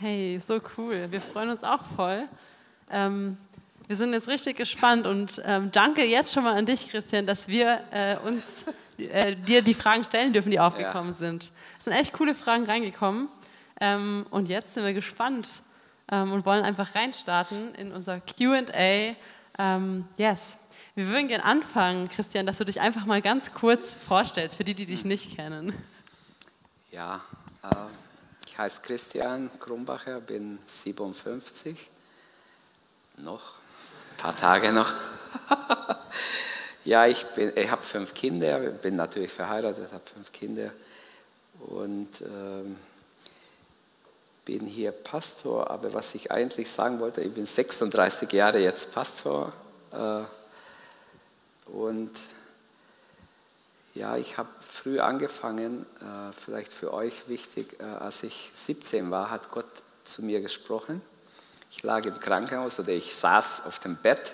Hey, 0.00 0.40
so 0.40 0.62
cool. 0.78 1.08
Wir 1.10 1.20
freuen 1.20 1.50
uns 1.50 1.62
auch 1.62 1.84
voll. 1.84 2.26
Ähm, 2.90 3.36
wir 3.86 3.96
sind 3.96 4.14
jetzt 4.14 4.28
richtig 4.28 4.56
gespannt 4.56 5.06
und 5.06 5.42
ähm, 5.44 5.70
danke 5.72 6.02
jetzt 6.02 6.32
schon 6.32 6.44
mal 6.44 6.56
an 6.56 6.64
dich, 6.64 6.88
Christian, 6.88 7.26
dass 7.26 7.48
wir 7.48 7.80
äh, 7.90 8.16
uns 8.26 8.64
äh, 8.96 9.36
dir 9.36 9.60
die 9.60 9.74
Fragen 9.74 10.02
stellen 10.02 10.32
dürfen, 10.32 10.52
die 10.52 10.58
aufgekommen 10.58 11.10
ja. 11.10 11.16
sind. 11.18 11.52
Es 11.76 11.84
sind 11.84 11.92
echt 11.92 12.14
coole 12.14 12.34
Fragen 12.34 12.64
reingekommen 12.64 13.28
ähm, 13.78 14.24
und 14.30 14.48
jetzt 14.48 14.72
sind 14.72 14.86
wir 14.86 14.94
gespannt 14.94 15.60
ähm, 16.10 16.32
und 16.32 16.46
wollen 16.46 16.64
einfach 16.64 16.94
reinstarten 16.94 17.74
in 17.74 17.92
unser 17.92 18.20
Q&A. 18.20 19.14
Ähm, 19.58 20.06
yes. 20.16 20.60
Wir 20.94 21.08
würden 21.08 21.28
gerne 21.28 21.44
anfangen, 21.44 22.08
Christian, 22.08 22.46
dass 22.46 22.56
du 22.56 22.64
dich 22.64 22.80
einfach 22.80 23.04
mal 23.04 23.20
ganz 23.20 23.52
kurz 23.52 23.96
vorstellst, 23.96 24.56
für 24.56 24.64
die, 24.64 24.72
die 24.72 24.86
dich 24.86 25.04
nicht 25.04 25.36
kennen. 25.36 25.74
Ja, 26.90 27.20
ich 27.62 28.09
heiße 28.60 28.82
Christian 28.82 29.50
Krumbacher, 29.58 30.20
bin 30.20 30.58
57, 30.66 31.88
noch 33.16 33.54
ein 33.54 34.16
paar 34.18 34.36
Tage 34.36 34.70
noch. 34.70 34.92
ja, 36.84 37.06
ich, 37.06 37.24
ich 37.54 37.70
habe 37.70 37.80
fünf 37.80 38.12
Kinder, 38.12 38.58
bin 38.58 38.96
natürlich 38.96 39.32
verheiratet, 39.32 39.90
habe 39.90 40.04
fünf 40.04 40.30
Kinder 40.30 40.72
und 41.60 42.08
ähm, 42.20 42.76
bin 44.44 44.66
hier 44.66 44.92
Pastor. 44.92 45.70
Aber 45.70 45.94
was 45.94 46.14
ich 46.14 46.30
eigentlich 46.30 46.70
sagen 46.70 47.00
wollte, 47.00 47.22
ich 47.22 47.32
bin 47.32 47.46
36 47.46 48.30
Jahre 48.30 48.58
jetzt 48.58 48.92
Pastor 48.92 49.54
äh, 49.90 50.20
und 51.70 52.12
ja, 53.94 54.16
ich 54.16 54.38
habe 54.38 54.48
früh 54.60 55.00
angefangen, 55.00 55.84
äh, 56.00 56.32
vielleicht 56.32 56.72
für 56.72 56.92
euch 56.94 57.28
wichtig, 57.28 57.78
äh, 57.80 57.84
als 57.84 58.22
ich 58.22 58.50
17 58.54 59.10
war, 59.10 59.30
hat 59.30 59.50
Gott 59.50 59.66
zu 60.04 60.22
mir 60.22 60.40
gesprochen. 60.40 61.02
Ich 61.72 61.82
lag 61.82 62.04
im 62.04 62.18
Krankenhaus 62.18 62.78
oder 62.78 62.92
ich 62.92 63.14
saß 63.14 63.64
auf 63.66 63.78
dem 63.80 63.96
Bett 63.96 64.32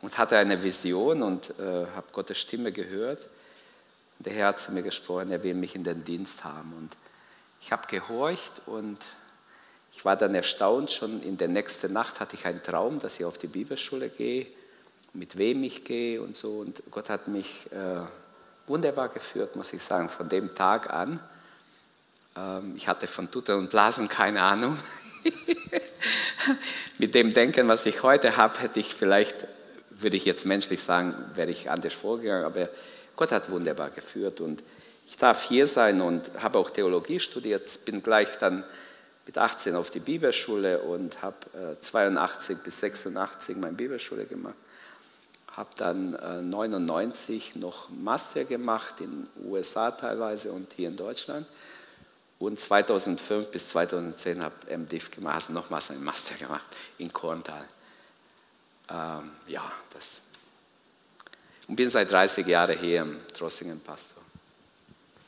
und 0.00 0.18
hatte 0.18 0.36
eine 0.36 0.62
Vision 0.62 1.22
und 1.22 1.50
äh, 1.60 1.86
habe 1.94 2.06
Gottes 2.12 2.38
Stimme 2.38 2.72
gehört. 2.72 3.28
Der 4.18 4.32
Herr 4.32 4.48
hat 4.48 4.60
zu 4.60 4.72
mir 4.72 4.82
gesprochen, 4.82 5.30
er 5.30 5.42
will 5.42 5.54
mich 5.54 5.74
in 5.74 5.84
den 5.84 6.04
Dienst 6.04 6.44
haben. 6.44 6.72
Und 6.76 6.96
ich 7.60 7.72
habe 7.72 7.86
gehorcht 7.88 8.62
und 8.66 8.98
ich 9.92 10.04
war 10.04 10.16
dann 10.16 10.34
erstaunt, 10.34 10.90
schon 10.90 11.22
in 11.22 11.36
der 11.36 11.48
nächsten 11.48 11.92
Nacht 11.92 12.18
hatte 12.18 12.34
ich 12.34 12.46
einen 12.46 12.62
Traum, 12.62 12.98
dass 12.98 13.18
ich 13.20 13.24
auf 13.24 13.38
die 13.38 13.46
Bibelschule 13.46 14.08
gehe, 14.08 14.46
mit 15.12 15.36
wem 15.36 15.62
ich 15.62 15.84
gehe 15.84 16.20
und 16.20 16.36
so. 16.36 16.58
Und 16.60 16.82
Gott 16.90 17.08
hat 17.08 17.28
mich 17.28 17.70
äh, 17.72 18.02
wunderbar 18.66 19.08
geführt, 19.08 19.56
muss 19.56 19.72
ich 19.72 19.82
sagen, 19.82 20.08
von 20.08 20.28
dem 20.28 20.54
Tag 20.54 20.92
an. 20.92 21.20
Ähm, 22.36 22.74
ich 22.76 22.88
hatte 22.88 23.06
von 23.06 23.30
Tutor 23.30 23.56
und 23.56 23.70
Blasen 23.70 24.08
keine 24.08 24.42
Ahnung. 24.42 24.76
Mit 26.98 27.14
dem 27.14 27.30
Denken, 27.30 27.68
was 27.68 27.86
ich 27.86 28.02
heute 28.02 28.36
habe, 28.36 28.60
hätte 28.60 28.80
ich 28.80 28.94
vielleicht, 28.94 29.46
würde 29.90 30.16
ich 30.16 30.24
jetzt 30.24 30.46
menschlich 30.46 30.82
sagen, 30.82 31.14
wäre 31.34 31.50
ich 31.50 31.70
anders 31.70 31.94
vorgegangen, 31.94 32.44
aber 32.44 32.68
Gott 33.16 33.32
hat 33.32 33.50
wunderbar 33.50 33.90
geführt 33.90 34.40
und 34.40 34.62
ich 35.06 35.16
darf 35.16 35.42
hier 35.44 35.66
sein 35.66 36.00
und 36.00 36.30
habe 36.40 36.58
auch 36.58 36.70
Theologie 36.70 37.20
studiert, 37.20 37.84
bin 37.84 38.02
gleich 38.02 38.38
dann 38.38 38.64
mit 39.26 39.36
18 39.36 39.74
auf 39.74 39.90
die 39.90 40.00
Bibelschule 40.00 40.80
und 40.80 41.22
habe 41.22 41.76
82 41.80 42.58
bis 42.58 42.80
86 42.80 43.56
meine 43.56 43.74
Bibelschule 43.74 44.24
gemacht 44.24 44.54
habe 45.56 45.70
dann 45.76 46.14
äh, 46.14 46.42
99 46.42 47.56
noch 47.56 47.90
Master 47.90 48.44
gemacht, 48.44 49.00
in 49.00 49.10
den 49.10 49.50
USA 49.50 49.90
teilweise 49.90 50.52
und 50.52 50.72
hier 50.74 50.88
in 50.88 50.96
Deutschland. 50.96 51.46
Und 52.38 52.58
2005 52.58 53.50
bis 53.50 53.68
2010 53.68 54.42
habe 54.42 54.54
ich 54.66 54.76
MDiv 54.76 55.10
gemacht, 55.10 55.36
also 55.36 55.52
nochmals 55.52 55.90
einen 55.90 56.02
Master 56.02 56.34
gemacht 56.34 56.64
in 56.98 57.12
Korntal. 57.12 57.64
Ähm, 58.88 59.30
ja, 59.46 59.70
das. 59.92 60.22
Und 61.68 61.76
bin 61.76 61.88
seit 61.88 62.10
30 62.10 62.46
Jahren 62.46 62.76
hier 62.78 63.02
im 63.02 63.20
Trossingen 63.32 63.80
Pastor. 63.80 64.22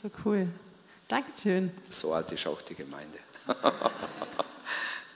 So 0.02 0.10
cool. 0.24 0.48
Dankeschön. 1.06 1.70
So 1.90 2.12
alt 2.12 2.32
ist 2.32 2.46
auch 2.46 2.60
die 2.62 2.74
Gemeinde. 2.74 3.18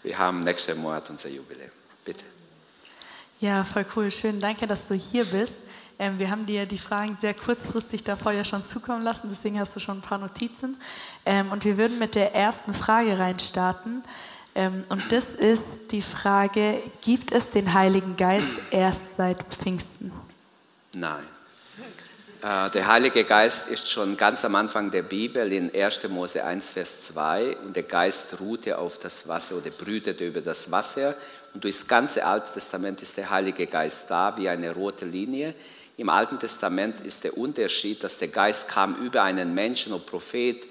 Wir 0.02 0.16
haben 0.16 0.40
nächsten 0.40 0.78
Monat 0.78 1.10
unser 1.10 1.28
Jubiläum. 1.28 1.70
Bitte. 2.04 2.24
Ja, 3.40 3.64
voll 3.64 3.86
cool. 3.94 4.10
Schön. 4.10 4.40
Danke, 4.40 4.66
dass 4.66 4.86
du 4.86 4.94
hier 4.94 5.24
bist. 5.24 5.54
Ähm, 5.98 6.18
wir 6.18 6.30
haben 6.30 6.46
dir 6.46 6.66
die 6.66 6.78
Fragen 6.78 7.16
sehr 7.20 7.34
kurzfristig 7.34 8.04
davor 8.04 8.32
ja 8.32 8.44
schon 8.44 8.62
zukommen 8.62 9.02
lassen, 9.02 9.28
deswegen 9.28 9.58
hast 9.58 9.74
du 9.74 9.80
schon 9.80 9.98
ein 9.98 10.02
paar 10.02 10.18
Notizen. 10.18 10.76
Ähm, 11.26 11.50
und 11.50 11.64
wir 11.64 11.76
würden 11.76 11.98
mit 11.98 12.14
der 12.14 12.34
ersten 12.34 12.72
Frage 12.72 13.18
reinstarten. 13.18 14.02
Ähm, 14.54 14.84
und 14.88 15.12
das 15.12 15.34
ist 15.34 15.90
die 15.90 16.02
Frage, 16.02 16.80
gibt 17.02 17.32
es 17.32 17.50
den 17.50 17.74
Heiligen 17.74 18.16
Geist 18.16 18.50
erst 18.70 19.16
seit 19.16 19.42
Pfingsten? 19.54 20.12
Nein. 20.94 21.22
Äh, 22.40 22.70
der 22.70 22.86
Heilige 22.86 23.24
Geist 23.24 23.66
ist 23.66 23.90
schon 23.90 24.16
ganz 24.16 24.44
am 24.44 24.54
Anfang 24.54 24.92
der 24.92 25.02
Bibel 25.02 25.52
in 25.52 25.74
1. 25.74 26.08
Mose 26.08 26.44
1, 26.44 26.68
Vers 26.68 27.02
2 27.06 27.56
und 27.64 27.74
der 27.74 27.82
Geist 27.82 28.38
ruhte 28.38 28.78
auf 28.78 28.98
das 28.98 29.26
Wasser 29.26 29.56
oder 29.56 29.70
brütete 29.70 30.24
über 30.24 30.40
das 30.40 30.70
Wasser 30.70 31.16
und 31.52 31.64
durch 31.64 31.78
das 31.78 31.88
ganze 31.88 32.24
Alte 32.24 32.52
Testament 32.54 33.02
ist 33.02 33.16
der 33.16 33.28
Heilige 33.30 33.66
Geist 33.66 34.08
da 34.08 34.36
wie 34.36 34.48
eine 34.48 34.72
rote 34.72 35.04
Linie. 35.04 35.52
Im 35.96 36.10
Alten 36.10 36.38
Testament 36.38 37.04
ist 37.04 37.24
der 37.24 37.36
Unterschied, 37.36 38.04
dass 38.04 38.18
der 38.18 38.28
Geist 38.28 38.68
kam 38.68 38.94
über 39.04 39.24
einen 39.24 39.52
Menschen, 39.52 39.92
ob 39.92 40.06
Prophet, 40.06 40.64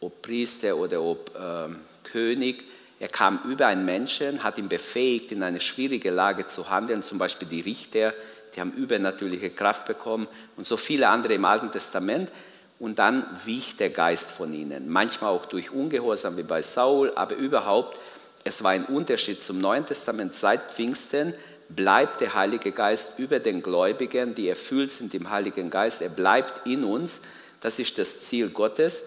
ob 0.00 0.22
Priester 0.22 0.76
oder 0.76 1.02
ob 1.02 1.34
äh, 1.34 1.74
König. 2.04 2.62
Er 3.00 3.08
kam 3.08 3.40
über 3.44 3.66
einen 3.66 3.84
Menschen, 3.84 4.44
hat 4.44 4.56
ihn 4.56 4.68
befähigt, 4.68 5.32
in 5.32 5.42
eine 5.42 5.60
schwierige 5.60 6.10
Lage 6.10 6.46
zu 6.46 6.70
handeln. 6.70 7.02
Zum 7.02 7.18
Beispiel 7.18 7.48
die 7.48 7.60
Richter, 7.60 8.14
die 8.54 8.60
haben 8.60 8.72
übernatürliche 8.72 9.50
Kraft 9.50 9.86
bekommen 9.86 10.26
und 10.56 10.66
so 10.66 10.76
viele 10.76 11.08
andere 11.08 11.34
im 11.34 11.44
Alten 11.44 11.70
Testament. 11.70 12.32
Und 12.78 13.00
dann 13.00 13.26
wich 13.44 13.76
der 13.76 13.90
Geist 13.90 14.30
von 14.30 14.52
ihnen. 14.52 14.88
Manchmal 14.88 15.30
auch 15.30 15.46
durch 15.46 15.72
Ungehorsam 15.72 16.36
wie 16.36 16.44
bei 16.44 16.62
Saul, 16.62 17.12
aber 17.16 17.34
überhaupt 17.34 17.98
es 18.44 18.62
war 18.62 18.70
ein 18.70 18.86
Unterschied 18.86 19.42
zum 19.42 19.60
Neuen 19.60 19.84
Testament. 19.84 20.34
Seit 20.34 20.70
Pfingsten 20.70 21.34
bleibt 21.68 22.20
der 22.20 22.34
Heilige 22.34 22.72
Geist 22.72 23.18
über 23.18 23.40
den 23.40 23.62
Gläubigen, 23.62 24.34
die 24.34 24.48
erfüllt 24.48 24.90
sind 24.90 25.12
im 25.12 25.28
Heiligen 25.28 25.70
Geist. 25.70 26.00
Er 26.00 26.08
bleibt 26.08 26.66
in 26.66 26.84
uns. 26.84 27.20
Das 27.60 27.78
ist 27.78 27.98
das 27.98 28.20
Ziel 28.20 28.48
Gottes. 28.48 29.04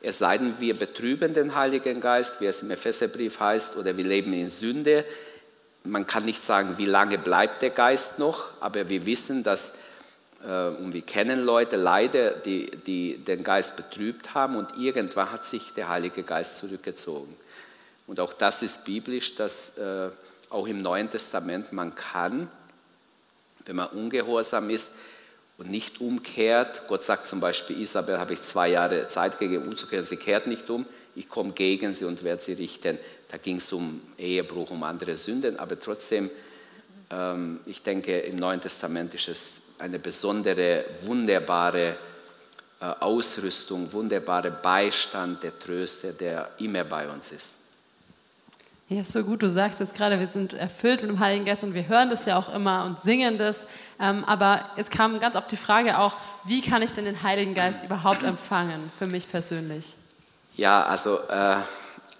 Es 0.00 0.18
sei 0.18 0.38
denn, 0.38 0.54
wir 0.60 0.78
betrüben 0.78 1.34
den 1.34 1.54
Heiligen 1.54 2.00
Geist, 2.00 2.40
wie 2.40 2.46
es 2.46 2.62
im 2.62 2.70
Epheserbrief 2.70 3.40
heißt, 3.40 3.76
oder 3.76 3.96
wir 3.96 4.04
leben 4.04 4.32
in 4.32 4.48
Sünde. 4.48 5.04
Man 5.88 6.06
kann 6.06 6.24
nicht 6.24 6.44
sagen, 6.44 6.76
wie 6.76 6.86
lange 6.86 7.18
bleibt 7.18 7.62
der 7.62 7.70
Geist 7.70 8.18
noch, 8.18 8.50
aber 8.60 8.88
wir 8.88 9.06
wissen, 9.06 9.42
dass, 9.42 9.72
äh, 10.46 10.68
und 10.68 10.92
wir 10.92 11.02
kennen 11.02 11.44
Leute 11.44 11.76
leider, 11.76 12.32
die, 12.32 12.70
die 12.86 13.18
den 13.18 13.42
Geist 13.42 13.76
betrübt 13.76 14.34
haben 14.34 14.56
und 14.56 14.76
irgendwann 14.78 15.32
hat 15.32 15.44
sich 15.44 15.72
der 15.74 15.88
Heilige 15.88 16.22
Geist 16.22 16.58
zurückgezogen. 16.58 17.34
Und 18.06 18.20
auch 18.20 18.32
das 18.32 18.62
ist 18.62 18.84
biblisch, 18.84 19.34
dass 19.34 19.76
äh, 19.78 20.10
auch 20.50 20.66
im 20.66 20.82
Neuen 20.82 21.10
Testament 21.10 21.72
man 21.72 21.94
kann, 21.94 22.48
wenn 23.66 23.76
man 23.76 23.88
ungehorsam 23.88 24.70
ist 24.70 24.90
und 25.58 25.70
nicht 25.70 26.00
umkehrt, 26.00 26.82
Gott 26.88 27.04
sagt 27.04 27.26
zum 27.26 27.40
Beispiel, 27.40 27.80
Isabel 27.80 28.18
habe 28.18 28.32
ich 28.32 28.42
zwei 28.42 28.68
Jahre 28.68 29.08
Zeit 29.08 29.38
gegeben, 29.38 29.66
umzukehren, 29.66 30.04
sie 30.04 30.16
kehrt 30.16 30.46
nicht 30.46 30.70
um, 30.70 30.86
ich 31.14 31.28
komme 31.28 31.52
gegen 31.52 31.92
sie 31.92 32.04
und 32.04 32.22
werde 32.22 32.42
sie 32.42 32.52
richten. 32.52 32.98
Da 33.28 33.36
ging 33.36 33.56
es 33.56 33.72
um 33.72 34.00
Ehebruch, 34.16 34.70
um 34.70 34.82
andere 34.82 35.16
Sünden, 35.16 35.58
aber 35.58 35.78
trotzdem, 35.78 36.30
ähm, 37.10 37.60
ich 37.66 37.82
denke, 37.82 38.18
im 38.20 38.36
Neuen 38.36 38.60
Testament 38.60 39.12
ist 39.14 39.28
es 39.28 39.50
eine 39.78 39.98
besondere, 39.98 40.84
wunderbare 41.02 41.96
äh, 42.80 42.84
Ausrüstung, 43.00 43.92
wunderbare 43.92 44.50
Beistand, 44.50 45.42
der 45.42 45.58
Tröster, 45.58 46.12
der 46.12 46.50
immer 46.58 46.84
bei 46.84 47.08
uns 47.08 47.32
ist. 47.32 47.50
Ja, 48.90 49.04
so 49.04 49.22
gut, 49.22 49.42
du 49.42 49.50
sagst 49.50 49.80
jetzt 49.80 49.94
gerade, 49.94 50.18
wir 50.18 50.26
sind 50.26 50.54
erfüllt 50.54 51.02
mit 51.02 51.10
dem 51.10 51.20
Heiligen 51.20 51.44
Geist 51.44 51.62
und 51.62 51.74
wir 51.74 51.86
hören 51.86 52.08
das 52.08 52.24
ja 52.24 52.38
auch 52.38 52.54
immer 52.54 52.86
und 52.86 52.98
singen 52.98 53.36
das. 53.36 53.66
Ähm, 54.00 54.24
aber 54.24 54.64
jetzt 54.78 54.90
kam 54.90 55.20
ganz 55.20 55.36
oft 55.36 55.52
die 55.52 55.58
Frage 55.58 55.98
auch, 55.98 56.16
wie 56.44 56.62
kann 56.62 56.80
ich 56.80 56.94
denn 56.94 57.04
den 57.04 57.22
Heiligen 57.22 57.52
Geist 57.52 57.84
überhaupt 57.84 58.22
empfangen, 58.22 58.90
für 58.98 59.06
mich 59.06 59.28
persönlich? 59.28 59.94
Ja, 60.56 60.86
also 60.86 61.18
äh, 61.28 61.56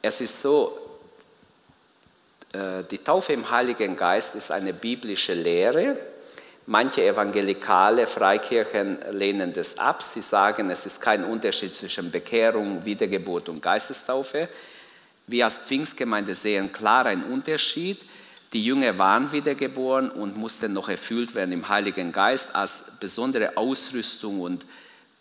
es 0.03 0.21
ist 0.21 0.43
so, 0.43 0.79
die 2.53 2.99
Taufe 2.99 3.35
im 3.35 3.51
Heiligen 3.51 3.97
Geist 3.97 4.35
ist 4.35 4.51
eine 4.51 4.73
biblische 4.73 5.35
Lehre. 5.35 5.97
Manche 6.67 7.03
evangelikale 7.03 8.07
Freikirchen 8.07 8.99
lehnen 9.13 9.53
das 9.53 9.79
ab. 9.79 10.03
Sie 10.03 10.23
sagen, 10.23 10.71
es 10.71 10.87
ist 10.87 11.01
kein 11.01 11.25
Unterschied 11.25 11.75
zwischen 11.75 12.11
Bekehrung, 12.11 12.85
Wiedergeburt 12.85 13.49
und 13.49 13.63
Geistestaufe. 13.63 14.49
Wir 15.27 15.45
als 15.45 15.57
Pfingstgemeinde 15.57 16.35
sehen 16.35 16.73
klar 16.73 17.07
einen 17.07 17.25
Unterschied. 17.25 18.01
Die 18.53 18.65
Jünger 18.65 18.97
waren 18.97 19.31
wiedergeboren 19.31 20.11
und 20.11 20.37
mussten 20.37 20.73
noch 20.73 20.89
erfüllt 20.89 21.35
werden 21.35 21.53
im 21.53 21.69
Heiligen 21.69 22.13
Geist 22.13 22.55
als 22.55 22.85
besondere 22.99 23.57
Ausrüstung 23.57 24.41
und 24.41 24.65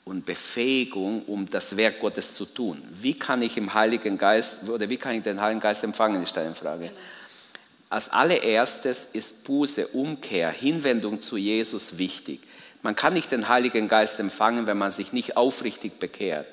und 0.07 0.25
Befähigung, 0.25 1.23
um 1.23 1.49
das 1.49 1.75
Werk 1.75 1.99
Gottes 1.99 2.33
zu 2.33 2.45
tun. 2.45 2.81
Wie 3.01 3.13
kann 3.13 3.41
ich 3.41 3.57
im 3.57 3.73
Heiligen 3.73 4.17
Geist 4.17 4.67
oder 4.67 4.87
wie 4.89 4.97
kann 4.97 5.15
ich 5.15 5.23
den 5.23 5.39
Heiligen 5.41 5.59
Geist 5.59 5.83
empfangen, 5.83 6.23
ist 6.23 6.37
eine 6.37 6.55
Frage. 6.55 6.91
Als 7.89 8.09
allererstes 8.09 9.07
ist 9.13 9.45
Buße, 9.45 9.87
Umkehr, 9.87 10.49
Hinwendung 10.51 11.21
zu 11.21 11.37
Jesus 11.37 11.97
wichtig. 11.97 12.41
Man 12.81 12.95
kann 12.95 13.13
nicht 13.13 13.31
den 13.31 13.47
Heiligen 13.47 13.87
Geist 13.87 14.19
empfangen, 14.19 14.67
wenn 14.67 14.77
man 14.77 14.91
sich 14.91 15.13
nicht 15.13 15.37
aufrichtig 15.37 15.99
bekehrt. 15.99 16.47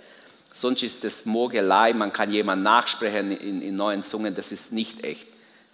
Sonst 0.52 0.84
ist 0.84 1.04
es 1.04 1.24
Mogelei, 1.24 1.92
man 1.92 2.12
kann 2.12 2.30
jemand 2.30 2.62
nachsprechen 2.62 3.32
in, 3.32 3.60
in 3.60 3.74
neuen 3.74 4.04
Zungen, 4.04 4.36
das 4.36 4.52
ist 4.52 4.72
nicht 4.72 5.04
echt. 5.04 5.26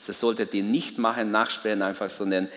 Das 0.07 0.19
solltet 0.19 0.55
ihr 0.55 0.63
nicht 0.63 0.97
machen, 0.97 1.31
nachsprechen 1.31 1.83
einfach, 1.83 2.09
sondern 2.09 2.49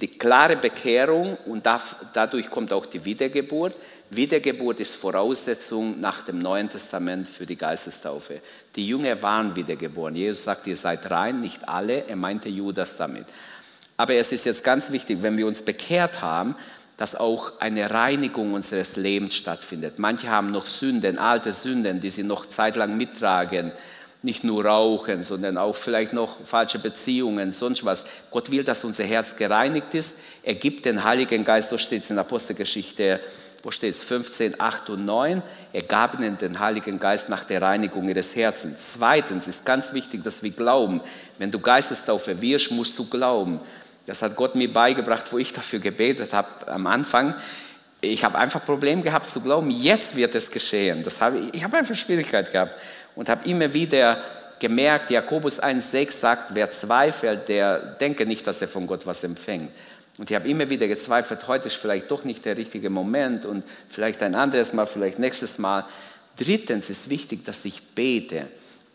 die 0.00 0.08
klare 0.08 0.56
Bekehrung 0.56 1.36
und 1.46 1.64
dadurch 2.12 2.50
kommt 2.50 2.72
auch 2.72 2.86
die 2.86 3.04
Wiedergeburt. 3.04 3.76
Wiedergeburt 4.10 4.80
ist 4.80 4.96
Voraussetzung 4.96 6.00
nach 6.00 6.22
dem 6.22 6.38
Neuen 6.38 6.68
Testament 6.68 7.28
für 7.28 7.46
die 7.46 7.56
Geistestaufe. 7.56 8.40
Die 8.74 8.86
Jünger 8.86 9.20
waren 9.22 9.54
wiedergeboren. 9.54 10.14
Jesus 10.14 10.44
sagt, 10.44 10.66
ihr 10.66 10.76
seid 10.76 11.10
rein, 11.10 11.40
nicht 11.40 11.68
alle. 11.68 12.08
Er 12.08 12.16
meinte 12.16 12.48
Judas 12.48 12.96
damit. 12.96 13.26
Aber 13.96 14.14
es 14.14 14.32
ist 14.32 14.44
jetzt 14.44 14.64
ganz 14.64 14.90
wichtig, 14.90 15.22
wenn 15.22 15.38
wir 15.38 15.46
uns 15.46 15.62
bekehrt 15.62 16.20
haben, 16.20 16.56
dass 16.96 17.14
auch 17.14 17.60
eine 17.60 17.90
Reinigung 17.90 18.52
unseres 18.52 18.96
Lebens 18.96 19.34
stattfindet. 19.34 19.98
Manche 19.98 20.28
haben 20.28 20.50
noch 20.50 20.66
Sünden, 20.66 21.18
alte 21.18 21.52
Sünden, 21.52 22.00
die 22.00 22.10
sie 22.10 22.22
noch 22.22 22.46
zeitlang 22.46 22.96
mittragen 22.96 23.72
nicht 24.22 24.44
nur 24.44 24.64
rauchen, 24.64 25.24
sondern 25.24 25.58
auch 25.58 25.74
vielleicht 25.74 26.12
noch 26.12 26.36
falsche 26.44 26.78
Beziehungen, 26.78 27.50
sonst 27.52 27.84
was. 27.84 28.04
Gott 28.30 28.50
will, 28.50 28.62
dass 28.62 28.84
unser 28.84 29.04
Herz 29.04 29.36
gereinigt 29.36 29.94
ist. 29.94 30.14
Er 30.44 30.54
gibt 30.54 30.84
den 30.84 31.02
Heiligen 31.02 31.44
Geist, 31.44 31.70
so 31.70 31.78
steht 31.78 32.04
es 32.04 32.10
in 32.10 32.18
Apostelgeschichte, 32.18 33.20
wo 33.64 33.70
steht 33.70 33.94
es, 33.94 34.02
15, 34.02 34.60
8 34.60 34.90
und 34.90 35.04
9. 35.04 35.42
Er 35.72 35.82
gab 35.82 36.18
ihnen 36.18 36.38
den 36.38 36.60
Heiligen 36.60 37.00
Geist 37.00 37.28
nach 37.28 37.44
der 37.44 37.62
Reinigung 37.62 38.08
ihres 38.08 38.34
Herzens. 38.34 38.92
Zweitens 38.92 39.48
ist 39.48 39.64
ganz 39.64 39.92
wichtig, 39.92 40.22
dass 40.22 40.42
wir 40.42 40.50
glauben. 40.50 41.00
Wenn 41.38 41.50
du 41.50 41.58
Geistestaufe 41.58 42.40
wirst, 42.40 42.70
musst 42.70 42.98
du 42.98 43.08
glauben. 43.08 43.60
Das 44.06 44.22
hat 44.22 44.36
Gott 44.36 44.54
mir 44.54 44.72
beigebracht, 44.72 45.32
wo 45.32 45.38
ich 45.38 45.52
dafür 45.52 45.78
gebetet 45.78 46.32
habe 46.32 46.68
am 46.68 46.86
Anfang. 46.86 47.34
Ich 48.00 48.24
habe 48.24 48.36
einfach 48.36 48.64
Probleme 48.64 49.02
gehabt 49.02 49.28
zu 49.28 49.40
glauben, 49.40 49.70
jetzt 49.70 50.16
wird 50.16 50.34
es 50.34 50.50
geschehen. 50.50 51.04
Das 51.04 51.20
habe 51.20 51.38
ich, 51.38 51.54
ich 51.54 51.64
habe 51.64 51.76
einfach 51.76 51.94
Schwierigkeit 51.94 52.50
gehabt 52.50 52.74
und 53.14 53.28
habe 53.28 53.48
immer 53.48 53.72
wieder 53.72 54.22
gemerkt, 54.58 55.10
Jakobus 55.10 55.60
1,6 55.60 56.12
sagt, 56.12 56.54
wer 56.54 56.70
zweifelt, 56.70 57.48
der 57.48 57.78
denke 57.78 58.26
nicht, 58.26 58.46
dass 58.46 58.62
er 58.62 58.68
von 58.68 58.86
Gott 58.86 59.06
was 59.06 59.24
empfängt. 59.24 59.70
Und 60.18 60.30
ich 60.30 60.36
habe 60.36 60.48
immer 60.48 60.68
wieder 60.70 60.88
gezweifelt, 60.88 61.48
heute 61.48 61.68
ist 61.68 61.76
vielleicht 61.76 62.10
doch 62.10 62.24
nicht 62.24 62.44
der 62.44 62.56
richtige 62.56 62.90
Moment 62.90 63.44
und 63.44 63.64
vielleicht 63.88 64.22
ein 64.22 64.34
anderes 64.34 64.72
Mal, 64.72 64.86
vielleicht 64.86 65.18
nächstes 65.18 65.58
Mal. 65.58 65.84
Drittens 66.36 66.90
ist 66.90 67.10
wichtig, 67.10 67.44
dass 67.44 67.64
ich 67.64 67.82
bete. 67.82 68.46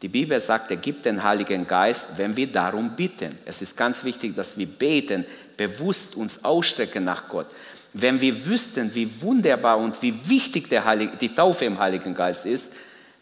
Die 0.04 0.08
Bibel 0.08 0.40
sagt, 0.40 0.70
er 0.70 0.78
gibt 0.78 1.06
den 1.06 1.24
Heiligen 1.24 1.66
Geist, 1.66 2.06
wenn 2.18 2.38
wir 2.38 2.48
darum 2.48 2.92
bitten. 2.92 3.36
Es 3.46 3.62
ist 3.62 3.76
ganz 3.76 4.04
wichtig, 4.04 4.36
dass 4.36 4.58
wir 4.58 4.68
beten, 4.68 5.26
bewusst 5.58 6.16
uns 6.16 6.46
ausstrecken 6.46 7.04
nach 7.04 7.28
Gott. 7.28 7.48
Wenn 7.94 8.22
wir 8.22 8.46
wüssten, 8.46 8.94
wie 8.94 9.22
wunderbar 9.22 9.80
und 9.80 10.02
wie 10.04 10.14
wichtig 10.30 10.70
Heilige, 10.72 11.18
die 11.18 11.34
Taufe 11.34 11.66
im 11.66 11.80
Heiligen 11.80 12.14
Geist 12.14 12.46
ist, 12.46 12.72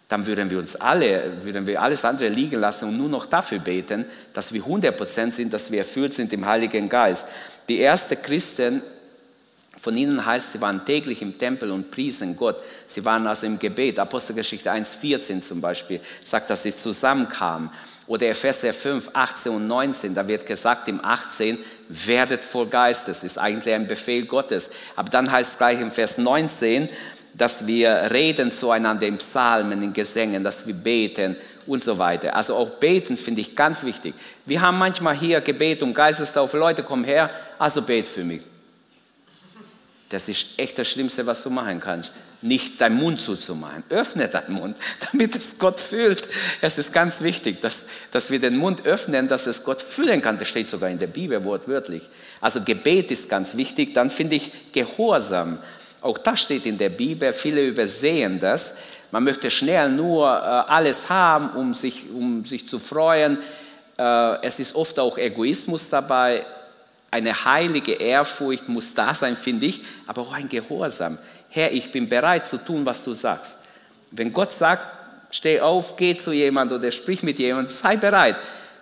dann 0.07 0.25
würden 0.25 0.49
wir 0.49 0.59
uns 0.59 0.75
alle, 0.75 1.43
würden 1.43 1.65
wir 1.65 1.81
alles 1.81 2.05
andere 2.05 2.29
liegen 2.29 2.59
lassen 2.59 2.89
und 2.89 2.97
nur 2.97 3.09
noch 3.09 3.25
dafür 3.25 3.59
beten, 3.59 4.05
dass 4.33 4.53
wir 4.53 4.61
100% 4.61 5.31
sind, 5.31 5.51
dass 5.51 5.71
wir 5.71 5.79
erfüllt 5.79 6.13
sind 6.13 6.31
im 6.31 6.45
Heiligen 6.45 6.89
Geist. 6.89 7.27
Die 7.67 7.81
ersten 7.81 8.21
Christen, 8.21 8.83
von 9.79 9.97
ihnen 9.97 10.25
heißt, 10.25 10.53
sie 10.53 10.61
waren 10.61 10.85
täglich 10.85 11.21
im 11.21 11.37
Tempel 11.37 11.71
und 11.71 11.91
priesen 11.91 12.35
Gott. 12.35 12.57
Sie 12.87 13.03
waren 13.05 13.27
also 13.27 13.45
im 13.45 13.59
Gebet. 13.59 13.99
Apostelgeschichte 13.99 14.71
1,14 14.71 15.41
zum 15.41 15.61
Beispiel 15.61 15.99
sagt, 16.23 16.49
dass 16.49 16.63
sie 16.63 16.75
zusammenkamen. 16.75 17.69
Oder 18.07 18.29
Epheser 18.29 18.71
5, 18.71 19.09
18 19.13 19.51
und 19.51 19.67
19, 19.67 20.13
da 20.13 20.27
wird 20.27 20.45
gesagt 20.45 20.87
im 20.87 21.03
18, 21.03 21.57
werdet 21.89 22.45
voll 22.45 22.67
Geistes, 22.67 23.23
ist 23.23 23.39
eigentlich 23.39 23.73
ein 23.73 23.87
Befehl 23.87 24.25
Gottes. 24.25 24.69
Aber 24.95 25.09
dann 25.09 25.31
heißt 25.31 25.53
es 25.53 25.57
gleich 25.57 25.79
im 25.81 25.91
Vers 25.91 26.19
19, 26.19 26.89
dass 27.37 27.67
wir 27.67 28.09
reden 28.11 28.51
zueinander 28.51 29.07
in 29.07 29.17
Psalmen, 29.17 29.81
in 29.83 29.93
Gesängen, 29.93 30.43
dass 30.43 30.65
wir 30.65 30.73
beten 30.73 31.35
und 31.67 31.83
so 31.83 31.97
weiter. 31.97 32.35
Also 32.35 32.55
auch 32.55 32.69
beten 32.71 33.17
finde 33.17 33.41
ich 33.41 33.55
ganz 33.55 33.83
wichtig. 33.83 34.13
Wir 34.45 34.61
haben 34.61 34.77
manchmal 34.77 35.17
hier 35.17 35.41
Gebet 35.41 35.81
und 35.81 35.93
Geistestaufe, 35.93 36.57
Leute 36.57 36.83
kommen 36.83 37.03
her, 37.03 37.29
also 37.59 37.81
bet 37.81 38.07
für 38.07 38.23
mich. 38.23 38.41
Das 40.09 40.29
ist 40.29 40.45
echt 40.57 40.77
das 40.77 40.87
Schlimmste, 40.87 41.25
was 41.25 41.43
du 41.43 41.49
machen 41.49 41.79
kannst. 41.79 42.11
Nicht 42.41 42.79
deinen 42.79 42.97
Mund 42.97 43.19
zuzumachen. 43.19 43.83
Öffne 43.89 44.27
deinen 44.27 44.53
Mund, 44.53 44.77
damit 45.11 45.35
es 45.35 45.57
Gott 45.57 45.79
fühlt. 45.79 46.29
Es 46.61 46.77
ist 46.77 46.93
ganz 46.93 47.21
wichtig, 47.21 47.59
dass, 47.61 47.85
dass 48.11 48.29
wir 48.29 48.39
den 48.39 48.55
Mund 48.55 48.85
öffnen, 48.85 49.27
dass 49.27 49.47
es 49.47 49.63
Gott 49.63 49.81
fühlen 49.81 50.21
kann. 50.21 50.37
Das 50.37 50.47
steht 50.47 50.69
sogar 50.69 50.89
in 50.89 50.99
der 50.99 51.07
Bibel 51.07 51.43
wortwörtlich. 51.43 52.03
Also 52.39 52.61
Gebet 52.61 53.09
ist 53.09 53.29
ganz 53.29 53.57
wichtig. 53.57 53.95
Dann 53.95 54.11
finde 54.11 54.35
ich 54.35 54.51
Gehorsam. 54.73 55.57
Auch 56.05 56.19
das 56.19 56.39
steht 56.41 56.67
in 56.67 56.77
der 56.77 56.89
Bibel, 56.89 57.33
viele 57.33 57.65
übersehen 57.65 58.39
das. 58.39 58.75
Man 59.09 59.23
möchte 59.23 59.49
schnell 59.49 59.89
nur 59.89 60.27
äh, 60.27 60.71
alles 60.71 61.09
haben, 61.09 61.49
um 61.59 61.73
sich, 61.73 62.03
um 62.13 62.45
sich 62.45 62.69
zu 62.69 62.77
freuen. 62.77 63.39
Äh, 63.97 64.45
es 64.45 64.59
ist 64.59 64.75
oft 64.75 64.99
auch 64.99 65.17
Egoismus 65.17 65.89
dabei. 65.89 66.45
Eine 67.09 67.43
heilige 67.43 67.93
Ehrfurcht 67.93 68.69
muss 68.69 68.93
da 68.93 69.15
sein, 69.15 69.35
finde 69.35 69.65
ich, 69.65 69.81
aber 70.05 70.21
auch 70.21 70.33
ein 70.33 70.47
Gehorsam. 70.47 71.17
Herr, 71.49 71.71
ich 71.71 71.91
bin 71.91 72.07
bereit 72.07 72.45
zu 72.45 72.57
tun, 72.57 72.85
was 72.85 73.03
du 73.03 73.15
sagst. 73.15 73.57
Wenn 74.11 74.31
Gott 74.31 74.53
sagt, 74.53 74.87
steh 75.31 75.59
auf, 75.59 75.97
geh 75.97 76.15
zu 76.15 76.33
jemand 76.33 76.71
oder 76.71 76.91
sprich 76.91 77.23
mit 77.23 77.39
jemandem, 77.39 77.73
sei 77.73 77.95
bereit. 77.97 78.35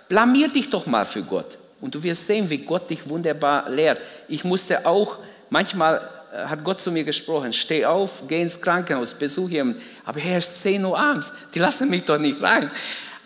Blamier 0.10 0.50
dich 0.50 0.70
doch 0.70 0.88
mal 0.88 1.06
für 1.06 1.24
Gott. 1.24 1.58
Und 1.80 1.96
du 1.96 2.04
wirst 2.04 2.28
sehen, 2.28 2.50
wie 2.50 2.58
Gott 2.58 2.90
dich 2.90 3.08
wunderbar 3.08 3.70
lehrt. 3.70 4.00
Ich 4.28 4.44
musste 4.44 4.86
auch 4.86 5.20
manchmal 5.50 6.02
hat 6.34 6.64
Gott 6.64 6.82
zu 6.82 6.92
mir 6.92 7.04
gesprochen, 7.04 7.54
steh 7.54 7.86
auf, 7.86 8.24
geh 8.28 8.42
ins 8.42 8.60
Krankenhaus, 8.60 9.14
besuche 9.14 9.52
jemanden. 9.52 9.82
Aber 10.04 10.20
Herr, 10.20 10.40
es 10.40 10.48
ist 10.48 10.64
10 10.64 10.84
Uhr 10.84 11.00
abends, 11.00 11.32
die 11.54 11.60
lassen 11.60 11.90
mich 11.90 12.06
doch 12.06 12.18
nicht 12.18 12.42
rein. 12.42 12.72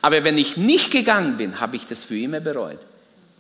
Aber 0.02 0.24
wenn 0.24 0.38
ich 0.38 0.58
nicht 0.58 0.92
gegangen 0.92 1.38
bin, 1.38 1.60
habe 1.60 1.76
ich 1.76 1.86
das 1.86 2.04
für 2.04 2.18
immer 2.18 2.40
bereut. 2.40 2.80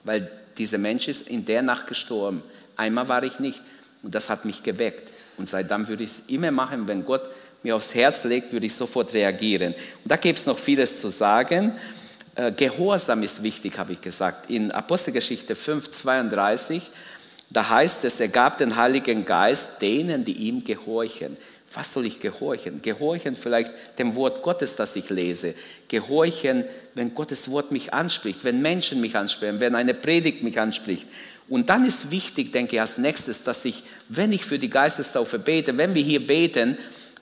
Weil 0.04 0.30
dieser 0.58 0.78
Mensch 0.78 1.08
ist 1.08 1.28
in 1.28 1.46
der 1.46 1.62
Nacht 1.62 1.88
gestorben. 1.88 2.42
Einmal 2.75 3.08
war 3.10 3.24
ich 3.24 3.40
nicht 3.40 3.62
und 4.04 4.16
das 4.16 4.30
hat 4.30 4.46
mich 4.46 4.64
geweckt. 4.64 5.12
Und 5.38 5.50
seitdem 5.50 5.88
würde 5.88 6.04
ich 6.04 6.12
es 6.12 6.24
immer 6.28 6.52
machen, 6.52 6.88
wenn 6.88 7.06
Gott 7.06 7.24
mir 7.64 7.75
aufs 7.75 7.94
Herz 7.94 8.24
legt, 8.24 8.54
würde 8.54 8.66
ich 8.66 8.74
sofort 8.74 9.14
reagieren. 9.14 9.74
Und 9.74 10.12
da 10.12 10.16
gibt 10.16 10.40
es 10.40 10.46
noch 10.46 10.58
vieles 10.58 11.02
zu 11.02 11.10
sagen. 11.10 11.74
Äh, 12.36 12.52
Gehorsam 12.52 13.24
ist 13.24 13.44
wichtig, 13.44 13.78
habe 13.78 13.94
ich 13.94 14.02
gesagt. 14.02 14.50
In 14.50 14.72
Apostelgeschichte 14.72 15.56
5, 15.56 15.92
32 15.92 16.92
da 17.49 17.69
heißt 17.69 18.04
es, 18.04 18.19
er 18.19 18.27
gab 18.27 18.57
den 18.57 18.75
Heiligen 18.75 19.25
Geist 19.25 19.81
denen, 19.81 20.25
die 20.25 20.33
ihm 20.33 20.63
gehorchen. 20.63 21.37
Was 21.73 21.94
soll 21.94 22.06
ich 22.06 22.19
gehorchen? 22.19 22.81
Gehorchen 22.81 23.35
vielleicht 23.35 23.71
dem 23.99 24.16
Wort 24.16 24.42
Gottes, 24.42 24.75
das 24.75 24.95
ich 24.95 25.09
lese. 25.09 25.54
Gehorchen, 25.87 26.66
wenn 26.95 27.13
Gottes 27.13 27.49
Wort 27.51 27.71
mich 27.71 27.94
anspricht, 27.94 28.44
wenn 28.44 28.61
Menschen 28.61 28.99
mich 28.99 29.16
ansprechen, 29.16 29.59
wenn 29.59 29.75
eine 29.75 29.94
Predigt 29.94 30.44
mich 30.44 30.59
anspricht. 30.59 31.07
Und 31.49 31.69
dann 31.69 31.85
ist 31.85 32.11
wichtig, 32.11 32.51
denke 32.51 32.75
ich, 32.75 32.81
als 32.81 32.97
nächstes, 32.97 33.44
dass 33.44 33.63
ich, 33.63 33.83
wenn 34.09 34.31
ich 34.31 34.44
für 34.44 34.59
die 34.59 34.69
Geistestaufe 34.69 35.39
bete, 35.39 35.77
wenn 35.77 35.94
wir 35.94 36.04
hier 36.04 36.25
beten, 36.25 36.77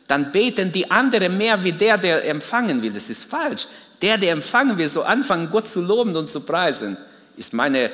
dann 0.07 0.31
beten 0.31 0.71
die 0.71 0.89
anderen 0.89 1.37
mehr 1.37 1.63
wie 1.63 1.71
der, 1.71 1.97
der 1.97 2.25
empfangen 2.27 2.81
will. 2.81 2.91
Das 2.91 3.09
ist 3.09 3.25
falsch. 3.25 3.67
Der, 4.01 4.17
der 4.17 4.31
empfangen 4.31 4.77
will, 4.77 4.87
so 4.87 5.03
anfangen, 5.03 5.49
Gott 5.51 5.67
zu 5.67 5.81
loben 5.81 6.15
und 6.15 6.29
zu 6.29 6.41
preisen, 6.41 6.97
ist 7.37 7.53
meine 7.53 7.91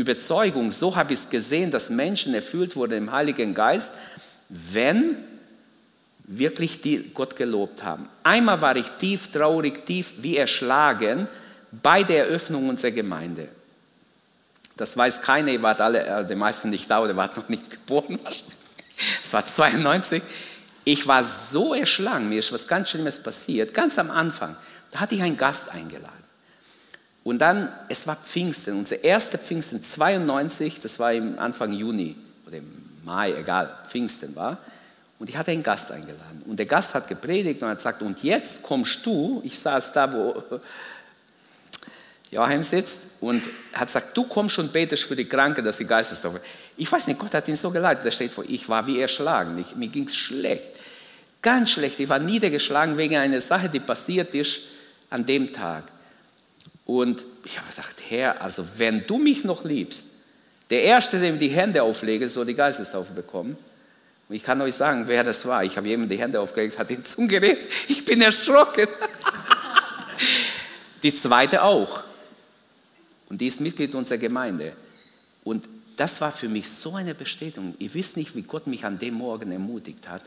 Überzeugung, 0.00 0.70
so 0.70 0.96
habe 0.96 1.12
ich 1.12 1.20
es 1.20 1.30
gesehen, 1.30 1.70
dass 1.70 1.90
Menschen 1.90 2.34
erfüllt 2.34 2.76
wurden 2.76 2.94
im 2.94 3.12
Heiligen 3.12 3.54
Geist, 3.54 3.92
wenn 4.48 5.16
wirklich 6.24 6.80
die 6.80 7.10
Gott 7.12 7.36
gelobt 7.36 7.82
haben. 7.82 8.08
Einmal 8.22 8.62
war 8.62 8.76
ich 8.76 8.86
tief 8.98 9.32
traurig, 9.32 9.84
tief 9.84 10.12
wie 10.18 10.36
erschlagen 10.36 11.28
bei 11.70 12.02
der 12.02 12.26
Eröffnung 12.26 12.68
unserer 12.68 12.92
Gemeinde. 12.92 13.48
Das 14.76 14.96
weiß 14.96 15.20
keiner, 15.22 15.50
ihr 15.50 15.62
wart 15.62 15.80
alle, 15.80 16.06
äh, 16.06 16.26
die 16.26 16.34
meisten 16.34 16.70
nicht 16.70 16.90
da 16.90 17.00
oder 17.00 17.16
wart 17.16 17.36
noch 17.36 17.48
nicht 17.48 17.70
geboren. 17.70 18.18
Es 19.22 19.32
war 19.32 19.46
92. 19.46 20.22
Ich 20.84 21.06
war 21.06 21.22
so 21.22 21.74
erschlagen, 21.74 22.28
mir 22.28 22.38
ist 22.38 22.52
was 22.52 22.66
ganz 22.66 22.90
Schlimmes 22.90 23.22
passiert, 23.22 23.74
ganz 23.74 23.98
am 23.98 24.10
Anfang. 24.10 24.56
Da 24.90 25.00
hatte 25.00 25.14
ich 25.14 25.22
einen 25.22 25.36
Gast 25.36 25.68
eingeladen. 25.68 26.19
Und 27.22 27.38
dann, 27.38 27.70
es 27.88 28.06
war 28.06 28.16
Pfingsten, 28.16 28.78
unser 28.78 29.04
erster 29.04 29.38
Pfingsten 29.38 29.82
92, 29.82 30.80
das 30.80 30.98
war 30.98 31.12
im 31.12 31.38
Anfang 31.38 31.72
Juni 31.72 32.16
oder 32.46 32.58
im 32.58 32.70
Mai, 33.04 33.32
egal, 33.32 33.70
Pfingsten 33.88 34.34
war. 34.34 34.58
Und 35.18 35.28
ich 35.28 35.36
hatte 35.36 35.50
einen 35.50 35.62
Gast 35.62 35.90
eingeladen. 35.90 36.42
Und 36.46 36.58
der 36.58 36.66
Gast 36.66 36.94
hat 36.94 37.06
gepredigt 37.08 37.62
und 37.62 37.68
hat 37.68 37.76
gesagt, 37.76 38.00
und 38.00 38.22
jetzt 38.22 38.62
kommst 38.62 39.04
du, 39.04 39.42
ich 39.44 39.58
saß 39.58 39.92
da, 39.92 40.10
wo 40.10 40.42
Joachim 42.30 42.62
sitzt, 42.62 42.98
und 43.20 43.42
hat 43.74 43.88
gesagt, 43.88 44.16
du 44.16 44.24
kommst 44.24 44.58
und 44.58 44.72
betest 44.72 45.02
für 45.04 45.16
die 45.16 45.26
Kranken, 45.26 45.62
dass 45.64 45.76
sie 45.76 45.84
Geistestaufe. 45.84 46.40
Ich 46.76 46.90
weiß 46.90 47.06
nicht, 47.06 47.18
Gott 47.18 47.34
hat 47.34 47.46
ihn 47.48 47.56
so 47.56 47.70
geleitet, 47.70 48.06
da 48.06 48.10
steht 48.10 48.32
vor, 48.32 48.44
ich 48.48 48.66
war 48.68 48.86
wie 48.86 48.98
erschlagen, 48.98 49.58
ich, 49.58 49.76
mir 49.76 49.88
ging 49.88 50.04
es 50.04 50.16
schlecht. 50.16 50.70
Ganz 51.42 51.70
schlecht. 51.70 51.98
Ich 52.00 52.08
war 52.08 52.18
niedergeschlagen 52.18 52.96
wegen 52.96 53.16
einer 53.16 53.40
Sache, 53.40 53.68
die 53.68 53.80
passiert 53.80 54.34
ist 54.34 54.60
an 55.08 55.24
dem 55.24 55.52
Tag. 55.52 55.84
Und 56.90 57.24
ich 57.44 57.56
habe 57.56 57.70
gedacht, 57.70 57.94
Herr, 58.08 58.42
also 58.42 58.66
wenn 58.76 59.06
du 59.06 59.18
mich 59.18 59.44
noch 59.44 59.64
liebst, 59.64 60.06
der 60.70 60.82
Erste, 60.82 61.20
dem 61.20 61.38
die 61.38 61.46
Hände 61.46 61.84
auflege, 61.84 62.28
soll 62.28 62.46
die 62.46 62.54
Geistestaufe 62.54 63.12
bekommen. 63.12 63.56
Und 64.28 64.34
ich 64.34 64.42
kann 64.42 64.60
euch 64.60 64.74
sagen, 64.74 65.04
wer 65.06 65.22
das 65.22 65.46
war. 65.46 65.62
Ich 65.62 65.76
habe 65.76 65.86
jemandem 65.86 66.16
die 66.16 66.20
Hände 66.20 66.40
aufgelegt, 66.40 66.80
hat 66.80 66.90
ihn 66.90 67.04
zum 67.04 67.28
Gerät. 67.28 67.64
Ich 67.86 68.04
bin 68.04 68.20
erschrocken. 68.20 68.88
die 71.04 71.14
zweite 71.14 71.62
auch. 71.62 72.02
Und 73.28 73.40
die 73.40 73.46
ist 73.46 73.60
Mitglied 73.60 73.94
unserer 73.94 74.18
Gemeinde. 74.18 74.72
Und 75.44 75.68
das 75.96 76.20
war 76.20 76.32
für 76.32 76.48
mich 76.48 76.68
so 76.68 76.96
eine 76.96 77.14
Bestätigung. 77.14 77.76
Ihr 77.78 77.94
wisst 77.94 78.16
nicht, 78.16 78.34
wie 78.34 78.42
Gott 78.42 78.66
mich 78.66 78.84
an 78.84 78.98
dem 78.98 79.14
Morgen 79.14 79.52
ermutigt 79.52 80.08
hat. 80.08 80.24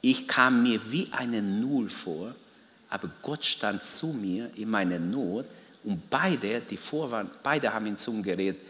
Ich 0.00 0.26
kam 0.26 0.64
mir 0.64 0.80
wie 0.90 1.06
eine 1.12 1.40
Null 1.40 1.88
vor, 1.88 2.34
aber 2.88 3.08
Gott 3.22 3.44
stand 3.44 3.84
zu 3.84 4.08
mir 4.08 4.50
in 4.56 4.70
meiner 4.70 4.98
Not 4.98 5.46
und 5.84 6.08
beide, 6.10 6.60
die 6.60 6.76
vor 6.76 7.10
waren, 7.10 7.30
beide 7.42 7.72
haben 7.72 7.86
in 7.86 7.98
Zungen 7.98 8.22
geredet. 8.22 8.60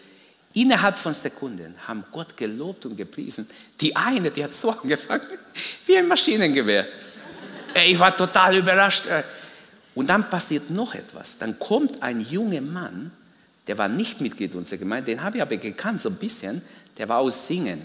Innerhalb 0.55 0.97
von 0.99 1.13
Sekunden 1.13 1.75
haben 1.87 2.05
Gott 2.13 2.37
gelobt 2.37 2.87
und 2.87 2.97
gepriesen. 2.97 3.49
Die 3.81 3.95
eine, 3.95 4.31
die 4.31 4.45
hat 4.45 4.55
so 4.55 4.71
angefangen, 4.83 5.27
wie 5.87 5.97
ein 5.97 6.07
Maschinengewehr. 6.07 6.87
Ich 7.87 7.99
war 7.99 8.17
total 8.17 8.57
überrascht. 8.57 9.05
Und 9.95 10.09
dann 10.09 10.29
passiert 10.29 10.71
noch 10.71 10.95
etwas. 10.95 11.39
Dann 11.39 11.59
kommt 11.59 12.03
ein 12.03 12.21
junger 12.21 12.61
Mann, 12.61 13.13
der 13.67 13.79
war 13.79 13.89
nicht 13.89 14.21
Mitglied 14.21 14.55
unserer 14.55 14.79
Gemeinde, 14.79 15.07
den 15.13 15.23
habe 15.23 15.39
ich 15.39 15.43
aber 15.43 15.57
gekannt, 15.57 16.01
so 16.01 16.11
ein 16.11 16.17
bisschen. 16.17 16.63
Der 16.99 17.09
war 17.09 17.19
aus 17.19 17.47
Singen. 17.47 17.83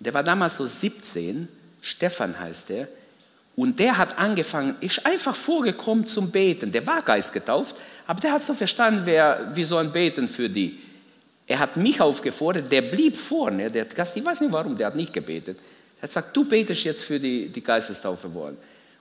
Der 0.00 0.12
war 0.12 0.22
damals 0.22 0.56
so 0.56 0.66
17, 0.66 1.48
Stefan 1.80 2.38
heißt 2.38 2.70
er. 2.70 2.88
Und 3.56 3.78
der 3.78 3.96
hat 3.96 4.18
angefangen, 4.18 4.76
ist 4.80 5.04
einfach 5.04 5.34
vorgekommen 5.34 6.06
zum 6.06 6.30
Beten. 6.30 6.70
Der 6.72 6.86
war 6.86 7.02
geistgetauft, 7.02 7.76
aber 8.08 8.20
der 8.20 8.32
hat 8.32 8.42
so 8.42 8.54
verstanden, 8.54 9.02
wer, 9.04 9.50
wie 9.52 9.64
soll 9.64 9.84
ein 9.84 9.92
Beten 9.92 10.28
für 10.28 10.48
die. 10.48 10.78
Er 11.46 11.58
hat 11.58 11.76
mich 11.76 12.00
aufgefordert, 12.00 12.72
der 12.72 12.80
blieb 12.80 13.14
vorne, 13.14 13.70
der 13.70 13.84
Gast, 13.84 14.16
ich 14.16 14.24
weiß 14.24 14.40
nicht 14.40 14.50
warum, 14.50 14.78
der 14.78 14.86
hat 14.86 14.96
nicht 14.96 15.12
gebetet. 15.12 15.58
Er 15.98 16.02
hat 16.02 16.08
gesagt, 16.08 16.34
du 16.34 16.46
betest 16.46 16.84
jetzt 16.84 17.04
für 17.04 17.20
die, 17.20 17.50
die 17.50 17.62
Geistestaufe 17.62 18.32
wollen. 18.32 18.56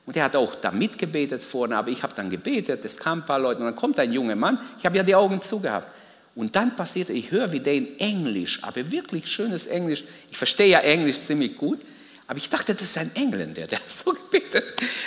Und 0.05 0.17
er 0.17 0.25
hat 0.25 0.35
auch 0.35 0.55
da 0.55 0.71
mitgebetet 0.71 1.41
vorne, 1.41 1.77
aber 1.77 1.89
ich 1.89 2.03
habe 2.03 2.13
dann 2.15 2.29
gebetet, 2.29 2.83
es 2.83 2.97
kamen 2.97 3.21
ein 3.21 3.25
paar 3.25 3.39
Leute 3.39 3.61
und 3.61 3.67
dann 3.67 3.77
kommt 3.77 3.97
ein 3.97 4.11
junger 4.11 4.35
Mann, 4.35 4.59
ich 4.77 4.85
habe 4.85 4.97
ja 4.97 5.03
die 5.03 5.15
Augen 5.15 5.41
zugehabt. 5.41 5.87
Und 6.35 6.53
dann 6.57 6.75
passiert, 6.75 7.09
ich 7.09 7.31
höre 7.31 7.53
wie 7.53 7.61
der 7.61 7.75
in 7.75 7.99
Englisch, 8.01 8.61
aber 8.61 8.91
wirklich 8.91 9.25
schönes 9.27 9.67
Englisch. 9.67 10.03
Ich 10.29 10.37
verstehe 10.37 10.67
ja 10.67 10.79
Englisch 10.79 11.21
ziemlich 11.21 11.55
gut, 11.55 11.79
aber 12.27 12.37
ich 12.39 12.49
dachte, 12.49 12.73
das 12.73 12.83
ist 12.83 12.97
ein 12.97 13.11
Engländer, 13.15 13.67
der 13.67 13.79
hat 13.79 13.89
so 13.89 14.11
gebetet, 14.31 14.65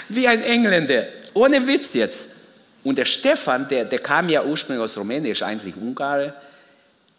wie 0.09 0.27
ein 0.27 0.43
Engländer. 0.43 1.05
Ohne 1.35 1.67
Witz 1.67 1.93
jetzt. 1.93 2.29
Und 2.83 2.97
der 2.97 3.05
Stefan, 3.05 3.69
der, 3.69 3.85
der 3.85 3.99
kam 3.99 4.29
ja 4.29 4.45
ursprünglich 4.45 4.85
aus 4.85 4.97
Rumänien, 4.97 5.33
ist 5.33 5.43
eigentlich 5.43 5.77
Ungarer, 5.77 6.35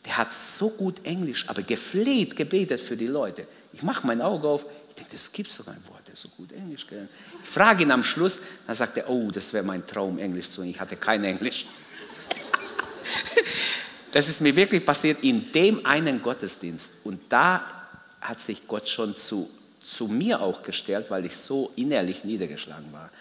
der 0.05 0.17
hat 0.17 0.33
so 0.33 0.69
gut 0.69 1.05
Englisch, 1.05 1.47
aber 1.47 1.61
gefleht, 1.61 2.35
gebetet 2.35 2.81
für 2.81 2.97
die 2.97 3.07
Leute. 3.07 3.45
Ich 3.73 3.83
mache 3.83 4.05
mein 4.07 4.21
Auge 4.21 4.47
auf, 4.47 4.65
ich 4.89 4.95
denke, 4.95 5.11
das 5.13 5.31
gibt 5.31 5.51
sogar 5.51 5.75
ein 5.75 5.83
Wort, 5.87 6.07
der 6.07 6.15
so 6.15 6.27
gut 6.29 6.51
Englisch 6.51 6.87
kennt. 6.87 7.09
Ich 7.43 7.49
frage 7.49 7.83
ihn 7.83 7.91
am 7.91 8.03
Schluss, 8.03 8.39
dann 8.65 8.75
sagt 8.75 8.97
er, 8.97 9.09
oh, 9.09 9.29
das 9.31 9.53
wäre 9.53 9.63
mein 9.63 9.85
Traum, 9.85 10.17
Englisch 10.17 10.49
zu 10.49 10.63
Ich 10.63 10.79
hatte 10.79 10.95
kein 10.95 11.23
Englisch. 11.23 11.65
das 14.11 14.27
ist 14.27 14.41
mir 14.41 14.55
wirklich 14.55 14.83
passiert 14.83 15.23
in 15.23 15.51
dem 15.51 15.85
einen 15.85 16.21
Gottesdienst. 16.21 16.89
Und 17.03 17.21
da 17.29 17.63
hat 18.19 18.39
sich 18.39 18.67
Gott 18.67 18.89
schon 18.89 19.15
zu, 19.15 19.49
zu 19.83 20.07
mir 20.07 20.41
auch 20.41 20.63
gestellt, 20.63 21.05
weil 21.09 21.25
ich 21.25 21.37
so 21.37 21.71
innerlich 21.75 22.23
niedergeschlagen 22.23 22.91
war. 22.91 23.11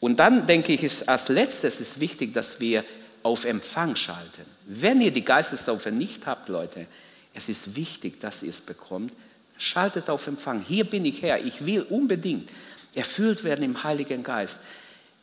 Und 0.00 0.20
dann 0.20 0.46
denke 0.46 0.72
ich, 0.72 0.82
ist, 0.82 1.08
als 1.08 1.28
letztes 1.28 1.80
ist 1.80 2.00
wichtig, 2.00 2.34
dass 2.34 2.60
wir 2.60 2.84
auf 3.22 3.44
Empfang 3.44 3.96
schalten. 3.96 4.44
Wenn 4.66 5.00
ihr 5.00 5.10
die 5.10 5.24
Geistestaufe 5.24 5.90
nicht 5.90 6.26
habt, 6.26 6.48
Leute, 6.48 6.86
es 7.34 7.48
ist 7.48 7.76
wichtig, 7.76 8.20
dass 8.20 8.42
ihr 8.42 8.50
es 8.50 8.60
bekommt. 8.60 9.12
Schaltet 9.58 10.10
auf 10.10 10.26
Empfang. 10.26 10.62
Hier 10.66 10.84
bin 10.84 11.04
ich 11.04 11.22
her. 11.22 11.44
Ich 11.44 11.64
will 11.64 11.82
unbedingt 11.82 12.50
erfüllt 12.94 13.44
werden 13.44 13.64
im 13.64 13.84
Heiligen 13.84 14.22
Geist. 14.22 14.60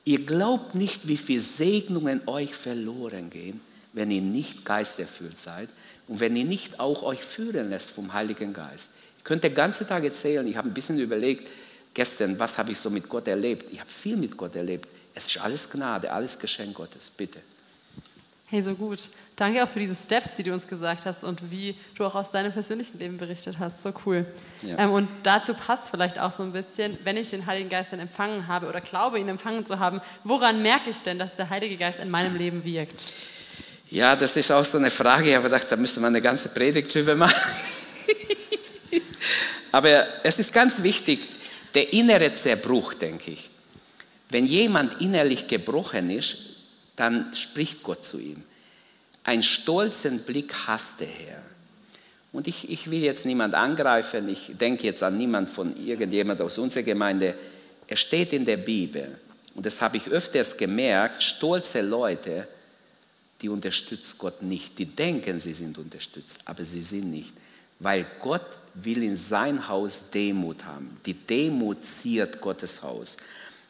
Ihr 0.06 0.25
glaubt 0.25 0.75
nicht, 0.75 1.08
wie 1.08 1.18
viele 1.18 1.42
Segnungen 1.42 2.22
euch 2.27 2.53
verloren 2.56 3.30
gehen, 3.30 3.62
wenn 3.94 4.12
ihr 4.12 4.22
nicht 4.22 4.65
geisterfüllt 4.65 5.39
seid 5.39 5.70
und 6.08 6.20
wenn 6.20 6.36
ihr 6.36 6.46
nicht 6.46 6.80
auch 6.80 7.03
euch 7.03 7.22
führen 7.22 7.70
lässt 7.70 7.89
vom 7.92 8.13
Heiligen 8.13 8.53
Geist. 8.53 8.92
Ihr 9.20 9.24
könnt 9.24 9.44
den 9.44 9.56
ganzen 9.56 9.88
Tag 9.88 10.03
erzählen, 10.03 10.46
ich 10.46 10.58
habe 10.58 10.68
ein 10.68 10.74
bisschen 10.74 11.00
überlegt, 11.00 11.51
gestern, 11.94 12.38
was 12.40 12.58
habe 12.58 12.72
ich 12.72 12.78
so 12.78 12.90
mit 12.90 13.08
Gott 13.08 13.28
erlebt? 13.28 13.72
Ich 13.72 13.80
habe 13.80 13.90
viel 13.90 14.18
mit 14.18 14.36
Gott 14.36 14.56
erlebt. 14.56 14.90
Es 15.16 15.28
ist 15.28 15.40
alles 15.40 15.70
Gnade, 15.70 16.12
alles 16.12 16.40
Geschenk 16.40 16.74
Gottes. 16.74 17.10
Bitte. 17.10 17.40
Hey, 18.48 18.62
so 18.62 18.76
gut. 18.76 19.00
Danke 19.36 19.64
auch 19.64 19.68
für 19.68 19.80
diese 19.80 19.96
Steps, 19.96 20.36
die 20.36 20.44
du 20.44 20.54
uns 20.54 20.68
gesagt 20.68 21.06
hast 21.06 21.24
und 21.24 21.50
wie 21.50 21.76
du 21.96 22.06
auch 22.06 22.14
aus 22.14 22.30
deinem 22.30 22.52
persönlichen 22.52 23.00
Leben 23.00 23.18
berichtet 23.18 23.56
hast. 23.60 23.82
So 23.82 23.92
cool. 24.06 24.28
Ja. 24.62 24.78
Ähm, 24.78 24.92
und 24.92 25.08
dazu 25.24 25.56
passt 25.56 25.90
vielleicht 25.90 26.20
auch 26.20 26.32
so 26.32 26.44
ein 26.44 26.52
bisschen, 26.52 26.98
wenn 27.04 27.18
ich 27.18 27.32
den 27.32 27.48
Heiligen 27.48 27.70
Geist 27.70 27.94
dann 27.94 28.00
empfangen 28.00 28.48
habe 28.48 28.68
oder 28.68 28.80
glaube, 28.80 29.20
ihn 29.20 29.28
empfangen 29.28 29.66
zu 29.66 29.80
haben, 29.80 30.02
woran 30.24 30.62
merke 30.62 30.92
ich 30.92 31.00
denn, 31.00 31.18
dass 31.18 31.36
der 31.36 31.50
Heilige 31.50 31.78
Geist 31.78 32.00
in 32.00 32.12
meinem 32.12 32.38
Leben 32.38 32.64
wirkt? 32.64 33.06
Ja, 33.90 34.16
das 34.16 34.36
ist 34.36 34.52
auch 34.52 34.66
so 34.66 34.78
eine 34.78 34.92
Frage. 34.92 35.30
Ich 35.30 35.36
habe 35.36 35.46
gedacht, 35.46 35.66
da 35.70 35.76
müsste 35.76 36.00
man 36.00 36.10
eine 36.10 36.22
ganze 36.22 36.50
Predigt 36.50 36.94
drüber 36.94 37.16
machen. 37.16 37.34
Aber 39.72 40.06
es 40.24 40.38
ist 40.38 40.54
ganz 40.54 40.84
wichtig, 40.84 41.28
der 41.74 41.94
innere 41.94 42.34
Zerbruch, 42.34 42.94
denke 42.94 43.32
ich. 43.32 43.50
Wenn 44.30 44.46
jemand 44.46 45.01
innerlich 45.01 45.48
gebrochen 45.48 46.10
ist, 46.10 46.38
dann 46.96 47.34
spricht 47.34 47.84
Gott 47.84 48.06
zu 48.06 48.20
ihm. 48.20 48.44
Ein 49.24 49.42
stolzen 49.42 50.20
Blick 50.20 50.53
hasst 50.68 51.00
der 51.00 51.08
Herr. 51.08 51.42
Und 52.32 52.48
ich, 52.48 52.70
ich 52.70 52.89
will 52.89 53.03
jetzt 53.03 53.25
niemand 53.25 53.53
angreifen, 53.53 54.27
ich 54.27 54.58
denke 54.60 54.84
jetzt 54.86 55.03
an 55.03 55.18
niemand 55.18 55.50
von 55.50 55.77
irgendjemand 55.77 56.42
aus 56.42 56.58
unserer 56.58 56.84
Gemeinde. 56.84 57.36
Er 57.88 57.96
steht 57.96 58.34
in 58.34 58.44
der 58.44 58.58
Bibel. 58.58 59.20
Und 59.53 59.65
das 59.65 59.82
habe 59.82 59.98
ich 59.98 60.08
öfters 60.08 60.58
gemerkt, 60.58 61.22
stolze 61.22 61.82
Leute, 61.82 62.48
die 63.42 63.50
unterstützt 63.50 64.18
Gott 64.18 64.42
nicht. 64.42 64.80
Die 64.80 64.88
denken, 64.88 65.39
sie 65.39 65.53
sind 65.53 65.77
unterstützt, 65.77 66.39
aber 66.46 66.65
sie 66.65 66.82
sind 66.82 67.12
nicht. 67.12 67.34
Weil 67.80 68.06
Gott 68.20 68.46
will 68.75 69.03
in 69.03 69.15
sein 69.15 69.68
Haus 69.68 70.10
Demut 70.10 70.65
haben. 70.65 70.98
Die 71.06 71.13
Demut 71.13 71.84
ziert 71.84 72.42
Gottes 72.42 72.82
Haus. 72.82 73.18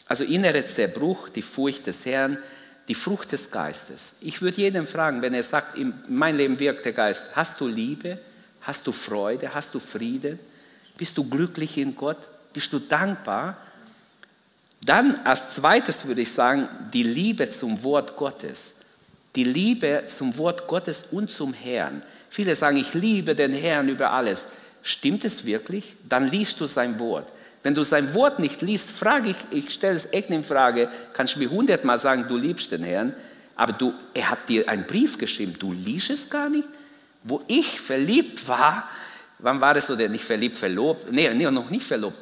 Also 0.07 0.23
innerer 0.23 0.65
Zerbruch, 0.67 1.29
die 1.29 1.41
Furcht 1.41 1.87
des 1.87 2.05
Herrn, 2.05 2.37
die 2.87 2.95
Frucht 2.95 3.31
des 3.31 3.51
Geistes. 3.51 4.15
Ich 4.21 4.41
würde 4.41 4.57
jeden 4.57 4.87
fragen, 4.87 5.21
wenn 5.21 5.33
er 5.33 5.43
sagt, 5.43 5.77
in 5.77 5.93
mein 6.09 6.35
Leben 6.35 6.59
wirkt 6.59 6.85
der 6.85 6.93
Geist, 6.93 7.35
hast 7.35 7.59
du 7.61 7.67
Liebe, 7.67 8.19
hast 8.61 8.85
du 8.85 8.91
Freude, 8.91 9.53
hast 9.53 9.73
du 9.73 9.79
Frieden, 9.79 10.39
bist 10.97 11.17
du 11.17 11.27
glücklich 11.27 11.77
in 11.77 11.95
Gott, 11.95 12.17
bist 12.51 12.71
du 12.73 12.79
dankbar? 12.79 13.57
Dann 14.85 15.15
als 15.23 15.51
zweites 15.51 16.05
würde 16.05 16.21
ich 16.21 16.31
sagen, 16.31 16.67
die 16.93 17.03
Liebe 17.03 17.49
zum 17.49 17.83
Wort 17.83 18.17
Gottes. 18.17 18.75
Die 19.35 19.45
Liebe 19.45 20.03
zum 20.07 20.37
Wort 20.37 20.67
Gottes 20.67 21.05
und 21.11 21.31
zum 21.31 21.53
Herrn. 21.53 22.03
Viele 22.29 22.53
sagen, 22.53 22.77
ich 22.77 22.93
liebe 22.93 23.33
den 23.33 23.53
Herrn 23.53 23.87
über 23.87 24.11
alles. 24.11 24.47
Stimmt 24.83 25.23
es 25.23 25.45
wirklich? 25.45 25.95
Dann 26.07 26.29
liest 26.29 26.59
du 26.59 26.67
sein 26.67 26.99
Wort. 26.99 27.27
Wenn 27.63 27.73
du 27.73 27.83
sein 27.83 28.13
Wort 28.13 28.39
nicht 28.39 28.61
liest, 28.61 28.91
frage 28.91 29.29
ich, 29.29 29.37
ich 29.49 29.73
stelle 29.73 29.95
es 29.95 30.11
echt 30.11 30.29
in 30.29 30.43
Frage, 30.43 30.89
kannst 31.13 31.35
du 31.35 31.39
mir 31.39 31.49
hundertmal 31.49 31.97
sagen, 31.97 32.25
du 32.27 32.35
liebst 32.35 32.73
den 32.73 32.83
Herrn, 32.83 33.15
aber 33.55 33.71
du, 33.71 33.93
er 34.13 34.29
hat 34.29 34.49
dir 34.49 34.67
einen 34.67 34.85
Brief 34.85 35.17
geschrieben, 35.17 35.55
du 35.57 35.71
liest 35.71 36.09
es 36.09 36.29
gar 36.29 36.49
nicht? 36.49 36.67
Wo 37.23 37.41
ich 37.47 37.79
verliebt 37.79 38.45
war, 38.49 38.89
wann 39.39 39.61
war 39.61 39.73
das 39.73 39.89
oder 39.89 40.09
nicht 40.09 40.25
verliebt, 40.25 40.57
verlobt? 40.57 41.09
Nee, 41.09 41.33
nee, 41.33 41.49
noch 41.49 41.69
nicht 41.69 41.85
verlobt. 41.85 42.17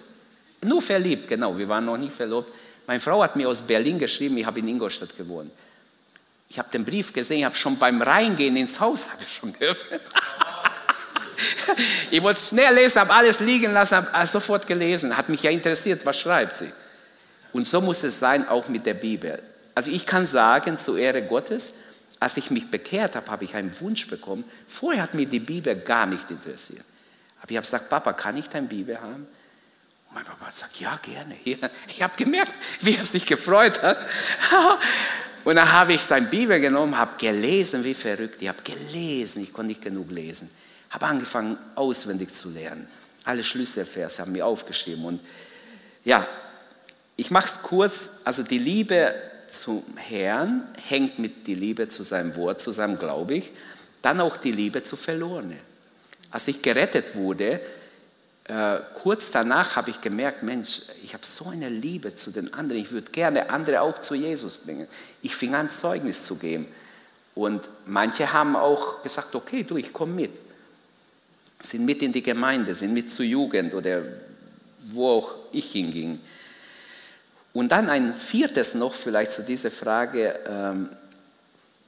Nur 0.64 0.82
verliebt, 0.84 1.28
genau, 1.28 1.58
wir 1.58 1.68
waren 1.68 1.86
noch 1.86 1.98
nicht 1.98 2.14
verlobt. 2.14 2.52
Meine 2.86 3.00
Frau 3.00 3.24
hat 3.24 3.36
mir 3.36 3.50
aus 3.50 3.64
Berlin 3.64 3.98
geschrieben, 3.98 4.38
ich 4.38 4.46
habe 4.46 4.60
in 4.60 4.68
Ingolstadt 4.68 5.18
gewohnt. 5.18 5.50
Ich 6.50 6.60
habe 6.60 6.70
den 6.70 6.86
Brief 6.86 7.14
gesehen, 7.14 7.40
ich 7.40 7.46
habe 7.46 7.56
schon 7.56 7.80
beim 7.80 8.00
Reingehen 8.02 8.56
ins 8.58 8.80
Haus, 8.80 9.08
habe 9.12 9.24
ich 9.26 9.34
schon 9.34 9.54
geöffnet. 9.54 10.02
ich 12.12 12.22
wollte 12.22 12.42
schnell 12.42 12.74
lesen, 12.74 13.00
habe 13.00 13.14
alles 13.14 13.40
liegen 13.40 13.74
lassen, 13.74 13.96
habe 13.96 14.28
sofort 14.28 14.68
gelesen. 14.68 15.16
Hat 15.16 15.30
mich 15.30 15.44
ja 15.44 15.52
interessiert, 15.52 16.06
was 16.06 16.20
schreibt 16.20 16.58
sie. 16.58 16.72
Und 17.54 17.68
so 17.68 17.82
muss 17.82 18.04
es 18.04 18.20
sein, 18.20 18.48
auch 18.48 18.68
mit 18.68 18.86
der 18.86 18.94
Bibel. 18.94 19.42
Also 19.76 19.92
ich 19.92 20.06
kann 20.06 20.26
sagen, 20.26 20.78
zur 20.78 20.98
Ehre 20.98 21.22
Gottes, 21.22 21.74
als 22.20 22.38
ich 22.38 22.52
mich 22.52 22.70
bekehrt 22.70 23.16
habe, 23.16 23.30
habe 23.32 23.44
ich 23.44 23.56
einen 23.56 23.78
Wunsch 23.82 24.08
bekommen. 24.08 24.44
Vorher 24.68 25.04
hat 25.04 25.14
mir 25.14 25.26
die 25.26 25.40
Bibel 25.40 25.76
gar 25.76 26.06
nicht 26.06 26.30
interessiert. 26.30 26.86
Aber 27.42 27.52
ich 27.52 27.58
habe 27.58 27.66
gesagt, 27.66 27.90
Papa, 27.90 28.14
kann 28.14 28.38
ich 28.38 28.48
deine 28.48 28.68
Bibel 28.68 29.00
haben? 29.00 29.28
Und 30.08 30.16
mein 30.16 30.24
Papa 30.24 30.46
hat 30.46 30.54
gesagt, 30.54 30.80
ja, 30.80 31.00
gerne. 31.02 31.36
Ich 31.88 32.02
habe 32.02 32.14
gemerkt, 32.16 32.54
wie 32.82 32.96
er 32.96 33.04
sich 33.04 33.26
gefreut 33.26 33.82
hat. 33.82 33.98
Und 35.44 35.56
dann 35.56 35.72
habe 35.72 35.94
ich 35.94 36.02
seine 36.02 36.28
Bibel 36.28 36.60
genommen, 36.60 36.96
habe 36.98 37.18
gelesen, 37.18 37.84
wie 37.84 37.96
verrückt. 37.96 38.42
Ich 38.42 38.48
habe 38.48 38.62
gelesen, 38.62 39.42
ich 39.42 39.52
konnte 39.52 39.70
nicht 39.70 39.82
genug 39.82 40.12
lesen 40.12 40.50
habe 40.92 41.06
angefangen 41.08 41.58
auswendig 41.76 42.34
zu 42.34 42.50
lernen. 42.50 42.88
Alle 43.24 43.44
Schlüsselverse 43.44 44.22
haben 44.22 44.34
mir 44.34 44.46
aufgeschrieben. 44.46 45.06
Und 45.06 45.22
ja, 46.04 46.28
ich 47.16 47.32
mache 47.32 47.48
es 47.48 47.62
kurz, 47.64 48.12
also 48.26 48.44
die 48.44 48.60
Liebe 48.60 49.14
zum 49.50 49.84
Herrn 49.96 50.68
hängt 50.88 51.20
mit 51.20 51.48
die 51.48 51.56
Liebe 51.56 51.88
zu 51.88 52.04
seinem 52.04 52.36
Wort 52.36 52.62
zusammen, 52.62 53.00
glaube 53.00 53.36
ich. 53.36 53.52
Dann 54.02 54.20
auch 54.20 54.38
die 54.38 54.52
Liebe 54.52 54.84
zu 54.84 54.96
Verlorenen. 54.96 55.60
Als 56.30 56.48
ich 56.48 56.62
gerettet 56.62 57.16
wurde, 57.16 57.62
äh, 58.46 58.78
kurz 59.02 59.32
danach 59.32 59.76
habe 59.76 59.92
ich 59.92 60.02
gemerkt, 60.02 60.44
Mensch, 60.44 60.82
ich 61.04 61.14
habe 61.14 61.26
so 61.26 61.50
eine 61.50 61.70
Liebe 61.70 62.16
zu 62.16 62.32
den 62.32 62.54
anderen, 62.54 62.82
ich 62.82 62.92
würde 62.92 63.12
gerne 63.12 63.50
andere 63.50 63.82
auch 63.82 64.00
zu 64.00 64.16
Jesus 64.16 64.58
bringen. 64.58 64.88
Ich 65.22 65.36
fing 65.36 65.54
an, 65.54 65.70
Zeugnis 65.70 66.26
zu 66.26 66.38
geben. 66.38 66.68
Und 67.36 67.62
manche 67.86 68.34
haben 68.34 68.56
auch 68.56 69.04
gesagt, 69.04 69.36
okay, 69.36 69.64
du, 69.64 69.78
ich 69.78 69.94
komme 69.94 70.14
mit. 70.14 70.32
Sind 71.72 71.86
mit 71.86 72.02
in 72.02 72.12
die 72.12 72.22
Gemeinde, 72.22 72.76
sind 72.76 72.94
mit 72.94 73.10
zur 73.10 73.24
Jugend 73.24 73.74
oder 73.74 74.04
wo 74.88 75.08
auch 75.08 75.36
ich 75.54 75.72
hinging. 75.72 76.20
Und 77.54 77.72
dann 77.72 77.90
ein 77.90 78.14
viertes 78.14 78.74
noch 78.74 78.94
vielleicht 78.94 79.32
zu 79.32 79.44
dieser 79.44 79.72
Frage, 79.72 80.38
ähm, 80.48 80.90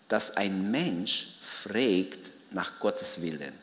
dass 0.07 0.37
ein 0.37 0.71
Mensch 0.71 1.27
fragt 1.41 2.19
nach 2.51 2.79
Gottes 2.79 3.21
Willen. 3.21 3.53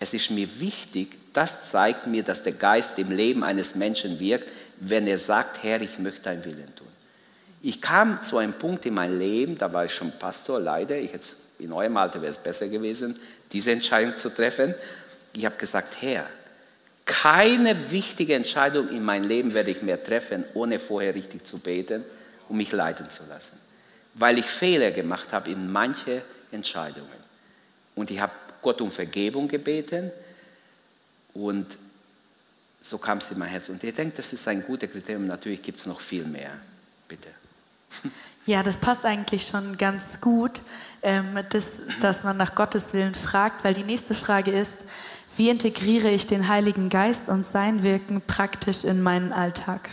Es 0.00 0.12
ist 0.12 0.30
mir 0.30 0.48
wichtig, 0.60 1.16
das 1.32 1.70
zeigt 1.70 2.06
mir, 2.06 2.22
dass 2.22 2.42
der 2.42 2.52
Geist 2.52 2.98
im 2.98 3.10
Leben 3.10 3.42
eines 3.42 3.74
Menschen 3.74 4.20
wirkt, 4.20 4.52
wenn 4.80 5.06
er 5.06 5.18
sagt, 5.18 5.62
Herr, 5.62 5.80
ich 5.80 5.98
möchte 5.98 6.22
dein 6.22 6.44
Willen 6.44 6.74
tun. 6.76 6.88
Ich 7.62 7.80
kam 7.80 8.22
zu 8.22 8.36
einem 8.36 8.52
Punkt 8.52 8.84
in 8.84 8.94
meinem 8.94 9.18
Leben, 9.18 9.56
da 9.56 9.72
war 9.72 9.86
ich 9.86 9.94
schon 9.94 10.12
Pastor, 10.18 10.60
leider, 10.60 10.98
ich 10.98 11.12
hätte, 11.12 11.28
in 11.58 11.72
eurem 11.72 11.96
Alter 11.96 12.20
wäre 12.20 12.32
es 12.32 12.38
besser 12.38 12.68
gewesen, 12.68 13.18
diese 13.52 13.70
Entscheidung 13.70 14.16
zu 14.16 14.28
treffen. 14.28 14.74
Ich 15.36 15.44
habe 15.44 15.56
gesagt, 15.56 15.96
Herr, 16.00 16.26
keine 17.04 17.90
wichtige 17.90 18.34
Entscheidung 18.34 18.88
in 18.88 19.04
meinem 19.04 19.28
Leben 19.28 19.52
werde 19.52 19.70
ich 19.70 19.82
mehr 19.82 20.02
treffen, 20.02 20.44
ohne 20.54 20.78
vorher 20.78 21.14
richtig 21.14 21.44
zu 21.44 21.58
beten 21.58 22.04
und 22.48 22.56
mich 22.56 22.72
leiten 22.72 23.10
zu 23.10 23.22
lassen. 23.28 23.58
Weil 24.14 24.38
ich 24.38 24.46
Fehler 24.46 24.90
gemacht 24.90 25.32
habe 25.32 25.50
in 25.50 25.70
manche 25.70 26.22
Entscheidungen. 26.52 27.08
Und 27.94 28.10
ich 28.10 28.20
habe 28.20 28.32
Gott 28.62 28.80
um 28.80 28.90
Vergebung 28.90 29.48
gebeten 29.48 30.10
und 31.34 31.76
so 32.80 32.98
kam 32.98 33.18
es 33.18 33.30
in 33.30 33.38
mein 33.38 33.48
Herz. 33.48 33.68
Und 33.68 33.82
ich 33.82 33.94
denke, 33.94 34.16
das 34.16 34.32
ist 34.32 34.46
ein 34.46 34.62
guter 34.62 34.86
Kriterium. 34.86 35.26
Natürlich 35.26 35.62
gibt 35.62 35.80
es 35.80 35.86
noch 35.86 36.00
viel 36.00 36.24
mehr. 36.24 36.50
Bitte. 37.08 37.28
Ja, 38.46 38.62
das 38.62 38.76
passt 38.76 39.06
eigentlich 39.06 39.46
schon 39.46 39.78
ganz 39.78 40.20
gut, 40.20 40.60
ähm, 41.00 41.38
dass 42.02 42.24
man 42.24 42.36
nach 42.36 42.54
Gottes 42.54 42.92
Willen 42.92 43.14
fragt, 43.14 43.64
weil 43.64 43.72
die 43.72 43.84
nächste 43.84 44.14
Frage 44.14 44.50
ist, 44.50 44.80
wie 45.36 45.50
integriere 45.50 46.10
ich 46.10 46.26
den 46.26 46.48
Heiligen 46.48 46.88
Geist 46.88 47.28
und 47.28 47.44
sein 47.44 47.82
Wirken 47.82 48.20
praktisch 48.20 48.84
in 48.84 49.02
meinen 49.02 49.32
Alltag? 49.32 49.90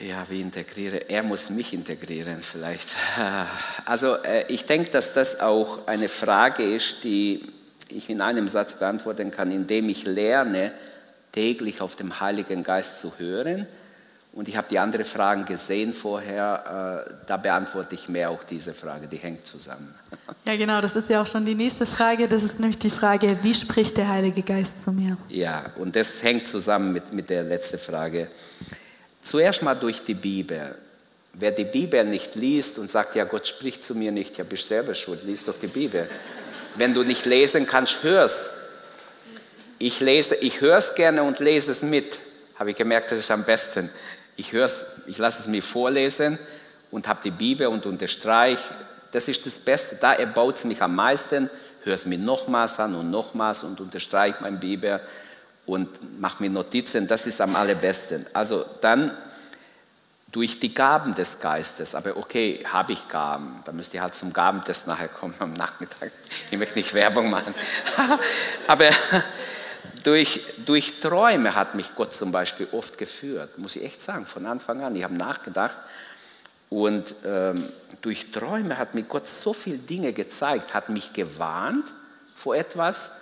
Ja, 0.00 0.24
wie 0.28 0.40
integriere? 0.40 1.10
Er 1.10 1.22
muss 1.22 1.50
mich 1.50 1.74
integrieren 1.74 2.42
vielleicht. 2.42 2.88
Also 3.84 4.14
äh, 4.16 4.44
ich 4.48 4.66
denke, 4.66 4.90
dass 4.90 5.14
das 5.14 5.40
auch 5.40 5.86
eine 5.86 6.08
Frage 6.08 6.62
ist, 6.62 7.04
die 7.04 7.44
ich 7.88 8.08
in 8.08 8.20
einem 8.20 8.46
Satz 8.46 8.78
beantworten 8.78 9.30
kann, 9.30 9.50
indem 9.50 9.88
ich 9.88 10.04
lerne, 10.04 10.72
täglich 11.32 11.80
auf 11.80 11.96
den 11.96 12.20
Heiligen 12.20 12.62
Geist 12.62 13.00
zu 13.00 13.12
hören 13.18 13.66
und 14.32 14.46
ich 14.48 14.56
habe 14.56 14.68
die 14.70 14.78
anderen 14.78 15.04
Fragen 15.04 15.44
gesehen 15.44 15.92
vorher, 15.92 17.04
äh, 17.08 17.14
da 17.26 17.36
beantworte 17.36 17.96
ich 17.96 18.08
mehr 18.08 18.30
auch 18.30 18.44
diese 18.44 18.72
Frage, 18.72 19.08
die 19.08 19.16
hängt 19.16 19.46
zusammen. 19.46 19.94
Ja, 20.46 20.56
genau, 20.56 20.80
das 20.80 20.96
ist 20.96 21.10
ja 21.10 21.20
auch 21.20 21.26
schon 21.26 21.44
die 21.44 21.54
nächste 21.54 21.86
Frage. 21.86 22.26
Das 22.26 22.42
ist 22.42 22.60
nämlich 22.60 22.78
die 22.78 22.90
Frage, 22.90 23.36
wie 23.42 23.52
spricht 23.52 23.98
der 23.98 24.08
Heilige 24.08 24.42
Geist 24.42 24.82
zu 24.82 24.90
mir? 24.90 25.18
Ja, 25.28 25.66
und 25.76 25.94
das 25.94 26.22
hängt 26.22 26.48
zusammen 26.48 26.94
mit, 26.94 27.12
mit 27.12 27.28
der 27.28 27.42
letzten 27.42 27.78
Frage. 27.78 28.28
Zuerst 29.22 29.62
mal 29.62 29.74
durch 29.74 30.02
die 30.02 30.14
Bibel. 30.14 30.74
Wer 31.34 31.52
die 31.52 31.64
Bibel 31.64 32.04
nicht 32.04 32.36
liest 32.36 32.78
und 32.78 32.90
sagt, 32.90 33.16
ja, 33.16 33.24
Gott 33.24 33.46
spricht 33.46 33.84
zu 33.84 33.94
mir 33.94 34.12
nicht, 34.12 34.38
ja, 34.38 34.44
bist 34.44 34.66
selber 34.66 34.94
schuld, 34.94 35.22
liest 35.24 35.46
doch 35.46 35.58
die 35.60 35.66
Bibel. 35.66 36.08
Wenn 36.76 36.94
du 36.94 37.02
nicht 37.02 37.26
lesen 37.26 37.66
kannst, 37.66 38.02
hör's. 38.02 38.52
Ich 39.78 40.00
lese, 40.00 40.36
ich 40.36 40.62
höre 40.62 40.78
es 40.78 40.94
gerne 40.94 41.22
und 41.22 41.38
lese 41.38 41.70
es 41.70 41.82
mit. 41.82 42.18
Habe 42.58 42.70
ich 42.70 42.76
gemerkt, 42.76 43.10
das 43.10 43.18
ist 43.18 43.30
am 43.30 43.44
besten. 43.44 43.88
Ich, 44.36 44.52
ich 44.52 45.18
lasse 45.18 45.40
es 45.40 45.46
mir 45.46 45.62
vorlesen 45.62 46.38
und 46.90 47.08
habe 47.08 47.20
die 47.24 47.30
Bibel 47.30 47.66
und 47.66 47.86
unterstreiche. 47.86 48.62
Das 49.12 49.28
ist 49.28 49.44
das 49.46 49.58
Beste. 49.58 49.96
Da 50.00 50.12
erbaut 50.12 50.56
es 50.56 50.64
mich 50.64 50.82
am 50.82 50.94
meisten. 50.94 51.50
Höre 51.84 51.94
es 51.94 52.06
mir 52.06 52.18
nochmals 52.18 52.78
an 52.78 52.94
und 52.94 53.10
nochmals 53.10 53.64
und 53.64 53.80
unterstreiche 53.80 54.42
meine 54.42 54.58
Bibel 54.58 55.00
und 55.66 56.20
mache 56.20 56.42
mir 56.42 56.50
Notizen. 56.50 57.06
Das 57.06 57.26
ist 57.26 57.40
am 57.40 57.56
allerbesten. 57.56 58.26
Also 58.32 58.64
dann 58.80 59.16
durch 60.32 60.60
die 60.60 60.72
Gaben 60.72 61.14
des 61.14 61.40
Geistes. 61.40 61.94
Aber 61.94 62.16
okay, 62.16 62.64
habe 62.70 62.92
ich 62.92 63.08
Gaben, 63.08 63.62
dann 63.64 63.76
müsst 63.76 63.94
ihr 63.94 64.02
halt 64.02 64.14
zum 64.14 64.32
Gabentest 64.32 64.86
nachher 64.86 65.08
kommen 65.08 65.34
am 65.40 65.52
Nachmittag. 65.54 66.12
Ich 66.50 66.58
möchte 66.58 66.78
nicht 66.78 66.94
Werbung 66.94 67.30
machen. 67.30 67.54
Aber 68.66 68.88
durch, 70.02 70.40
durch 70.66 71.00
Träume 71.00 71.54
hat 71.54 71.74
mich 71.74 71.94
Gott 71.94 72.14
zum 72.14 72.32
Beispiel 72.32 72.68
oft 72.72 72.98
geführt, 72.98 73.58
muss 73.58 73.76
ich 73.76 73.84
echt 73.84 74.02
sagen, 74.02 74.26
von 74.26 74.46
Anfang 74.46 74.82
an. 74.82 74.96
Ich 74.96 75.04
habe 75.04 75.14
nachgedacht 75.14 75.78
und 76.68 77.14
ähm, 77.24 77.68
durch 78.00 78.30
Träume 78.30 78.78
hat 78.78 78.94
mir 78.94 79.02
Gott 79.02 79.26
so 79.26 79.52
viele 79.52 79.78
Dinge 79.78 80.12
gezeigt, 80.12 80.74
hat 80.74 80.88
mich 80.88 81.12
gewarnt 81.12 81.84
vor 82.34 82.54
etwas 82.56 83.12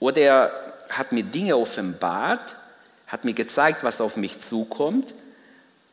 oder 0.00 0.20
er 0.20 0.52
hat 0.90 1.12
mir 1.12 1.22
Dinge 1.22 1.56
offenbart, 1.56 2.56
hat 3.06 3.24
mir 3.24 3.34
gezeigt, 3.34 3.82
was 3.82 4.00
auf 4.00 4.16
mich 4.16 4.40
zukommt. 4.40 5.14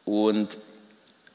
Und 0.06 0.58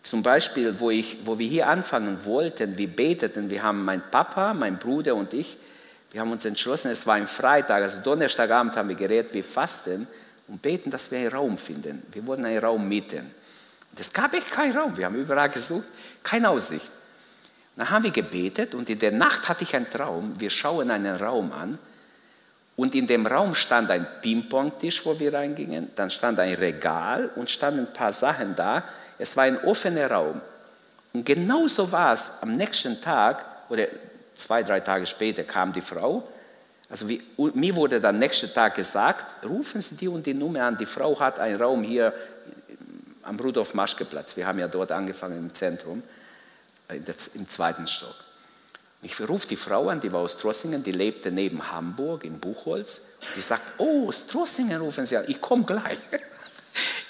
zum 0.02 0.22
Beispiel, 0.22 0.78
wo, 0.80 0.90
ich, 0.90 1.18
wo 1.24 1.38
wir 1.38 1.48
hier 1.48 1.68
anfangen 1.68 2.24
wollten, 2.24 2.76
wir 2.78 2.88
beteten, 2.88 3.50
wir 3.50 3.62
haben 3.62 3.84
mein 3.84 4.02
Papa, 4.10 4.54
mein 4.54 4.78
Bruder 4.78 5.14
und 5.14 5.32
ich, 5.32 5.56
wir 6.10 6.20
haben 6.20 6.32
uns 6.32 6.44
entschlossen, 6.44 6.90
es 6.90 7.06
war 7.06 7.14
ein 7.14 7.26
Freitag, 7.26 7.82
also 7.82 8.00
Donnerstagabend 8.00 8.76
haben 8.76 8.88
wir 8.88 8.96
geredet, 8.96 9.34
wir 9.34 9.44
fasten 9.44 10.08
und 10.48 10.62
beten, 10.62 10.90
dass 10.90 11.10
wir 11.10 11.18
einen 11.18 11.28
Raum 11.28 11.58
finden. 11.58 12.02
Wir 12.12 12.26
wollten 12.26 12.46
einen 12.46 12.58
Raum 12.58 12.88
mieten. 12.88 13.34
Es 13.98 14.12
gab 14.12 14.32
echt 14.32 14.50
keinen 14.50 14.76
Raum, 14.76 14.96
wir 14.96 15.06
haben 15.06 15.16
überall 15.16 15.50
gesucht, 15.50 15.86
keine 16.22 16.48
Aussicht. 16.48 16.90
Dann 17.76 17.90
haben 17.90 18.04
wir 18.04 18.10
gebetet 18.10 18.74
und 18.74 18.88
in 18.88 18.98
der 18.98 19.12
Nacht 19.12 19.48
hatte 19.48 19.64
ich 19.64 19.76
einen 19.76 19.88
Traum, 19.90 20.38
wir 20.38 20.50
schauen 20.50 20.90
einen 20.90 21.16
Raum 21.16 21.52
an 21.52 21.78
und 22.76 22.94
in 22.94 23.06
dem 23.06 23.26
Raum 23.26 23.54
stand 23.54 23.90
ein 23.90 24.06
Ping-Pong-Tisch, 24.22 25.04
wo 25.04 25.18
wir 25.18 25.34
reingingen, 25.34 25.90
dann 25.96 26.10
stand 26.10 26.38
ein 26.38 26.54
Regal 26.54 27.28
und 27.34 27.50
standen 27.50 27.80
ein 27.80 27.92
paar 27.92 28.12
Sachen 28.12 28.54
da. 28.54 28.84
Es 29.18 29.36
war 29.36 29.44
ein 29.44 29.58
offener 29.64 30.08
Raum. 30.10 30.40
Und 31.12 31.26
genauso 31.26 31.90
war 31.90 32.12
es 32.12 32.34
am 32.40 32.54
nächsten 32.54 33.00
Tag, 33.00 33.44
oder 33.68 33.86
Zwei, 34.38 34.62
drei 34.62 34.78
Tage 34.78 35.04
später 35.04 35.42
kam 35.42 35.72
die 35.72 35.80
Frau. 35.80 36.26
Also 36.88 37.08
wie, 37.08 37.20
mir 37.54 37.74
wurde 37.74 38.00
dann 38.00 38.18
nächsten 38.18 38.54
Tag 38.54 38.76
gesagt, 38.76 39.44
rufen 39.44 39.82
Sie 39.82 39.96
die 39.96 40.08
und 40.08 40.24
die 40.24 40.32
Nummer 40.32 40.62
an. 40.62 40.76
Die 40.76 40.86
Frau 40.86 41.18
hat 41.18 41.40
einen 41.40 41.60
Raum 41.60 41.82
hier 41.82 42.14
am 43.24 43.38
Rudolf-Maschke-Platz. 43.38 44.36
Wir 44.36 44.46
haben 44.46 44.60
ja 44.60 44.68
dort 44.68 44.92
angefangen 44.92 45.36
im 45.36 45.52
Zentrum, 45.52 46.02
im 47.34 47.48
zweiten 47.48 47.86
Stock. 47.88 48.14
Ich 49.02 49.20
rufe 49.28 49.48
die 49.48 49.56
Frau 49.56 49.88
an, 49.88 50.00
die 50.00 50.12
war 50.12 50.20
aus 50.20 50.38
Trossingen, 50.38 50.82
die 50.82 50.92
lebte 50.92 51.32
neben 51.32 51.70
Hamburg 51.70 52.24
im 52.24 52.38
Buchholz. 52.38 53.00
die 53.36 53.40
sagt, 53.40 53.62
oh, 53.78 54.08
aus 54.08 54.28
Trossingen 54.28 54.80
rufen 54.80 55.04
Sie 55.04 55.16
an, 55.16 55.24
ich 55.26 55.40
komme 55.40 55.64
gleich. 55.64 55.98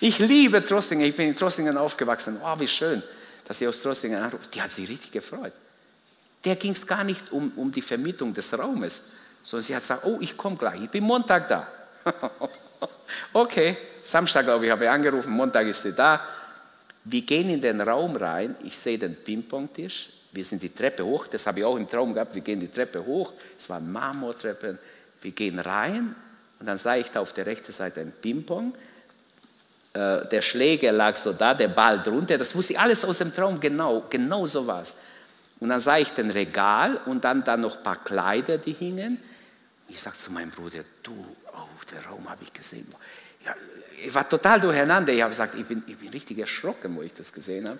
Ich 0.01 0.21
liebe 0.21 0.65
Trossingen, 0.65 1.05
ich 1.07 1.17
bin 1.17 1.29
in 1.29 1.37
Trossingen 1.37 1.77
aufgewachsen. 1.77 2.39
Oh, 2.43 2.59
wie 2.61 2.69
schön, 2.69 3.03
dass 3.45 3.59
Sie 3.59 3.67
aus 3.67 3.83
Trossingen 3.83 4.23
anrufen. 4.23 4.47
Die 4.55 4.63
hat 4.63 4.71
sich 4.71 4.89
richtig 4.89 5.11
gefreut 5.11 5.53
der 6.45 6.57
ging 6.57 6.73
es 6.73 6.87
gar 6.87 7.05
nicht 7.05 7.33
um, 7.33 7.53
um 7.57 7.71
die 7.73 7.83
Vermietung 7.83 8.33
des 8.33 8.57
Raumes, 8.57 9.03
sondern 9.43 9.65
sie 9.65 9.75
hat 9.75 9.83
gesagt, 9.83 10.05
oh, 10.05 10.19
ich 10.21 10.37
komme 10.37 10.57
gleich, 10.57 10.83
ich 10.83 10.91
bin 10.91 11.05
Montag 11.05 11.49
da. 11.49 11.67
okay, 13.33 13.77
Samstag, 14.05 14.45
glaube 14.45 14.67
ich, 14.67 14.71
habe 14.71 14.85
ich 14.85 14.91
angerufen, 14.91 15.33
Montag 15.33 15.67
ist 15.67 15.83
sie 15.83 15.93
da. 15.93 16.21
Wir 17.05 17.23
gehen 17.23 17.49
in 17.51 17.61
den 17.61 17.81
Raum 17.81 18.17
rein, 18.17 18.55
ich 18.63 18.77
sehe 18.77 18.99
den 18.99 19.17
Ping-Pong-Tisch, 19.17 20.11
wir 20.33 20.45
sind 20.45 20.63
die 20.63 20.75
Treppe 20.75 21.05
hoch, 21.05 21.27
das 21.27 21.47
habe 21.47 21.61
ich 21.61 21.65
auch 21.65 21.77
im 21.77 21.89
Traum 21.89 22.13
gehabt, 22.13 22.35
wir 22.35 22.43
gehen 22.43 22.61
die 22.61 22.71
Treppe 22.71 23.05
hoch, 23.05 23.33
es 23.59 23.69
waren 23.71 23.91
Marmortreppen, 23.91 24.79
wir 25.23 25.31
gehen 25.31 25.59
rein 25.59 26.15
und 26.61 26.67
dann 26.67 26.77
sah 26.77 26.97
ich 26.97 27.11
da 27.11 27.21
auf 27.21 27.33
der 27.33 27.47
rechten 27.47 27.73
Seite 27.73 28.01
ein 28.01 28.13
Ping-Pong, 28.13 28.75
äh, 29.95 30.27
der 30.29 30.43
Schläger 30.43 30.93
lag 30.93 31.17
so 31.17 31.33
da, 31.33 31.55
der 31.55 31.69
Ball 31.69 31.99
drunter, 31.99 32.37
das 32.37 32.55
wusste 32.55 32.75
ich 32.75 32.79
alles 32.79 33.05
aus 33.05 33.19
dem 33.19 33.35
Traum, 33.35 33.59
genau, 33.59 34.05
genau 34.11 34.47
so 34.47 34.67
war 34.67 34.83
es. 34.83 34.97
Und 35.61 35.71
dann 35.71 35.81
sah 35.81 35.99
ich 35.99 36.11
den 36.11 36.31
Regal 36.31 37.01
und 37.07 37.25
dann, 37.25 37.45
dann 37.45 37.63
noch 37.63 37.79
ein 37.79 37.83
paar 37.83 38.03
Kleider, 38.03 38.59
die 38.59 38.73
hingen. 38.73 39.19
Ich 39.89 40.01
sagte 40.01 40.19
zu 40.19 40.33
meinem 40.33 40.51
Bruder, 40.51 40.81
du, 41.03 41.13
oh, 41.53 41.85
der 41.93 42.05
Raum 42.07 42.29
habe 42.29 42.43
ich 42.43 42.53
gesehen. 42.53 42.87
Ja, 43.45 43.55
ich 44.05 44.15
war 44.15 44.29
total 44.29 44.61
durcheinander. 44.61 45.13
Ich 45.13 45.21
habe 45.21 45.31
gesagt, 45.31 45.55
ich 45.57 45.67
bin, 45.67 45.83
ich 45.87 45.97
bin 45.97 46.11
richtig 46.11 46.39
erschrocken, 46.39 46.95
wo 46.97 47.03
ich 47.03 47.15
das 47.15 47.33
gesehen 47.33 47.69
habe. 47.69 47.79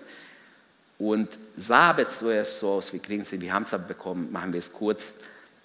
Und 0.97 1.29
sah 1.55 1.91
aber 1.91 2.09
zuerst 2.09 2.59
so 2.59 2.71
aus, 2.71 2.91
wie 2.91 2.99
kriegen 2.99 3.23
Sie, 3.23 3.39
wir 3.39 3.53
haben 3.53 3.63
es 3.63 3.87
bekommen, 3.87 4.31
machen 4.31 4.51
wir 4.51 4.59
es 4.59 4.73
kurz. 4.73 5.15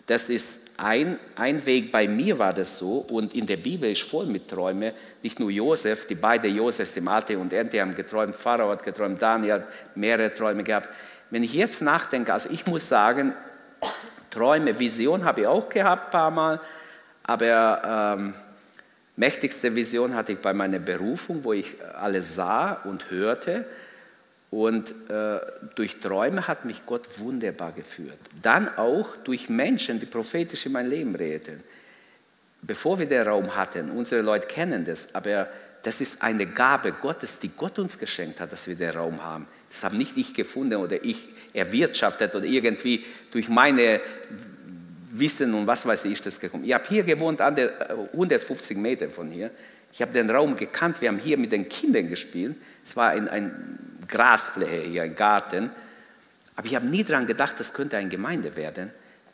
Das 0.07 0.29
ist 0.29 0.61
ein, 0.77 1.19
ein 1.35 1.65
Weg, 1.67 1.91
bei 1.91 2.07
mir 2.07 2.39
war 2.39 2.53
das 2.53 2.79
so 2.79 2.99
und 2.99 3.35
in 3.35 3.47
der 3.47 3.57
Bibel 3.57 3.91
ist 3.91 4.03
voll 4.03 4.27
mit 4.27 4.49
Träumen. 4.49 4.93
Nicht 5.23 5.41
nur 5.41 5.51
Josef, 5.51 6.07
die 6.07 6.15
beiden 6.15 6.55
Josefs 6.55 6.97
im 6.97 7.09
Alte 7.09 7.39
und 7.39 7.53
Ente 7.53 7.81
haben 7.81 7.95
geträumt, 7.95 8.35
Pharao 8.35 8.71
hat 8.71 8.83
geträumt, 8.85 9.21
Daniel 9.21 9.55
hat 9.55 9.97
mehrere 9.97 10.33
Träume 10.33 10.63
gehabt. 10.63 10.89
Wenn 11.35 11.43
ich 11.43 11.55
jetzt 11.55 11.83
nachdenke, 11.83 12.33
also 12.33 12.49
ich 12.51 12.65
muss 12.69 12.89
sagen, 12.89 13.33
Träume, 14.31 14.79
Vision 14.79 15.25
habe 15.25 15.41
ich 15.41 15.47
auch 15.49 15.69
gehabt 15.69 16.05
ein 16.05 16.11
paar 16.13 16.31
Mal, 16.31 16.61
aber 17.25 18.15
ähm, 18.17 18.35
mächtigste 19.17 19.75
Vision 19.75 20.15
hatte 20.15 20.31
ich 20.31 20.39
bei 20.39 20.55
meiner 20.55 20.79
Berufung, 20.79 21.43
wo 21.43 21.53
ich 21.53 21.75
alles 22.01 22.37
sah 22.37 22.75
und 22.85 23.11
hörte. 23.11 23.67
Und 24.53 24.95
äh, 25.11 25.41
durch 25.75 25.99
Träume 25.99 26.47
hat 26.47 26.67
mich 26.67 26.87
Gott 26.87 27.19
wunderbar 27.19 27.73
geführt. 27.73 28.21
Dann 28.41 28.69
auch 28.79 29.17
durch 29.25 29.49
Menschen, 29.49 29.99
die 29.99 30.07
prophetisch 30.07 30.67
in 30.67 30.73
mein 30.73 30.89
Leben 30.89 31.17
reden. 31.17 31.65
Bevor 32.63 33.01
wir 33.01 33.07
den 33.07 33.27
Raum 33.27 33.57
hatten, 33.57 33.91
unsere 33.91 34.23
Leute 34.23 34.47
kennen 34.47 34.85
das, 34.85 35.17
aber 35.17 35.49
das 35.83 36.01
ist 36.01 36.23
eine 36.23 36.47
Gabe 36.47 36.93
Gottes, 36.93 37.41
die 37.41 37.51
Gott 37.57 37.81
uns 37.81 37.99
geschenkt 37.99 38.39
hat, 38.39 38.53
dass 38.53 38.69
wir 38.69 38.77
den 38.77 38.91
Raum 38.91 39.21
haben. 39.21 39.49
Das 39.75 39.83
habe 39.83 39.97
nicht 39.97 40.17
ich 40.17 40.33
gefunden 40.35 40.77
oder 40.77 41.05
ich 41.05 41.29
erwirtschaftet 41.53 42.35
oder 42.35 42.45
irgendwie 42.45 43.05
durch 43.33 43.49
meine 43.49 44.01
Wissen 45.11 45.53
und 45.53 45.67
was 45.67 45.85
weiß 45.85 46.05
ich 46.05 46.21
das 46.23 46.39
gekommen. 46.39 46.65
Ich 46.65 46.73
habe 46.73 46.85
hier 46.89 47.03
gewohnt, 47.03 47.41
an 47.41 47.57
der 47.57 47.91
150 48.13 48.77
Meter 48.79 49.11
von 49.11 49.31
hier. 49.31 49.51
Ich 49.93 50.01
habe 50.01 50.13
den 50.13 50.31
Raum 50.31 50.57
gekannt. 50.57 51.01
Wir 51.01 51.09
haben 51.09 51.19
hier 51.19 51.37
mit 51.39 51.51
den 51.51 51.69
Kindern 51.69 52.09
gespielt. 52.09 52.57
Es 52.85 52.95
war 52.97 53.11
ein, 53.11 53.29
ein 53.29 53.79
Grasfläche 54.07 54.89
hier, 54.89 55.03
ein 55.03 55.17
Garten. 55.17 55.71
Aber 56.55 56.67
ich 56.67 56.77
habe 56.77 56.87
nie 56.87 57.03
daran 57.03 57.27
gedacht, 57.27 57.59
das 57.59 57.75
könnte 57.75 57.97
eine 57.97 58.09
Gemeinde 58.09 58.55
werden, 58.55 58.91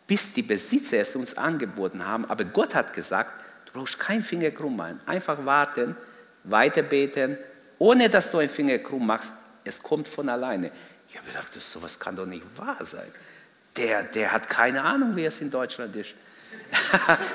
bis 0.06 0.32
die 0.32 0.42
Besitzer 0.42 0.98
es 0.98 1.16
uns 1.16 1.36
angeboten 1.36 2.06
haben. 2.06 2.24
Aber 2.26 2.44
Gott 2.44 2.74
hat 2.74 2.94
gesagt, 2.94 3.30
du 3.66 3.72
brauchst 3.78 3.98
keinen 3.98 4.22
Finger 4.22 4.50
krumm 4.50 4.76
machen. 4.76 5.00
Einfach 5.04 5.44
warten, 5.44 5.96
weiter 6.44 6.82
beten, 6.82 7.36
ohne 7.78 8.08
dass 8.08 8.30
du 8.30 8.38
einen 8.38 8.48
Finger 8.48 8.78
krumm 8.78 9.06
machst. 9.06 9.34
Es 9.70 9.82
kommt 9.82 10.08
von 10.08 10.28
alleine. 10.28 10.72
Ich 11.08 11.16
habe 11.16 11.28
gedacht, 11.28 11.46
das, 11.54 11.72
sowas 11.72 11.98
kann 12.00 12.16
doch 12.16 12.26
nicht 12.26 12.44
wahr 12.56 12.84
sein. 12.84 13.06
Der, 13.76 14.02
der 14.02 14.32
hat 14.32 14.48
keine 14.48 14.82
Ahnung, 14.82 15.14
wie 15.14 15.24
es 15.24 15.40
in 15.40 15.50
Deutschland 15.50 15.94
ist. 15.94 16.14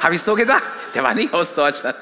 habe 0.01 0.15
ich 0.15 0.21
so 0.21 0.35
gedacht. 0.35 0.63
Der 0.93 1.01
war 1.01 1.13
nicht 1.13 1.33
aus 1.33 1.55
Deutschland. 1.55 1.95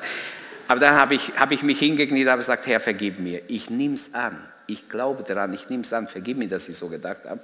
Aber 0.67 0.79
dann 0.79 0.95
habe 0.95 1.13
ich, 1.13 1.33
hab 1.37 1.51
ich 1.51 1.61
mich 1.61 1.77
hingekniet 1.77 2.25
und 2.25 2.31
habe 2.31 2.39
gesagt, 2.39 2.65
Herr, 2.65 2.79
vergib 2.79 3.19
mir. 3.19 3.43
Ich 3.47 3.69
nehme 3.69 3.93
es 3.93 4.15
an. 4.15 4.35
Ich 4.65 4.89
glaube 4.89 5.21
daran. 5.21 5.53
Ich 5.53 5.69
nehme 5.69 5.83
es 5.83 5.93
an. 5.93 6.07
Vergib 6.07 6.37
mir, 6.37 6.49
dass 6.49 6.67
ich 6.67 6.75
so 6.75 6.89
gedacht 6.89 7.25
habe. 7.25 7.41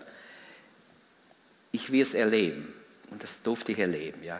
Ich 1.71 1.91
will 1.91 2.01
es 2.01 2.15
erleben. 2.15 2.73
Und 3.11 3.21
das 3.21 3.43
durfte 3.43 3.71
ich 3.71 3.79
erleben, 3.79 4.23
ja. 4.23 4.39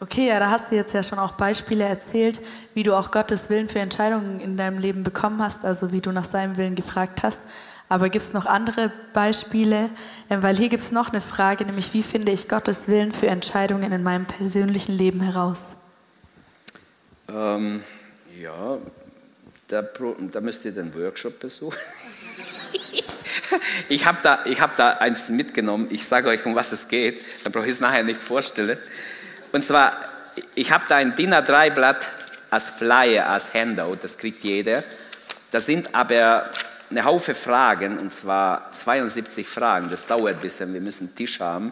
Okay, 0.00 0.28
ja, 0.28 0.38
da 0.38 0.50
hast 0.50 0.70
du 0.70 0.76
jetzt 0.76 0.94
ja 0.94 1.02
schon 1.02 1.18
auch 1.18 1.32
Beispiele 1.32 1.84
erzählt, 1.84 2.40
wie 2.74 2.84
du 2.84 2.94
auch 2.94 3.10
Gottes 3.10 3.50
Willen 3.50 3.68
für 3.68 3.80
Entscheidungen 3.80 4.40
in 4.40 4.56
deinem 4.56 4.78
Leben 4.78 5.02
bekommen 5.02 5.42
hast, 5.42 5.64
also 5.64 5.90
wie 5.90 6.00
du 6.00 6.12
nach 6.12 6.24
seinem 6.24 6.56
Willen 6.56 6.76
gefragt 6.76 7.24
hast. 7.24 7.40
Aber 7.88 8.08
gibt 8.08 8.24
es 8.24 8.32
noch 8.32 8.46
andere 8.46 8.92
Beispiele? 9.12 9.88
Weil 10.28 10.56
hier 10.56 10.68
gibt 10.68 10.82
es 10.82 10.92
noch 10.92 11.08
eine 11.08 11.20
Frage, 11.20 11.64
nämlich 11.64 11.94
wie 11.94 12.02
finde 12.02 12.32
ich 12.32 12.48
Gottes 12.48 12.86
Willen 12.86 13.12
für 13.12 13.28
Entscheidungen 13.28 13.92
in 13.92 14.02
meinem 14.02 14.26
persönlichen 14.26 14.92
Leben 14.92 15.20
heraus? 15.20 15.62
Ähm, 17.28 17.82
ja, 18.40 18.78
da, 19.68 19.82
da 19.82 20.40
müsst 20.40 20.64
ihr 20.64 20.72
den 20.72 20.94
Workshop 20.94 21.40
besuchen. 21.40 21.78
ich 23.88 24.06
habe 24.06 24.18
da, 24.22 24.44
hab 24.44 24.76
da 24.76 24.90
eins 24.92 25.28
mitgenommen. 25.30 25.88
Ich 25.90 26.06
sage 26.06 26.28
euch, 26.28 26.44
um 26.46 26.54
was 26.54 26.72
es 26.72 26.88
geht. 26.88 27.20
Dann 27.44 27.52
brauche 27.52 27.64
ich 27.64 27.72
es 27.72 27.80
nachher 27.80 28.04
nicht 28.04 28.20
vorstellen. 28.20 28.78
Und 29.52 29.64
zwar, 29.64 29.96
ich 30.54 30.70
habe 30.72 30.84
da 30.88 30.96
ein 30.96 31.16
DIN 31.16 31.32
A3-Blatt 31.32 32.10
als 32.50 32.64
Flyer, 32.64 33.28
als 33.28 33.54
Handout. 33.54 33.98
Das 34.02 34.18
kriegt 34.18 34.44
jeder. 34.44 34.84
Da 35.50 35.60
sind 35.60 35.94
aber 35.94 36.44
eine 36.90 37.04
Haufe 37.04 37.34
Fragen, 37.34 37.98
und 37.98 38.12
zwar 38.12 38.70
72 38.72 39.46
Fragen. 39.46 39.90
Das 39.90 40.06
dauert 40.06 40.36
ein 40.36 40.40
bisschen. 40.40 40.72
Wir 40.72 40.80
müssen 40.80 41.08
einen 41.08 41.16
Tisch 41.16 41.40
haben. 41.40 41.70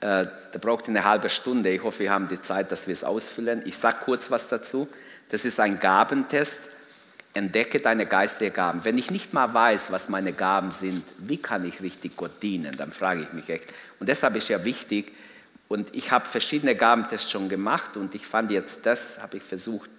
Äh, 0.00 0.26
da 0.52 0.58
braucht 0.60 0.88
eine 0.88 1.04
halbe 1.04 1.28
Stunde. 1.28 1.70
Ich 1.70 1.82
hoffe, 1.82 2.00
wir 2.00 2.10
haben 2.10 2.28
die 2.28 2.40
Zeit, 2.40 2.70
dass 2.70 2.86
wir 2.86 2.92
es 2.92 3.04
ausfüllen. 3.04 3.62
Ich 3.64 3.76
sage 3.76 3.96
kurz 4.04 4.30
was 4.30 4.48
dazu. 4.48 4.88
Das 5.30 5.44
ist 5.44 5.60
ein 5.60 5.78
Gabentest. 5.78 6.60
Entdecke 7.34 7.80
deine 7.80 8.06
geistlichen 8.06 8.54
Gaben. 8.54 8.84
Wenn 8.84 8.96
ich 8.96 9.10
nicht 9.10 9.34
mal 9.34 9.52
weiß, 9.52 9.90
was 9.90 10.08
meine 10.08 10.32
Gaben 10.32 10.70
sind, 10.70 11.02
wie 11.18 11.36
kann 11.36 11.66
ich 11.66 11.82
richtig 11.82 12.16
Gott 12.16 12.42
dienen? 12.42 12.72
Dann 12.78 12.90
frage 12.90 13.22
ich 13.22 13.32
mich 13.34 13.50
echt. 13.50 13.66
Und 14.00 14.08
deshalb 14.08 14.36
ist 14.36 14.48
ja 14.48 14.64
wichtig, 14.64 15.12
und 15.68 15.94
ich 15.94 16.12
habe 16.12 16.28
verschiedene 16.28 16.74
Gabentests 16.74 17.30
schon 17.30 17.48
gemacht 17.48 17.96
und 17.96 18.14
ich 18.14 18.26
fand 18.26 18.50
jetzt 18.50 18.86
das, 18.86 19.20
habe 19.20 19.38
ich 19.38 19.42
versucht, 19.42 19.90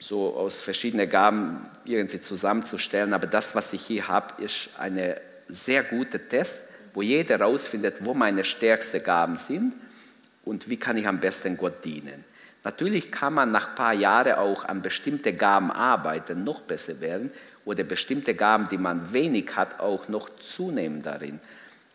so 0.00 0.34
aus 0.34 0.60
verschiedenen 0.60 1.08
Gaben 1.08 1.64
irgendwie 1.84 2.20
zusammenzustellen. 2.20 3.12
Aber 3.12 3.26
das, 3.26 3.54
was 3.54 3.72
ich 3.72 3.82
hier 3.82 4.08
habe, 4.08 4.42
ist 4.42 4.70
ein 4.78 4.98
sehr 5.46 5.84
guter 5.84 6.26
Test, 6.26 6.60
wo 6.94 7.02
jeder 7.02 7.38
herausfindet, 7.38 7.96
wo 8.00 8.14
meine 8.14 8.44
stärksten 8.44 9.02
Gaben 9.02 9.36
sind 9.36 9.74
und 10.44 10.68
wie 10.68 10.78
kann 10.78 10.96
ich 10.96 11.06
am 11.06 11.20
besten 11.20 11.56
Gott 11.56 11.84
dienen. 11.84 12.24
Natürlich 12.64 13.12
kann 13.12 13.34
man 13.34 13.52
nach 13.52 13.70
ein 13.70 13.74
paar 13.74 13.94
Jahren 13.94 14.34
auch 14.34 14.64
an 14.64 14.82
bestimmte 14.82 15.32
Gaben 15.32 15.70
arbeiten, 15.70 16.44
noch 16.44 16.62
besser 16.62 17.00
werden 17.00 17.30
oder 17.64 17.84
bestimmte 17.84 18.34
Gaben, 18.34 18.68
die 18.68 18.78
man 18.78 19.12
wenig 19.12 19.54
hat, 19.54 19.80
auch 19.80 20.08
noch 20.08 20.28
zunehmen 20.38 21.02
darin. 21.02 21.40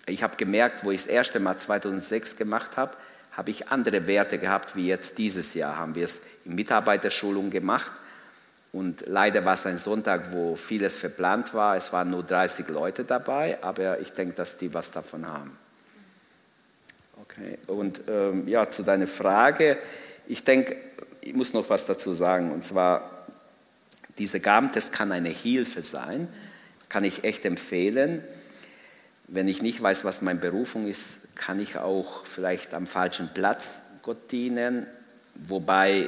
Ich 0.08 0.24
habe 0.24 0.38
gemerkt, 0.38 0.86
wo 0.86 0.92
ich 0.92 1.04
das 1.04 1.08
erste 1.08 1.40
Mal 1.40 1.58
2006 1.58 2.36
gemacht 2.36 2.78
habe, 2.78 2.96
habe 3.32 3.52
ich 3.52 3.70
andere 3.70 4.08
Werte 4.08 4.38
gehabt 4.38 4.76
wie 4.76 4.88
jetzt 4.88 5.18
dieses 5.18 5.54
Jahr. 5.54 5.78
Haben 5.78 5.96
wir 5.96 6.06
es 6.06 6.22
in 6.46 6.56
Mitarbeiterschulung 6.56 7.50
gemacht 7.50 7.92
und 8.76 9.06
leider 9.08 9.46
war 9.46 9.54
es 9.54 9.66
ein 9.66 9.78
Sonntag, 9.78 10.34
wo 10.34 10.56
vieles 10.58 10.98
verplant 10.98 11.54
war. 11.54 11.78
Es 11.78 11.94
waren 11.94 12.10
nur 12.10 12.24
30 12.24 12.68
Leute 12.68 13.06
dabei, 13.06 13.58
aber 13.62 14.00
ich 14.02 14.12
denke, 14.12 14.36
dass 14.36 14.58
die 14.58 14.74
was 14.74 14.92
davon 14.92 15.26
haben. 15.28 15.58
Okay, 17.22 17.58
und 17.68 18.02
ähm, 18.08 18.48
ja, 18.48 18.70
zu 18.70 18.84
deiner 18.84 19.08
Frage. 19.08 19.78
Ich 20.28 20.44
denke, 20.44 20.76
ich 21.22 21.34
muss 21.34 21.54
noch 21.54 21.70
was 21.70 21.86
dazu 21.86 22.14
sagen. 22.14 22.52
Und 22.52 22.64
zwar, 22.64 23.10
dieser 24.18 24.40
Gabentest 24.40 24.92
kann 24.92 25.12
eine 25.12 25.30
Hilfe 25.30 25.82
sein, 25.82 26.28
kann 26.90 27.04
ich 27.04 27.24
echt 27.24 27.46
empfehlen. 27.46 28.24
Wenn 29.28 29.48
ich 29.48 29.62
nicht 29.62 29.82
weiß, 29.82 30.06
was 30.06 30.22
meine 30.22 30.40
Berufung 30.40 30.88
ist, 30.88 31.36
kann 31.36 31.60
ich 31.60 31.78
auch 31.78 32.26
vielleicht 32.26 32.74
am 32.74 32.86
falschen 32.86 33.30
Platz 33.34 33.82
Gott 34.04 34.32
dienen. 34.32 34.86
Wobei, 35.36 36.08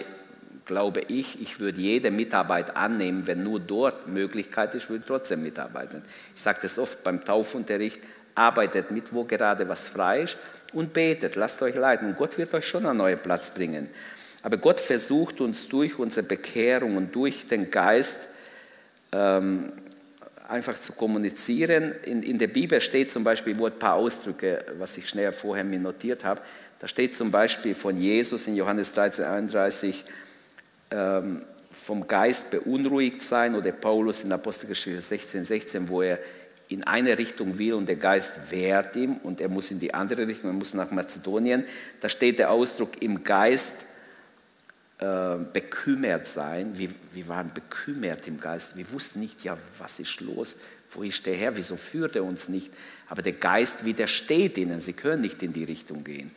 glaube 0.66 1.02
ich, 1.08 1.42
ich 1.42 1.60
würde 1.60 1.80
jede 1.80 2.12
Mitarbeit 2.12 2.76
annehmen, 2.76 3.26
wenn 3.26 3.42
nur 3.42 3.60
dort 3.60 4.08
Möglichkeit 4.08 4.76
ist, 4.76 4.90
würde 4.90 5.02
ich 5.02 5.08
trotzdem 5.08 5.42
mitarbeiten. 5.42 6.04
Ich 6.36 6.42
sage 6.42 6.60
das 6.62 6.78
oft 6.78 7.04
beim 7.04 7.26
Taufunterricht, 7.26 8.00
arbeitet 8.36 8.92
mit, 8.92 9.14
wo 9.14 9.24
gerade 9.24 9.68
was 9.68 9.88
frei 9.88 10.22
ist 10.22 10.38
und 10.74 10.94
betet, 10.94 11.36
lasst 11.36 11.62
euch 11.64 11.76
leiten. 11.76 12.16
Gott 12.16 12.38
wird 12.38 12.54
euch 12.54 12.68
schon 12.68 12.86
einen 12.86 12.98
neuen 12.98 13.20
Platz 13.20 13.50
bringen. 13.50 13.90
Aber 14.44 14.58
Gott 14.58 14.80
versucht 14.80 15.42
uns 15.42 15.68
durch 15.68 15.98
unsere 15.98 16.28
Bekehrung 16.28 16.98
und 16.98 17.16
durch 17.16 17.48
den 17.48 17.72
Geist 17.72 18.28
ähm, 19.12 19.72
einfach 20.50 20.80
zu 20.80 20.94
kommunizieren. 20.94 21.94
In, 22.04 22.24
in 22.24 22.38
der 22.38 22.48
Bibel 22.48 22.80
steht 22.82 23.12
zum 23.12 23.24
Beispiel, 23.24 23.58
wo 23.58 23.66
ein 23.66 23.78
paar 23.78 23.96
Ausdrücke, 23.96 24.64
was 24.78 24.98
ich 24.98 25.08
schnell 25.08 25.32
vorher 25.34 25.64
mir 25.64 25.80
notiert 25.80 26.24
habe, 26.24 26.42
da 26.80 26.88
steht 26.88 27.16
zum 27.16 27.32
Beispiel 27.32 27.74
von 27.74 27.98
Jesus 27.98 28.48
in 28.48 28.56
Johannes 28.56 28.92
13, 28.94 29.26
31, 29.26 30.06
ähm, 30.92 31.42
vom 31.72 32.08
Geist 32.08 32.52
beunruhigt 32.52 33.22
sein 33.22 33.56
oder 33.56 33.72
Paulus 33.72 34.24
in 34.24 34.32
Apostelgeschichte 34.32 35.02
16, 35.02 35.44
16, 35.44 35.90
wo 35.90 36.02
er 36.02 36.20
in 36.70 36.84
eine 36.84 37.18
Richtung 37.18 37.58
will 37.58 37.74
und 37.74 37.88
der 37.88 37.96
Geist 37.96 38.52
wehrt 38.52 38.96
ihm 38.96 39.18
und 39.24 39.42
er 39.42 39.50
muss 39.50 39.72
in 39.72 39.80
die 39.80 39.94
andere 39.94 40.28
Richtung, 40.28 40.50
er 40.50 40.54
muss 40.54 40.74
nach 40.74 40.92
Mazedonien. 40.92 41.64
Da 42.02 42.10
steht 42.10 42.40
der 42.40 42.52
Ausdruck 42.52 43.02
im 43.02 43.24
Geist 43.24 43.86
äh, 45.00 45.36
bekümmert 45.54 46.26
sein. 46.26 46.78
Wir, 46.78 46.90
wir 47.14 47.28
waren 47.28 47.52
bekümmert 47.54 48.28
im 48.28 48.40
Geist. 48.40 48.76
Wir 48.76 48.92
wussten 48.92 49.20
nicht, 49.20 49.44
ja, 49.44 49.56
was 49.78 50.00
ist 50.00 50.22
los? 50.22 50.56
Wo 50.92 51.04
ist 51.04 51.26
der 51.26 51.36
Herr? 51.36 51.56
Wieso 51.56 51.76
führt 51.76 52.16
er 52.16 52.24
uns 52.24 52.50
nicht? 52.50 52.72
Aber 53.08 53.22
der 53.22 53.34
Geist 53.34 53.86
widersteht 53.86 54.58
ihnen. 54.58 54.80
Sie 54.80 54.94
können 54.94 55.22
nicht 55.22 55.44
in 55.44 55.54
die 55.54 55.66
Richtung 55.66 56.04
gehen. 56.04 56.32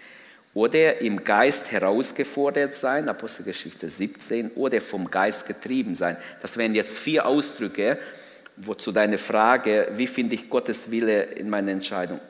Oder 0.53 1.01
im 1.01 1.25
Geist 1.25 1.71
herausgefordert 1.71 2.75
sein, 2.75 3.09
Apostelgeschichte 3.09 3.89
17, 3.89 4.51
oder 4.51 4.81
vom 4.81 5.11
Geist 5.11 5.47
getrieben 5.47 5.95
sein. 5.95 6.17
Das 6.43 6.57
wären 6.57 6.75
jetzt 6.75 6.99
vier 6.99 7.25
Ausdrücke, 7.25 7.99
wozu 8.57 8.93
deine 8.93 9.17
Frage, 9.17 9.89
wie 9.93 10.09
finde 10.09 10.35
ich 10.35 10.51
Gottes 10.51 10.91
Wille 10.91 11.23
in 11.23 11.49
meiner 11.49 11.71
Entscheidung? 11.71 12.21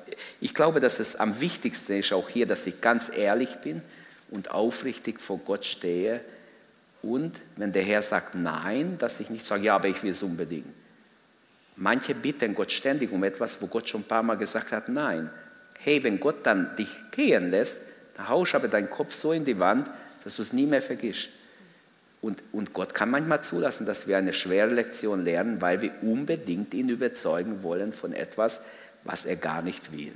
Ich 0.40 0.54
glaube, 0.54 0.78
dass 0.78 1.00
es 1.00 1.16
am 1.16 1.40
wichtigsten 1.40 1.94
ist 1.94 2.12
auch 2.12 2.28
hier, 2.28 2.46
dass 2.46 2.66
ich 2.66 2.80
ganz 2.80 3.10
ehrlich 3.12 3.56
bin 3.56 3.82
und 4.30 4.50
aufrichtig 4.50 5.20
vor 5.20 5.38
Gott 5.38 5.64
stehe 5.64 6.20
und 7.02 7.40
wenn 7.56 7.72
der 7.72 7.82
Herr 7.82 8.02
sagt 8.02 8.34
Nein, 8.34 8.98
dass 8.98 9.20
ich 9.20 9.30
nicht 9.30 9.46
sage, 9.46 9.64
ja, 9.64 9.74
aber 9.74 9.88
ich 9.88 10.02
will 10.02 10.10
es 10.10 10.22
unbedingt. 10.22 10.66
Manche 11.76 12.14
bitten 12.14 12.54
Gott 12.54 12.72
ständig 12.72 13.10
um 13.10 13.24
etwas, 13.24 13.62
wo 13.62 13.66
Gott 13.66 13.88
schon 13.88 14.02
ein 14.02 14.08
paar 14.08 14.22
Mal 14.22 14.36
gesagt 14.36 14.72
hat 14.72 14.88
Nein. 14.88 15.30
hey, 15.82 16.04
wenn 16.04 16.20
Gott 16.20 16.44
dann 16.44 16.76
dich 16.76 16.90
gehen 17.10 17.50
lässt, 17.50 17.78
dann 18.16 18.28
haust 18.28 18.54
aber 18.54 18.68
deinen 18.68 18.90
Kopf 18.90 19.14
so 19.14 19.32
in 19.32 19.46
die 19.46 19.58
Wand, 19.58 19.88
dass 20.24 20.36
du 20.36 20.42
es 20.42 20.52
nie 20.52 20.66
mehr 20.66 20.82
vergisst. 20.82 21.30
Und, 22.20 22.42
und 22.52 22.74
Gott 22.74 22.92
kann 22.92 23.10
manchmal 23.10 23.42
zulassen, 23.42 23.86
dass 23.86 24.06
wir 24.06 24.18
eine 24.18 24.34
schwere 24.34 24.74
Lektion 24.74 25.24
lernen, 25.24 25.62
weil 25.62 25.80
wir 25.80 25.94
unbedingt 26.02 26.74
ihn 26.74 26.90
überzeugen 26.90 27.62
wollen 27.62 27.94
von 27.94 28.12
etwas, 28.12 28.66
was 29.04 29.24
er 29.24 29.36
gar 29.36 29.62
nicht 29.62 29.90
will. 29.92 30.12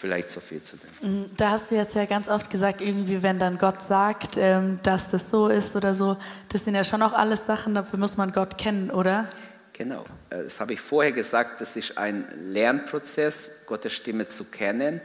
Vielleicht 0.00 0.30
so 0.30 0.40
viel 0.40 0.62
zu 0.62 0.78
dem. 0.78 1.24
Mm, 1.24 1.26
da 1.36 1.50
hast 1.50 1.70
du 1.70 1.74
jetzt 1.74 1.94
ja 1.94 2.06
ganz 2.06 2.26
oft 2.26 2.48
gesagt, 2.48 2.80
irgendwie, 2.80 3.22
wenn 3.22 3.38
dann 3.38 3.58
Gott 3.58 3.82
sagt, 3.82 4.38
ähm, 4.38 4.78
dass 4.82 5.10
das 5.10 5.28
so 5.30 5.48
ist 5.48 5.76
oder 5.76 5.94
so, 5.94 6.16
das 6.48 6.64
sind 6.64 6.74
ja 6.74 6.84
schon 6.84 7.02
auch 7.02 7.12
alles 7.12 7.44
Sachen, 7.44 7.74
dafür 7.74 7.98
muss 7.98 8.16
man 8.16 8.32
Gott 8.32 8.56
kennen, 8.56 8.90
oder? 8.90 9.28
Genau, 9.74 10.02
äh, 10.30 10.42
das 10.44 10.58
habe 10.58 10.72
ich 10.72 10.80
vorher 10.80 11.12
gesagt, 11.12 11.60
das 11.60 11.76
ist 11.76 11.98
ein 11.98 12.24
Lernprozess, 12.34 13.50
Gottes 13.66 13.92
Stimme 13.92 14.26
zu 14.26 14.44
kennen. 14.44 15.02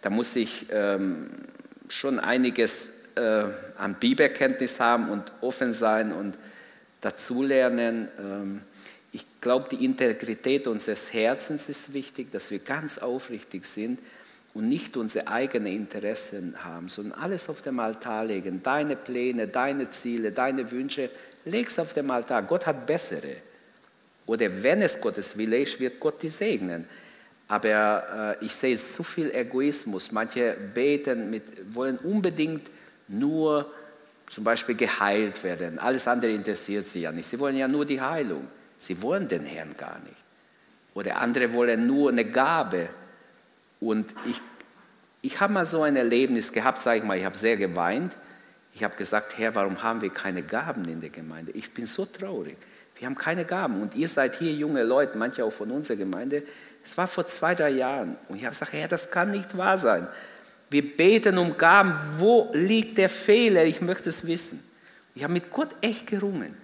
Da 0.00 0.08
muss 0.08 0.34
ich 0.34 0.68
ähm, 0.72 1.28
schon 1.90 2.18
einiges 2.18 2.88
äh, 3.16 3.44
an 3.76 3.96
Bibelkenntnis 4.00 4.80
haben 4.80 5.10
und 5.10 5.30
offen 5.42 5.74
sein 5.74 6.10
und 6.10 6.38
dazulernen. 7.02 8.08
Ähm, 8.18 8.62
ich 9.12 9.26
glaube, 9.42 9.68
die 9.70 9.84
Integrität 9.84 10.66
unseres 10.66 11.12
Herzens 11.12 11.68
ist 11.68 11.92
wichtig, 11.92 12.32
dass 12.32 12.50
wir 12.50 12.60
ganz 12.60 12.96
aufrichtig 12.96 13.66
sind 13.66 13.98
und 14.54 14.68
nicht 14.68 14.96
unsere 14.96 15.28
eigenen 15.28 15.72
Interessen 15.72 16.54
haben, 16.64 16.88
sondern 16.88 17.20
alles 17.20 17.48
auf 17.48 17.62
dem 17.62 17.78
Altar 17.80 18.24
legen. 18.24 18.62
Deine 18.62 18.96
Pläne, 18.96 19.46
deine 19.48 19.90
Ziele, 19.90 20.32
deine 20.32 20.70
Wünsche, 20.70 21.10
leg 21.44 21.68
es 21.68 21.78
auf 21.78 21.94
dem 21.94 22.10
Altar. 22.10 22.42
Gott 22.42 22.66
hat 22.66 22.86
bessere. 22.86 23.36
Oder 24.26 24.62
wenn 24.62 24.82
es 24.82 25.00
Gottes 25.00 25.36
Wille 25.38 25.58
ist, 25.58 25.80
wird 25.80 26.00
Gott 26.00 26.22
die 26.22 26.28
segnen. 26.28 26.86
Aber 27.48 28.36
äh, 28.40 28.44
ich 28.44 28.52
sehe 28.52 28.76
zu 28.76 29.02
viel 29.02 29.30
Egoismus. 29.30 30.12
Manche 30.12 30.54
beten, 30.74 31.30
mit, 31.30 31.74
wollen 31.74 31.96
unbedingt 31.98 32.68
nur 33.08 33.66
zum 34.28 34.44
Beispiel 34.44 34.74
geheilt 34.74 35.42
werden. 35.42 35.78
Alles 35.78 36.06
andere 36.06 36.30
interessiert 36.30 36.86
sie 36.86 37.00
ja 37.00 37.12
nicht. 37.12 37.28
Sie 37.28 37.38
wollen 37.38 37.56
ja 37.56 37.66
nur 37.66 37.86
die 37.86 38.00
Heilung. 38.00 38.46
Sie 38.78 39.00
wollen 39.00 39.26
den 39.28 39.44
Herrn 39.44 39.74
gar 39.76 39.98
nicht. 40.00 40.16
Oder 40.94 41.16
andere 41.16 41.52
wollen 41.54 41.86
nur 41.86 42.10
eine 42.10 42.26
Gabe. 42.26 42.90
Und 43.80 44.14
ich, 44.26 44.40
ich 45.22 45.40
habe 45.40 45.52
mal 45.52 45.66
so 45.66 45.82
ein 45.82 45.96
Erlebnis 45.96 46.52
gehabt, 46.52 46.80
sage 46.80 46.98
ich 46.98 47.04
mal, 47.04 47.16
ich 47.16 47.24
habe 47.24 47.36
sehr 47.36 47.56
geweint. 47.56 48.16
Ich 48.74 48.84
habe 48.84 48.96
gesagt, 48.96 49.38
Herr, 49.38 49.54
warum 49.54 49.82
haben 49.82 50.00
wir 50.00 50.10
keine 50.10 50.42
Gaben 50.42 50.84
in 50.86 51.00
der 51.00 51.10
Gemeinde? 51.10 51.52
Ich 51.52 51.72
bin 51.72 51.86
so 51.86 52.04
traurig. 52.04 52.56
Wir 52.96 53.06
haben 53.06 53.16
keine 53.16 53.44
Gaben. 53.44 53.80
Und 53.80 53.94
ihr 53.94 54.08
seid 54.08 54.38
hier 54.38 54.52
junge 54.52 54.82
Leute, 54.82 55.18
manche 55.18 55.44
auch 55.44 55.52
von 55.52 55.70
unserer 55.70 55.96
Gemeinde. 55.96 56.42
Es 56.84 56.96
war 56.96 57.06
vor 57.06 57.26
zwei, 57.26 57.54
drei 57.54 57.70
Jahren. 57.70 58.16
Und 58.28 58.36
ich 58.36 58.44
habe 58.44 58.52
gesagt, 58.52 58.72
Herr, 58.72 58.88
das 58.88 59.10
kann 59.10 59.30
nicht 59.30 59.56
wahr 59.56 59.78
sein. 59.78 60.06
Wir 60.70 60.96
beten 60.96 61.38
um 61.38 61.56
Gaben. 61.56 61.92
Wo 62.18 62.50
liegt 62.52 62.98
der 62.98 63.08
Fehler? 63.08 63.64
Ich 63.64 63.80
möchte 63.80 64.08
es 64.08 64.26
wissen. 64.26 64.62
Ich 65.14 65.24
habe 65.24 65.32
mit 65.32 65.50
Gott 65.50 65.74
echt 65.80 66.06
gerungen. 66.06 66.54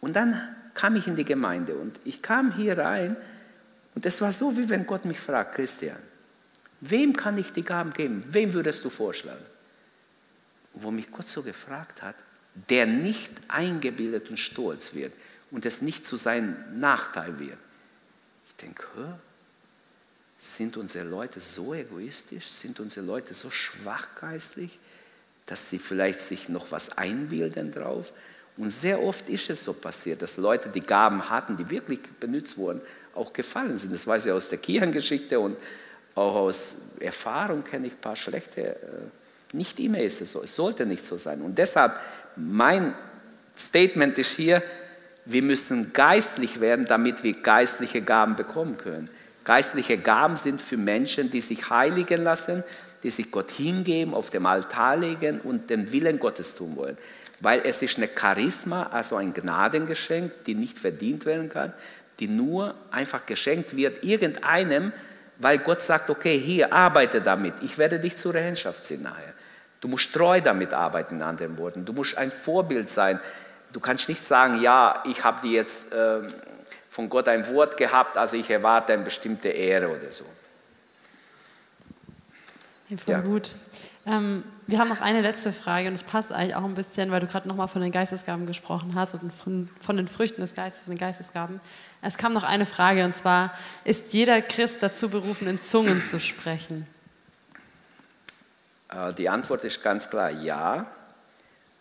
Und 0.00 0.14
dann 0.16 0.40
kam 0.74 0.96
ich 0.96 1.06
in 1.06 1.16
die 1.16 1.24
Gemeinde 1.24 1.74
und 1.74 1.98
ich 2.04 2.20
kam 2.20 2.54
hier 2.54 2.76
rein 2.76 3.16
und 3.94 4.04
es 4.04 4.20
war 4.20 4.32
so, 4.32 4.56
wie 4.58 4.68
wenn 4.68 4.86
Gott 4.86 5.04
mich 5.04 5.20
fragt, 5.20 5.54
Christian, 5.54 5.96
wem 6.90 7.16
kann 7.16 7.38
ich 7.38 7.52
die 7.52 7.62
Gaben 7.62 7.92
geben? 7.92 8.24
Wem 8.28 8.52
würdest 8.52 8.84
du 8.84 8.90
vorschlagen? 8.90 9.44
Wo 10.74 10.90
mich 10.90 11.10
Gott 11.10 11.28
so 11.28 11.42
gefragt 11.42 12.02
hat, 12.02 12.16
der 12.68 12.86
nicht 12.86 13.30
eingebildet 13.48 14.30
und 14.30 14.38
stolz 14.38 14.94
wird 14.94 15.12
und 15.50 15.66
es 15.66 15.82
nicht 15.82 16.06
zu 16.06 16.16
seinem 16.16 16.56
Nachteil 16.78 17.38
wird. 17.38 17.58
Ich 18.48 18.54
denke, 18.56 18.84
sind 20.38 20.76
unsere 20.76 21.08
Leute 21.08 21.40
so 21.40 21.74
egoistisch? 21.74 22.46
Sind 22.48 22.78
unsere 22.80 23.06
Leute 23.06 23.34
so 23.34 23.50
schwachgeistlich, 23.50 24.78
dass 25.46 25.70
sie 25.70 25.78
vielleicht 25.78 26.20
sich 26.20 26.48
noch 26.48 26.70
was 26.70 26.96
einbilden 26.98 27.72
drauf? 27.72 28.12
Und 28.56 28.70
sehr 28.70 29.02
oft 29.02 29.28
ist 29.28 29.50
es 29.50 29.64
so 29.64 29.72
passiert, 29.72 30.22
dass 30.22 30.36
Leute, 30.36 30.68
die 30.68 30.80
Gaben 30.80 31.28
hatten, 31.28 31.56
die 31.56 31.70
wirklich 31.70 32.00
benutzt 32.20 32.56
wurden, 32.56 32.80
auch 33.14 33.32
gefallen 33.32 33.76
sind. 33.78 33.92
Das 33.92 34.06
weiß 34.06 34.26
ich 34.26 34.32
aus 34.32 34.48
der 34.48 34.58
Kirchengeschichte 34.58 35.40
und 35.40 35.56
auch 36.14 36.34
aus 36.36 36.76
Erfahrung 37.00 37.64
kenne 37.64 37.88
ich 37.88 37.94
ein 37.94 38.00
paar 38.00 38.16
schlechte. 38.16 38.60
Äh, 38.60 38.76
nicht 39.52 39.78
immer 39.80 40.00
ist 40.00 40.20
es 40.20 40.32
so. 40.32 40.42
Es 40.42 40.56
sollte 40.56 40.86
nicht 40.86 41.04
so 41.04 41.16
sein. 41.16 41.40
Und 41.40 41.58
deshalb, 41.58 41.92
mein 42.36 42.94
Statement 43.56 44.18
ist 44.18 44.36
hier, 44.36 44.62
wir 45.24 45.42
müssen 45.42 45.92
geistlich 45.92 46.60
werden, 46.60 46.86
damit 46.86 47.22
wir 47.22 47.34
geistliche 47.34 48.02
Gaben 48.02 48.36
bekommen 48.36 48.76
können. 48.76 49.08
Geistliche 49.44 49.98
Gaben 49.98 50.36
sind 50.36 50.60
für 50.60 50.76
Menschen, 50.76 51.30
die 51.30 51.40
sich 51.40 51.70
heiligen 51.70 52.22
lassen, 52.22 52.64
die 53.02 53.10
sich 53.10 53.30
Gott 53.30 53.50
hingeben, 53.50 54.14
auf 54.14 54.30
dem 54.30 54.46
Altar 54.46 54.96
legen 54.96 55.40
und 55.40 55.70
den 55.70 55.92
Willen 55.92 56.18
Gottes 56.18 56.56
tun 56.56 56.76
wollen. 56.76 56.96
Weil 57.40 57.62
es 57.64 57.82
ist 57.82 57.98
eine 57.98 58.08
Charisma, 58.08 58.84
also 58.84 59.16
ein 59.16 59.34
Gnadengeschenk, 59.34 60.44
die 60.46 60.54
nicht 60.54 60.78
verdient 60.78 61.26
werden 61.26 61.48
kann, 61.48 61.72
die 62.20 62.28
nur 62.28 62.74
einfach 62.90 63.26
geschenkt 63.26 63.76
wird 63.76 64.04
irgendeinem, 64.04 64.92
weil 65.38 65.58
Gott 65.58 65.82
sagt, 65.82 66.10
okay, 66.10 66.38
hier, 66.38 66.72
arbeite 66.72 67.20
damit, 67.20 67.54
ich 67.62 67.78
werde 67.78 67.98
dich 67.98 68.16
zur 68.16 68.34
Rechenschaft 68.34 68.84
ziehen 68.84 69.02
nachher. 69.02 69.32
Du 69.80 69.88
musst 69.88 70.12
treu 70.12 70.40
damit 70.40 70.72
arbeiten, 70.72 71.16
in 71.16 71.22
anderen 71.22 71.58
Worten. 71.58 71.84
Du 71.84 71.92
musst 71.92 72.16
ein 72.16 72.30
Vorbild 72.30 72.88
sein. 72.88 73.20
Du 73.72 73.80
kannst 73.80 74.08
nicht 74.08 74.22
sagen, 74.22 74.62
ja, 74.62 75.02
ich 75.06 75.24
habe 75.24 75.46
dir 75.46 75.52
jetzt... 75.52 75.92
Äh, 75.92 76.20
von 76.94 77.08
Gott 77.08 77.26
ein 77.26 77.52
Wort 77.52 77.76
gehabt, 77.76 78.16
also 78.16 78.36
ich 78.36 78.48
erwarte 78.48 78.92
eine 78.92 79.02
bestimmte 79.02 79.48
Ehre 79.48 79.88
oder 79.88 80.12
so. 80.12 80.24
Ja, 82.88 82.96
voll 82.96 83.22
gut. 83.22 83.50
Ähm, 84.06 84.44
wir 84.66 84.78
haben 84.78 84.88
noch 84.88 85.00
eine 85.00 85.20
letzte 85.20 85.52
Frage 85.52 85.88
und 85.88 85.94
es 85.94 86.02
passt 86.02 86.32
eigentlich 86.32 86.54
auch 86.54 86.64
ein 86.64 86.74
bisschen, 86.74 87.10
weil 87.10 87.20
du 87.20 87.26
gerade 87.26 87.48
nochmal 87.48 87.68
von 87.68 87.80
den 87.80 87.92
Geistesgaben 87.92 88.46
gesprochen 88.46 88.94
hast 88.94 89.14
und 89.14 89.32
von, 89.32 89.68
von 89.80 89.96
den 89.96 90.08
Früchten 90.08 90.40
des 90.40 90.54
Geistes 90.54 90.86
und 90.86 90.90
den 90.90 90.98
Geistesgaben. 90.98 91.60
Es 92.02 92.18
kam 92.18 92.32
noch 92.32 92.44
eine 92.44 92.66
Frage 92.66 93.04
und 93.04 93.16
zwar, 93.16 93.52
ist 93.84 94.12
jeder 94.12 94.42
Christ 94.42 94.82
dazu 94.82 95.08
berufen, 95.08 95.48
in 95.48 95.62
Zungen 95.62 96.02
zu 96.02 96.20
sprechen? 96.20 96.86
Äh, 98.90 99.14
die 99.14 99.28
Antwort 99.28 99.64
ist 99.64 99.82
ganz 99.82 100.10
klar 100.10 100.30
ja. 100.30 100.86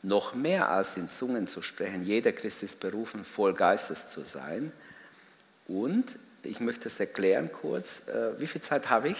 Noch 0.01 0.33
mehr 0.33 0.69
als 0.69 0.97
in 0.97 1.07
Zungen 1.07 1.47
zu 1.47 1.61
sprechen. 1.61 2.03
Jeder 2.03 2.33
Christ 2.33 2.63
ist 2.63 2.81
berufen, 2.81 3.23
voll 3.23 3.53
Geistes 3.53 4.09
zu 4.09 4.21
sein. 4.21 4.73
Und 5.67 6.19
ich 6.43 6.59
möchte 6.59 6.89
es 6.89 6.99
erklären 6.99 7.49
kurz. 7.51 8.07
Äh, 8.09 8.39
wie 8.39 8.47
viel 8.47 8.61
Zeit 8.61 8.89
habe 8.89 9.09
ich? 9.09 9.17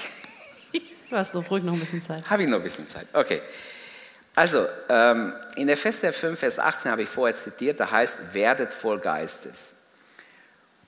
Du 1.13 1.19
hast 1.19 1.36
noch 1.36 1.52
ruhig 1.52 1.63
noch 1.63 1.73
ein 1.73 1.80
bisschen 1.80 2.02
Zeit. 2.02 2.28
Habe 2.28 2.41
ich 2.41 2.49
noch 2.49 2.58
ein 2.58 2.63
bisschen 2.63 2.88
Zeit? 2.88 3.06
Okay. 3.13 3.39
Also, 4.34 4.65
ähm, 4.89 5.32
in 5.56 5.69
Epheser 5.69 6.12
5, 6.12 6.39
Vers 6.39 6.58
18 6.58 6.89
habe 6.89 7.04
ich 7.04 7.10
vorher 7.10 7.36
zitiert, 7.36 7.80
da 7.80 7.91
heißt, 7.91 8.34
werdet 8.34 8.73
voll 8.73 8.97
Geistes. 8.97 9.76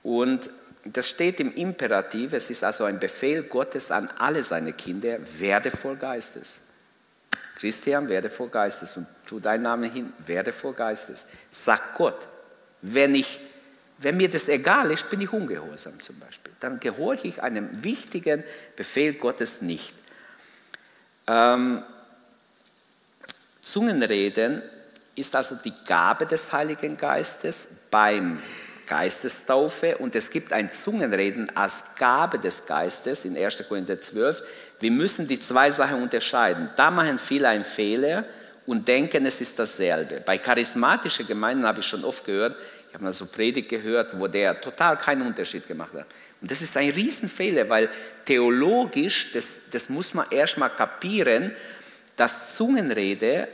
Und 0.02 0.50
das 0.82 1.08
steht 1.08 1.38
im 1.38 1.54
Imperativ, 1.54 2.32
es 2.32 2.50
ist 2.50 2.64
also 2.64 2.82
ein 2.82 2.98
Befehl 2.98 3.44
Gottes 3.44 3.92
an 3.92 4.10
alle 4.18 4.42
seine 4.42 4.72
Kinder, 4.72 5.18
werde 5.38 5.70
voll 5.70 5.94
Geistes. 5.94 6.58
Christian, 7.60 8.08
werde 8.08 8.28
voll 8.28 8.48
Geistes. 8.48 8.96
Und 8.96 9.06
tu 9.28 9.38
deinen 9.38 9.62
Namen 9.62 9.88
hin, 9.88 10.12
werde 10.26 10.52
voll 10.52 10.72
Geistes. 10.72 11.26
Sag 11.50 11.96
Gott, 11.96 12.18
wenn 12.82 13.14
ich 13.14 13.38
wenn 13.98 14.16
mir 14.16 14.28
das 14.28 14.48
egal 14.48 14.90
ist, 14.90 15.08
bin 15.08 15.22
ich 15.22 15.32
ungehorsam 15.32 16.02
zum 16.02 16.18
Beispiel. 16.18 16.52
Dann 16.60 16.80
gehorche 16.80 17.28
ich 17.28 17.42
einem 17.42 17.82
wichtigen 17.82 18.44
Befehl 18.76 19.14
Gottes 19.14 19.62
nicht. 19.62 19.94
Ähm, 21.28 21.82
Zungenreden 23.62 24.62
ist 25.16 25.34
also 25.34 25.56
die 25.56 25.72
Gabe 25.86 26.26
des 26.26 26.52
Heiligen 26.52 26.96
Geistes 26.96 27.68
beim 27.90 28.38
Geistestaufe 28.86 29.96
und 29.98 30.14
es 30.14 30.30
gibt 30.30 30.52
ein 30.52 30.70
Zungenreden 30.70 31.54
als 31.56 31.96
Gabe 31.98 32.38
des 32.38 32.66
Geistes 32.66 33.24
in 33.24 33.36
1. 33.36 33.66
Korinther 33.68 34.00
12. 34.00 34.42
Wir 34.80 34.90
müssen 34.92 35.26
die 35.26 35.40
zwei 35.40 35.70
Sachen 35.70 36.02
unterscheiden. 36.02 36.70
Da 36.76 36.90
machen 36.90 37.18
viele 37.18 37.48
einen 37.48 37.64
Fehler 37.64 38.24
und 38.66 38.86
denken, 38.86 39.26
es 39.26 39.40
ist 39.40 39.58
dasselbe. 39.58 40.20
Bei 40.24 40.38
charismatischen 40.38 41.26
Gemeinden 41.26 41.66
habe 41.66 41.80
ich 41.80 41.86
schon 41.86 42.04
oft 42.04 42.24
gehört, 42.24 42.54
habe 42.94 43.04
mal 43.04 43.12
so 43.12 43.26
Predigt 43.26 43.68
gehört, 43.68 44.18
wo 44.18 44.28
der 44.28 44.60
total 44.60 44.96
keinen 44.96 45.26
Unterschied 45.26 45.66
gemacht 45.66 45.92
hat. 45.94 46.06
Und 46.40 46.50
das 46.50 46.62
ist 46.62 46.76
ein 46.76 46.90
Riesenfehler, 46.90 47.68
weil 47.68 47.90
theologisch, 48.24 49.32
das, 49.32 49.56
das 49.70 49.88
muss 49.88 50.14
man 50.14 50.26
erstmal 50.30 50.70
kapieren, 50.70 51.52
dass 52.16 52.56
Zungenrede 52.56 53.48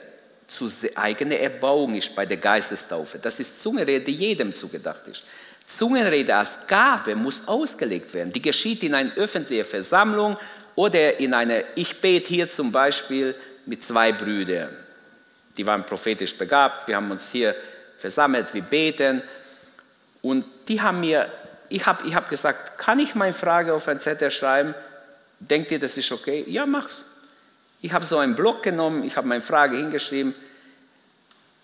zu 0.46 0.68
eigener 0.94 1.36
Erbauung 1.36 1.94
ist 1.94 2.14
bei 2.14 2.26
der 2.26 2.36
Geistestaufe. 2.36 3.18
Das 3.18 3.40
ist 3.40 3.60
Zungenrede, 3.60 4.04
die 4.04 4.14
jedem 4.14 4.54
zugedacht 4.54 5.08
ist. 5.08 5.22
Zungenrede 5.66 6.34
als 6.34 6.66
Gabe 6.66 7.14
muss 7.14 7.48
ausgelegt 7.48 8.12
werden. 8.12 8.32
Die 8.32 8.42
geschieht 8.42 8.82
in 8.82 8.94
einer 8.94 9.14
öffentlichen 9.16 9.64
Versammlung 9.64 10.36
oder 10.74 11.18
in 11.20 11.34
einer, 11.34 11.62
ich 11.74 12.00
bete 12.00 12.28
hier 12.28 12.48
zum 12.48 12.72
Beispiel 12.72 13.34
mit 13.66 13.82
zwei 13.82 14.12
Brüdern. 14.12 14.70
Die 15.56 15.66
waren 15.66 15.84
prophetisch 15.84 16.36
begabt. 16.36 16.88
Wir 16.88 16.96
haben 16.96 17.10
uns 17.10 17.30
hier 17.30 17.54
versammelt, 17.96 18.52
wir 18.52 18.62
beten. 18.62 19.22
Und 20.22 20.44
die 20.68 20.80
haben 20.80 21.00
mir, 21.00 21.30
ich 21.72 21.86
habe 21.86 22.06
ich 22.06 22.14
hab 22.14 22.28
gesagt, 22.28 22.78
kann 22.78 22.98
ich 22.98 23.14
meine 23.14 23.32
Frage 23.32 23.72
auf 23.72 23.88
ein 23.88 23.98
Zettel 23.98 24.30
schreiben? 24.30 24.74
Denkt 25.40 25.70
ihr, 25.70 25.78
das 25.78 25.96
ist 25.96 26.12
okay? 26.12 26.44
Ja, 26.46 26.66
mach's. 26.66 27.04
Ich 27.80 27.92
habe 27.92 28.04
so 28.04 28.18
einen 28.18 28.36
Block 28.36 28.62
genommen, 28.62 29.04
ich 29.04 29.16
habe 29.16 29.26
meine 29.26 29.42
Frage 29.42 29.76
hingeschrieben. 29.76 30.34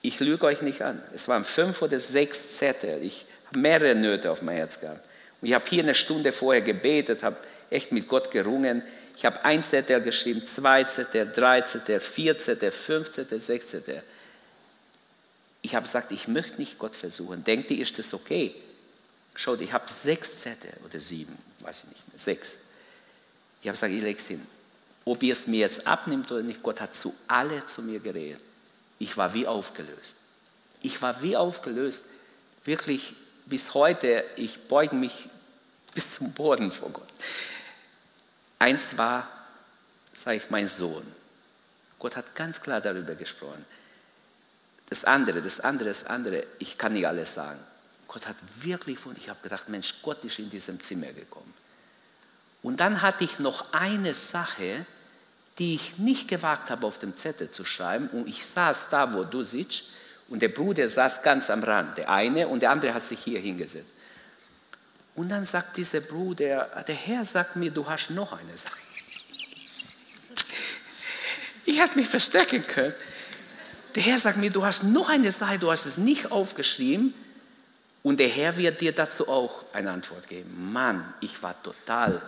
Ich 0.03 0.19
lüge 0.21 0.47
euch 0.47 0.63
nicht 0.63 0.83
an. 0.83 1.01
Es 1.15 1.29
waren 1.29 1.45
fünf 1.45 1.83
oder 1.83 2.01
sechs 2.01 2.57
Zettel. 2.57 3.03
Ich 3.03 3.27
habe 3.49 3.59
mehrere 3.59 3.95
Nöte 3.95 4.31
auf 4.31 4.43
mein 4.43 4.57
Herz 4.57 4.81
gehabt. 4.81 5.01
Und 5.41 5.49
ich 5.49 5.55
habe 5.55 5.65
hier 5.69 5.83
eine 5.83 5.95
Stunde 5.95 6.33
vorher 6.33 6.63
gebetet, 6.63 7.23
habe 7.23 7.37
echt 7.71 7.93
mit 7.93 8.09
Gott 8.09 8.31
gerungen. 8.31 8.83
Ich 9.17 9.25
habe 9.27 9.45
ein 9.45 9.63
Zettel 9.63 10.01
geschrieben, 10.01 10.45
zwei 10.47 10.85
Zettel, 10.85 11.31
drei 11.35 11.61
Zettel, 11.61 12.01
vier 12.01 12.39
Zettel, 12.39 12.71
fünf 12.71 13.11
Zettel, 13.11 13.41
sechs 13.41 13.67
Zettel. 13.67 14.03
Ich 15.63 15.75
habe 15.75 15.85
gesagt, 15.85 16.13
ich 16.13 16.29
möchte 16.29 16.57
nicht 16.59 16.79
Gott 16.79 16.97
versuchen. 16.97 17.45
Denkt 17.45 17.71
ihr, 17.71 17.83
ist 17.83 17.99
das 17.99 18.15
okay? 18.15 18.55
Schaut, 19.39 19.61
ich 19.61 19.73
habe 19.73 19.89
sechs 19.89 20.39
Zettel 20.39 20.73
oder 20.85 20.99
sieben, 20.99 21.39
weiß 21.61 21.85
ich 21.85 21.91
nicht 21.91 22.09
mehr, 22.09 22.19
sechs. 22.19 22.57
Ich 23.63 23.69
habe 23.69 23.77
gesagt, 23.77 23.93
ich 23.93 24.03
lege 24.03 24.19
es 24.19 24.27
hin. 24.27 24.45
Ob 25.05 25.23
ihr 25.23 25.33
es 25.33 25.47
mir 25.47 25.61
jetzt 25.61 25.87
abnimmt 25.87 26.33
oder 26.33 26.43
nicht, 26.43 26.61
Gott 26.61 26.81
hat 26.81 26.93
zu 26.93 27.15
alle 27.29 27.65
zu 27.65 27.83
mir 27.83 28.01
geredet. 28.01 28.43
Ich 28.99 29.17
war 29.17 29.35
wie 29.35 29.47
aufgelöst. 29.47 30.17
Ich 30.83 31.01
war 31.03 31.23
wie 31.23 31.37
aufgelöst. 31.37 32.07
Wirklich 32.65 33.15
bis 33.47 33.75
heute, 33.75 34.25
ich 34.35 34.67
beuge 34.67 34.97
mich 34.97 35.29
bis 35.95 36.15
zum 36.15 36.33
Boden 36.33 36.73
vor 36.73 36.91
Gott. 36.91 37.09
Eins 38.59 38.99
war, 38.99 39.31
sage 40.13 40.39
ich, 40.39 40.51
mein 40.51 40.67
Sohn. 40.67 41.07
Gott 42.01 42.17
hat 42.17 42.35
ganz 42.35 42.61
klar 42.61 42.81
darüber 42.81 43.15
gesprochen. 43.15 43.65
Das 44.91 45.05
andere, 45.05 45.43
das 45.43 45.61
andere, 45.61 45.91
das 45.91 46.07
andere, 46.07 46.45
ich 46.59 46.77
kann 46.77 46.95
nicht 46.95 47.07
alles 47.07 47.35
sagen. 47.35 47.61
Gott 48.09 48.27
hat 48.27 48.37
wirklich, 48.63 49.05
und 49.05 49.19
ich 49.19 49.29
habe 49.29 49.39
gedacht, 49.43 49.69
Mensch, 49.69 49.95
Gott 50.03 50.25
ist 50.25 50.39
in 50.39 50.49
diesem 50.49 50.81
Zimmer 50.81 51.13
gekommen. 51.13 51.53
Und 52.63 52.81
dann 52.81 53.03
hatte 53.03 53.23
ich 53.23 53.39
noch 53.39 53.73
eine 53.75 54.15
Sache, 54.15 54.87
die 55.59 55.75
ich 55.75 55.99
nicht 55.99 56.27
gewagt 56.27 56.71
habe, 56.71 56.87
auf 56.87 56.99
dem 56.99 57.17
Zettel 57.17 57.51
zu 57.51 57.65
schreiben. 57.67 58.09
Und 58.09 58.27
ich 58.27 58.45
saß 58.45 58.87
da, 58.91 59.13
wo 59.15 59.25
du 59.25 59.45
sitzt, 59.45 59.85
und 60.29 60.43
der 60.43 60.49
Bruder 60.49 60.89
saß 60.89 61.23
ganz 61.23 61.49
am 61.49 61.63
Rand, 61.63 61.99
der 61.99 62.11
eine, 62.11 62.49
und 62.49 62.61
der 62.61 62.71
andere 62.71 62.93
hat 62.95 63.05
sich 63.05 63.21
hier 63.21 63.41
hingesetzt. 63.41 63.93
Und 65.15 65.31
dann 65.31 65.45
sagt 65.45 65.77
dieser 65.77 66.01
Bruder, 66.01 66.85
der 66.87 66.95
Herr 66.95 67.25
sagt 67.25 67.57
mir, 67.57 67.71
du 67.71 67.87
hast 67.89 68.11
noch 68.11 68.33
eine 68.33 68.57
Sache. 68.57 68.79
Ich 71.65 71.81
hätte 71.81 71.99
mich 71.99 72.09
verstecken 72.09 72.67
können. 72.67 72.95
Der 73.95 74.03
Herr 74.03 74.19
sagt 74.19 74.39
mir, 74.39 74.51
du 74.51 74.65
hast 74.65 74.85
noch 74.85 75.09
eine 75.09 75.33
Sache, 75.33 75.59
du 75.59 75.71
hast 75.71 75.87
es 75.87 75.99
nicht 75.99 76.31
aufgeschrieben 76.31 77.15
und 78.03 78.21
der 78.21 78.29
Herr 78.29 78.57
wird 78.57 78.81
dir 78.81 78.93
dazu 78.93 79.29
auch 79.29 79.67
eine 79.73 79.91
Antwort 79.91 80.27
geben. 80.29 80.73
Mann, 80.73 81.15
ich 81.21 81.43
war 81.43 81.61
total, 81.63 82.23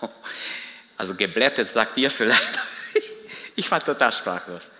also 0.96 1.14
geblättet 1.14 1.68
sagt 1.68 1.96
ihr 1.98 2.10
vielleicht, 2.10 2.58
ich 3.56 3.70
war 3.70 3.80
total 3.80 4.12
sprachlos. 4.12 4.72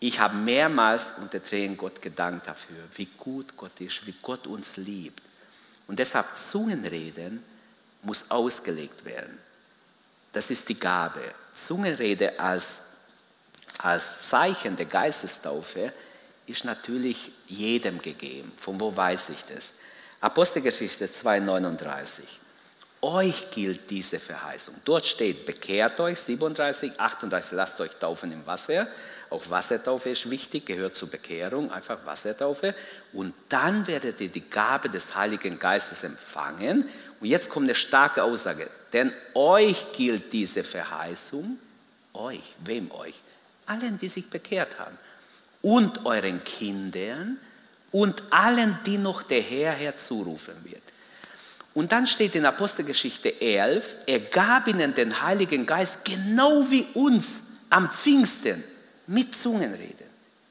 Ich 0.00 0.18
habe 0.20 0.36
mehrmals 0.36 1.14
unter 1.18 1.42
Tränen 1.42 1.76
Gott 1.76 2.02
gedankt 2.02 2.46
dafür, 2.46 2.76
wie 2.94 3.08
gut 3.16 3.56
Gott 3.56 3.80
ist, 3.80 4.06
wie 4.06 4.14
Gott 4.20 4.46
uns 4.46 4.76
liebt. 4.76 5.22
Und 5.86 5.98
deshalb 5.98 6.36
Zungenreden 6.36 7.42
muss 8.02 8.30
ausgelegt 8.30 9.04
werden. 9.04 9.38
Das 10.32 10.50
ist 10.50 10.68
die 10.68 10.78
Gabe. 10.78 11.22
Zungenrede 11.54 12.38
als 12.38 12.80
als 13.78 14.28
Zeichen 14.28 14.76
der 14.76 14.86
Geistestaufe 14.86 15.92
ist 16.46 16.64
natürlich 16.64 17.32
jedem 17.48 17.98
gegeben. 17.98 18.52
Von 18.58 18.80
wo 18.80 18.94
weiß 18.94 19.30
ich 19.30 19.44
das? 19.54 19.74
Apostelgeschichte 20.20 21.06
2,39. 21.06 22.20
Euch 23.02 23.50
gilt 23.50 23.90
diese 23.90 24.18
Verheißung. 24.18 24.74
Dort 24.84 25.04
steht, 25.04 25.44
bekehrt 25.44 26.00
euch, 26.00 26.18
37, 26.20 26.98
38, 26.98 27.52
lasst 27.52 27.80
euch 27.80 27.90
taufen 28.00 28.32
im 28.32 28.46
Wasser. 28.46 28.86
Auch 29.28 29.42
Wassertaufe 29.50 30.10
ist 30.10 30.30
wichtig, 30.30 30.64
gehört 30.64 30.96
zur 30.96 31.10
Bekehrung, 31.10 31.70
einfach 31.70 31.98
Wassertaufe. 32.06 32.74
Und 33.12 33.34
dann 33.50 33.86
werdet 33.86 34.20
ihr 34.20 34.28
die 34.28 34.48
Gabe 34.48 34.88
des 34.88 35.14
Heiligen 35.14 35.58
Geistes 35.58 36.02
empfangen. 36.02 36.88
Und 37.20 37.26
jetzt 37.26 37.50
kommt 37.50 37.64
eine 37.64 37.74
starke 37.74 38.22
Aussage. 38.22 38.70
Denn 38.92 39.12
euch 39.34 39.92
gilt 39.92 40.32
diese 40.32 40.64
Verheißung. 40.64 41.58
Euch, 42.14 42.54
wem 42.64 42.90
euch? 42.92 43.20
allen, 43.66 43.98
die 43.98 44.08
sich 44.08 44.28
bekehrt 44.30 44.78
haben, 44.78 44.96
und 45.64 46.04
euren 46.04 46.44
Kindern 46.44 47.38
und 47.90 48.22
allen, 48.30 48.78
die 48.84 48.98
noch 48.98 49.22
der 49.22 49.40
Herr 49.40 49.72
herzurufen 49.72 50.54
wird. 50.64 50.82
Und 51.72 51.90
dann 51.90 52.06
steht 52.06 52.34
in 52.34 52.44
Apostelgeschichte 52.44 53.40
11, 53.40 53.96
er 54.06 54.20
gab 54.20 54.68
ihnen 54.68 54.94
den 54.94 55.22
Heiligen 55.22 55.64
Geist 55.64 56.04
genau 56.04 56.66
wie 56.70 56.86
uns 56.92 57.42
am 57.70 57.90
Pfingsten 57.90 58.62
mit 59.06 59.34
Zungenreden. 59.34 60.06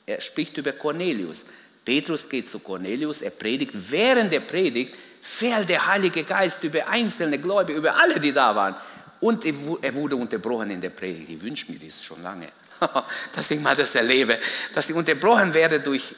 Er 0.08 0.20
spricht 0.20 0.58
über 0.58 0.74
Cornelius. 0.74 1.46
Petrus 1.86 2.28
geht 2.28 2.50
zu 2.50 2.60
Cornelius, 2.60 3.22
er 3.22 3.30
predigt. 3.30 3.72
Während 3.74 4.34
der 4.34 4.40
Predigt 4.40 4.96
fällt 5.22 5.70
der 5.70 5.86
Heilige 5.86 6.24
Geist 6.24 6.64
über 6.64 6.88
einzelne 6.88 7.38
Gläubige, 7.38 7.78
über 7.78 7.96
alle, 7.96 8.20
die 8.20 8.34
da 8.34 8.56
waren. 8.56 8.76
Und 9.22 9.46
er 9.46 9.94
wurde 9.94 10.16
unterbrochen 10.16 10.72
in 10.72 10.82
der 10.82 10.90
Predigt. 10.90 11.30
Ich 11.30 11.42
wünsche 11.42 11.72
mir 11.72 11.80
das 11.80 12.04
schon 12.04 12.22
lange. 12.24 12.48
dass 13.36 13.52
ich 13.52 13.60
mal 13.60 13.76
das 13.76 13.96
erlebe, 13.96 14.38
dass 14.74 14.90
ich 14.90 14.96
unterbrochen 14.96 15.54
werde 15.54 15.80
durch, 15.80 16.16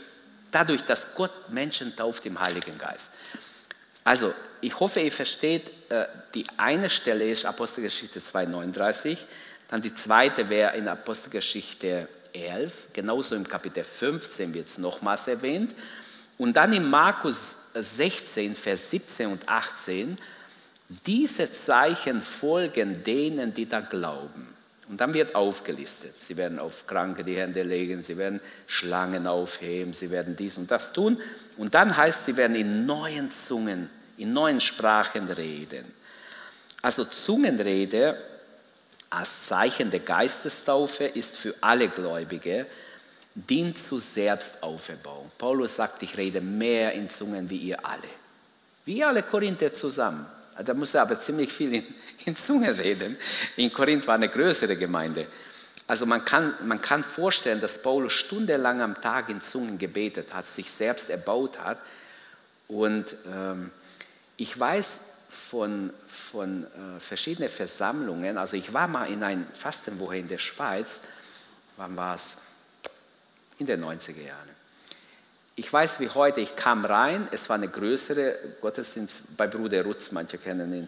dadurch, 0.51 0.83
dass 0.83 1.15
Gott 1.15 1.49
Menschen 1.49 1.95
tauft 1.95 2.25
im 2.25 2.39
Heiligen 2.39 2.77
Geist. 2.77 3.09
Also, 4.03 4.33
ich 4.61 4.79
hoffe, 4.79 4.99
ihr 4.99 5.11
versteht, 5.11 5.71
äh, 5.89 6.05
die 6.33 6.45
eine 6.57 6.89
Stelle 6.89 7.29
ist 7.29 7.45
Apostelgeschichte 7.45 8.19
2,39, 8.19 9.17
dann 9.67 9.81
die 9.81 9.95
zweite 9.95 10.47
wäre 10.49 10.77
in 10.77 10.87
Apostelgeschichte 10.87 12.07
11, 12.33 12.89
genauso 12.93 13.35
im 13.35 13.47
Kapitel 13.47 13.83
15 13.83 14.53
wird 14.53 14.67
es 14.67 14.77
nochmals 14.77 15.27
erwähnt. 15.27 15.73
Und 16.37 16.55
dann 16.55 16.73
in 16.73 16.87
Markus 16.89 17.55
16, 17.73 18.55
Vers 18.55 18.89
17 18.91 19.27
und 19.27 19.47
18, 19.47 20.17
diese 21.05 21.51
Zeichen 21.51 22.21
folgen 22.21 23.03
denen, 23.03 23.53
die 23.53 23.67
da 23.67 23.79
glauben. 23.79 24.54
Und 24.87 25.01
dann 25.01 25.13
wird 25.13 25.33
aufgelistet. 25.33 26.21
Sie 26.21 26.37
werden 26.37 26.59
auf 26.59 26.85
Kranke 26.85 27.23
die 27.23 27.37
Hände 27.37 27.63
legen, 27.63 28.01
sie 28.01 28.17
werden 28.17 28.39
Schlangen 28.67 29.25
aufheben, 29.25 29.93
sie 29.93 30.11
werden 30.11 30.35
dies 30.35 30.57
und 30.57 30.69
das 30.69 30.93
tun. 30.93 31.19
Und 31.57 31.73
dann 31.73 31.97
heißt, 31.97 32.25
sie 32.25 32.37
werden 32.37 32.55
in 32.55 32.85
neuen 32.85 33.31
Zungen, 33.31 33.89
in 34.17 34.31
neuen 34.31 34.61
Sprachen 34.61 35.27
reden. 35.29 35.85
Also 36.81 37.03
Zungenrede 37.03 38.15
als 39.09 39.45
Zeichen 39.45 39.89
der 39.89 40.01
Geistestaufe 40.01 41.05
ist 41.05 41.35
für 41.35 41.55
alle 41.61 41.87
Gläubige, 41.87 42.67
dient 43.33 43.77
zu 43.77 43.97
Selbstauferbau. 43.97 45.31
Paulus 45.37 45.75
sagt, 45.75 46.03
ich 46.03 46.17
rede 46.17 46.41
mehr 46.41 46.93
in 46.93 47.09
Zungen 47.09 47.49
wie 47.49 47.57
ihr 47.57 47.85
alle. 47.85 48.09
Wie 48.85 49.03
alle 49.03 49.23
Korinther 49.23 49.73
zusammen. 49.73 50.25
Da 50.63 50.73
muss 50.73 50.93
er 50.93 51.01
aber 51.01 51.19
ziemlich 51.19 51.51
viel 51.51 51.73
in, 51.73 51.83
in 52.25 52.35
Zunge 52.35 52.77
reden. 52.77 53.17
In 53.57 53.71
Korinth 53.71 54.07
war 54.07 54.15
eine 54.15 54.29
größere 54.29 54.77
Gemeinde. 54.77 55.27
Also 55.87 56.05
man 56.05 56.25
kann, 56.25 56.53
man 56.65 56.81
kann 56.81 57.03
vorstellen, 57.03 57.61
dass 57.61 57.81
Paulus 57.81 58.13
stundenlang 58.13 58.81
am 58.81 58.99
Tag 58.99 59.29
in 59.29 59.41
Zungen 59.41 59.77
gebetet 59.77 60.33
hat, 60.33 60.47
sich 60.47 60.71
selbst 60.71 61.09
erbaut 61.09 61.59
hat. 61.59 61.77
Und 62.67 63.15
ähm, 63.31 63.71
ich 64.37 64.59
weiß 64.59 64.99
von, 65.29 65.93
von 66.07 66.63
äh, 66.63 66.99
verschiedenen 66.99 67.49
Versammlungen, 67.49 68.37
also 68.37 68.57
ich 68.57 68.73
war 68.73 68.87
mal 68.87 69.05
in 69.05 69.23
einer 69.23 69.45
Fastenwoche 69.53 70.17
in 70.17 70.27
der 70.27 70.39
Schweiz, 70.39 70.99
wann 71.77 71.95
war 71.95 72.15
es? 72.15 72.37
In 73.59 73.67
den 73.67 73.83
90er 73.83 74.21
Jahren. 74.21 74.54
Ich 75.57 75.71
weiß 75.71 76.01
wie 76.01 76.09
heute, 76.09 76.41
ich 76.41 76.57
kam 76.57 76.83
rein, 76.83 77.29
es 77.31 77.47
war 77.47 77.55
eine 77.55 77.69
größere 77.69 78.37
Gottesdienst 78.59 79.37
bei 79.37 79.47
Bruder 79.47 79.85
Rutz, 79.85 80.11
manche 80.11 80.37
kennen 80.37 80.73
ihn. 80.73 80.87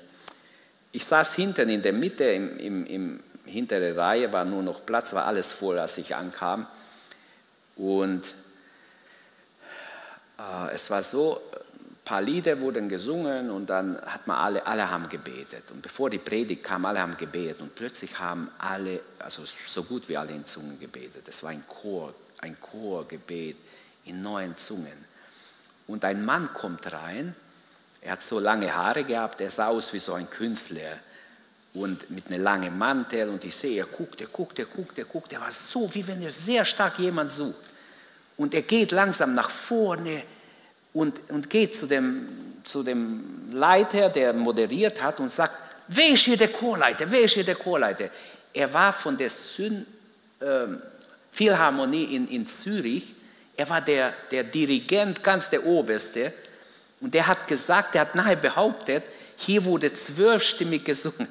Ich 0.91 1.05
saß 1.05 1.35
hinten 1.35 1.69
in 1.69 1.81
der 1.81 1.93
Mitte, 1.93 2.25
im, 2.25 2.57
im, 2.57 2.85
im 2.85 3.23
hintere 3.45 3.95
Reihe 3.95 4.33
war 4.33 4.43
nur 4.43 4.61
noch 4.63 4.85
Platz, 4.85 5.13
war 5.13 5.25
alles 5.25 5.51
voll, 5.51 5.79
als 5.79 5.97
ich 5.97 6.13
ankam. 6.13 6.67
Und 7.77 8.33
äh, 10.37 10.75
es 10.75 10.89
war 10.89 11.01
so, 11.01 11.41
ein 11.53 11.95
paar 12.03 12.21
Lieder 12.21 12.59
wurden 12.59 12.89
gesungen 12.89 13.49
und 13.49 13.69
dann 13.69 13.97
hat 14.01 14.27
man 14.27 14.35
alle, 14.35 14.67
alle 14.67 14.91
haben 14.91 15.07
gebetet. 15.07 15.63
Und 15.71 15.81
bevor 15.81 16.09
die 16.09 16.17
Predigt 16.17 16.65
kam, 16.65 16.85
alle 16.85 16.99
haben 16.99 17.15
gebetet. 17.15 17.61
Und 17.61 17.73
plötzlich 17.73 18.19
haben 18.19 18.49
alle, 18.57 18.99
also 19.19 19.43
so 19.45 19.83
gut 19.83 20.09
wie 20.09 20.17
alle 20.17 20.33
in 20.33 20.45
Zungen 20.45 20.77
gebetet. 20.77 21.25
Es 21.25 21.41
war 21.41 21.51
ein 21.51 21.63
Chor, 21.67 22.13
ein 22.39 22.59
Chorgebet 22.59 23.55
in 24.07 24.21
neuen 24.21 24.57
Zungen. 24.57 25.05
Und 25.87 26.03
ein 26.03 26.23
Mann 26.25 26.51
kommt 26.53 26.91
rein, 26.91 27.35
er 28.01 28.13
hat 28.13 28.21
so 28.21 28.39
lange 28.39 28.73
Haare 28.73 29.03
gehabt, 29.03 29.41
er 29.41 29.51
sah 29.51 29.67
aus 29.67 29.91
wie 29.93 29.99
so 29.99 30.13
ein 30.13 30.29
Künstler 30.29 30.99
und 31.73 32.09
mit 32.09 32.27
einem 32.27 32.41
langen 32.41 32.77
Mantel 32.77 33.29
und 33.29 33.43
ich 33.43 33.55
sehe, 33.55 33.79
er 33.79 33.85
guckt, 33.85 34.21
er 34.21 34.27
guckt, 34.27 34.59
er 34.59 34.65
guckt, 34.65 34.97
er 34.97 35.05
guckt, 35.05 35.33
er 35.33 35.41
war 35.41 35.51
so, 35.51 35.93
wie 35.93 36.05
wenn 36.07 36.21
er 36.21 36.31
sehr 36.31 36.65
stark 36.65 36.99
jemand 36.99 37.31
sucht. 37.31 37.55
Und 38.37 38.53
er 38.53 38.61
geht 38.61 38.91
langsam 38.91 39.33
nach 39.33 39.49
vorne 39.49 40.23
und, 40.93 41.29
und 41.29 41.49
geht 41.49 41.75
zu 41.75 41.87
dem, 41.87 42.27
zu 42.63 42.83
dem 42.83 43.49
Leiter, 43.51 44.09
der 44.09 44.33
moderiert 44.33 45.01
hat 45.01 45.19
und 45.19 45.31
sagt, 45.31 45.57
wer 45.87 46.13
ist 46.13 46.25
hier 46.25 46.37
der 46.37 46.51
Chorleiter? 46.51 47.09
Wer 47.09 47.21
ist 47.21 47.33
hier 47.33 47.43
der 47.43 47.55
Chorleiter? 47.55 48.09
Er 48.53 48.73
war 48.73 48.93
von 48.93 49.17
der 49.17 49.29
Syn, 49.29 49.85
ähm, 50.41 50.81
Philharmonie 51.31 52.15
in, 52.15 52.27
in 52.27 52.47
Zürich. 52.47 53.13
Er 53.57 53.67
war 53.69 53.81
der, 53.81 54.13
der 54.31 54.43
Dirigent, 54.43 55.23
ganz 55.23 55.49
der 55.49 55.65
Oberste. 55.65 56.31
Und 57.01 57.13
der 57.13 57.27
hat 57.27 57.47
gesagt, 57.47 57.95
der 57.95 58.01
hat 58.01 58.15
nachher 58.15 58.35
behauptet, 58.35 59.03
hier 59.37 59.65
wurde 59.65 59.93
zwölfstimmig 59.93 60.83
gesungen. 60.85 61.27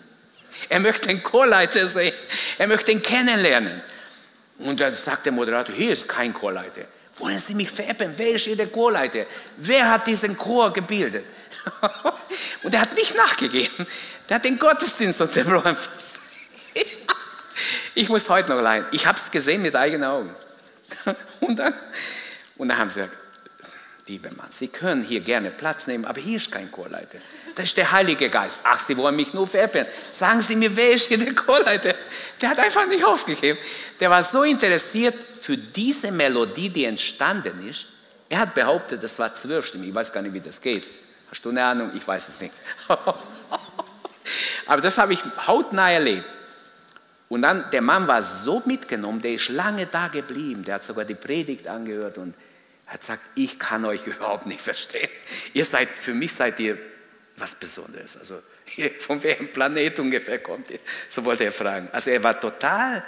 Er 0.68 0.81
möchte 0.81 1.09
den 1.09 1.22
Chorleiter 1.22 1.87
sehen. 1.87 2.14
Er 2.59 2.66
möchte 2.66 2.93
ihn 2.93 3.03
kennenlernen. 3.03 3.81
Und 4.59 4.81
dann 4.81 4.95
sagt 4.95 5.27
der 5.27 5.33
Moderator, 5.33 5.74
hier 5.74 5.93
ist 5.93 6.09
kein 6.09 6.33
Chorleiter. 6.33 6.83
Wollen 7.18 7.39
Sie 7.39 7.55
mich 7.55 7.70
veräppeln? 7.70 8.12
Wer 8.16 8.33
ist 8.33 8.45
hier 8.45 8.57
der 8.57 8.68
Chorleiter? 8.68 9.27
Wer 9.57 9.91
hat 9.91 10.07
diesen 10.07 10.37
Chor 10.37 10.72
gebildet? 10.72 11.24
Und 12.62 12.74
er 12.74 12.81
hat 12.81 12.95
nicht 12.95 13.14
nachgegeben. 13.16 13.87
Der 14.29 14.37
hat 14.37 14.45
den 14.45 14.59
Gottesdienst 14.59 15.20
unterbrochen. 15.20 15.77
Ich 17.99 18.11
muss 18.11 18.29
heute 18.29 18.51
noch 18.51 18.61
leiden. 18.61 18.87
Ich 18.93 19.07
habe 19.07 19.16
es 19.18 19.31
gesehen 19.31 19.62
mit 19.62 19.74
eigenen 19.74 20.05
Augen. 20.05 20.35
Und 21.41 21.59
dann, 21.59 21.72
und 22.59 22.69
dann 22.69 22.79
haben 22.79 22.91
sie 22.91 23.01
gesagt, 23.01 23.17
lieber 24.07 24.31
Mann, 24.37 24.51
Sie 24.51 24.69
können 24.69 25.03
hier 25.03 25.21
gerne 25.21 25.51
Platz 25.51 25.87
nehmen, 25.87 26.05
aber 26.05 26.21
hier 26.21 26.37
ist 26.37 26.51
kein 26.51 26.71
Chorleiter. 26.71 27.19
Das 27.55 27.67
ist 27.67 27.77
der 27.77 27.91
Heilige 27.91 28.29
Geist. 28.31 28.61
Ach, 28.63 28.79
Sie 28.79 28.97
wollen 28.97 29.17
mich 29.17 29.35
nur 29.35 29.47
veräppeln. 29.47 29.87
Sagen 30.13 30.41
Sie 30.41 30.57
mir, 30.57 30.75
wer 30.77 30.93
ist 30.93 31.09
hier 31.09 31.19
der 31.19 31.35
Chorleiter? 31.35 31.95
Der 32.41 32.51
hat 32.51 32.59
einfach 32.59 32.87
nicht 32.87 33.05
aufgegeben. 33.05 33.59
Der 33.99 34.11
war 34.11 34.23
so 34.23 34.43
interessiert 34.43 35.15
für 35.41 35.57
diese 35.57 36.13
Melodie, 36.13 36.69
die 36.69 36.85
entstanden 36.85 37.69
ist. 37.69 37.87
Er 38.29 38.41
hat 38.41 38.55
behauptet, 38.55 39.03
das 39.03 39.19
war 39.19 39.35
zwölfstimmig. 39.35 39.89
Ich 39.89 39.95
weiß 39.95 40.13
gar 40.13 40.23
nicht, 40.23 40.35
wie 40.35 40.41
das 40.41 40.61
geht. 40.61 40.87
Hast 41.31 41.45
du 41.45 41.51
eine 41.51 41.65
Ahnung? 41.65 41.91
Ich 41.95 42.07
weiß 42.07 42.29
es 42.29 42.41
nicht. 42.41 42.53
aber 44.67 44.83
das 44.83 44.99
habe 44.99 45.13
ich 45.13 45.21
hautnah 45.47 45.93
erlebt. 45.93 46.25
Und 47.29 47.43
dann, 47.43 47.69
der 47.73 47.83
Mann 47.83 48.07
war 48.07 48.23
so 48.23 48.63
mitgenommen, 48.67 49.21
der 49.21 49.33
ist 49.33 49.49
lange 49.49 49.87
da 49.87 50.09
geblieben. 50.09 50.65
Der 50.65 50.77
hat 50.77 50.85
sogar 50.85 51.05
die 51.05 51.15
Predigt 51.15 51.67
angehört 51.67 52.19
und 52.19 52.35
hat 52.87 53.01
gesagt, 53.01 53.22
ich 53.34 53.59
kann 53.59 53.84
euch 53.84 54.07
überhaupt 54.07 54.47
nicht 54.47 54.61
verstehen. 54.61 55.09
Ihr 55.53 55.64
seid, 55.64 55.89
für 55.89 56.14
mich 56.14 56.32
seid 56.32 56.59
ihr 56.61 56.78
was 57.37 57.55
Besonderes. 57.55 58.16
Also 58.16 58.43
von 59.01 59.22
welchem 59.22 59.53
Planet 59.53 59.99
ungefähr 60.01 60.39
kommt 60.39 60.70
ihr? 60.70 60.80
So 61.09 61.24
wollte 61.24 61.45
er 61.45 61.53
fragen. 61.53 61.89
Also 61.93 62.11
er 62.11 62.22
war 62.22 62.41
total, 62.41 63.05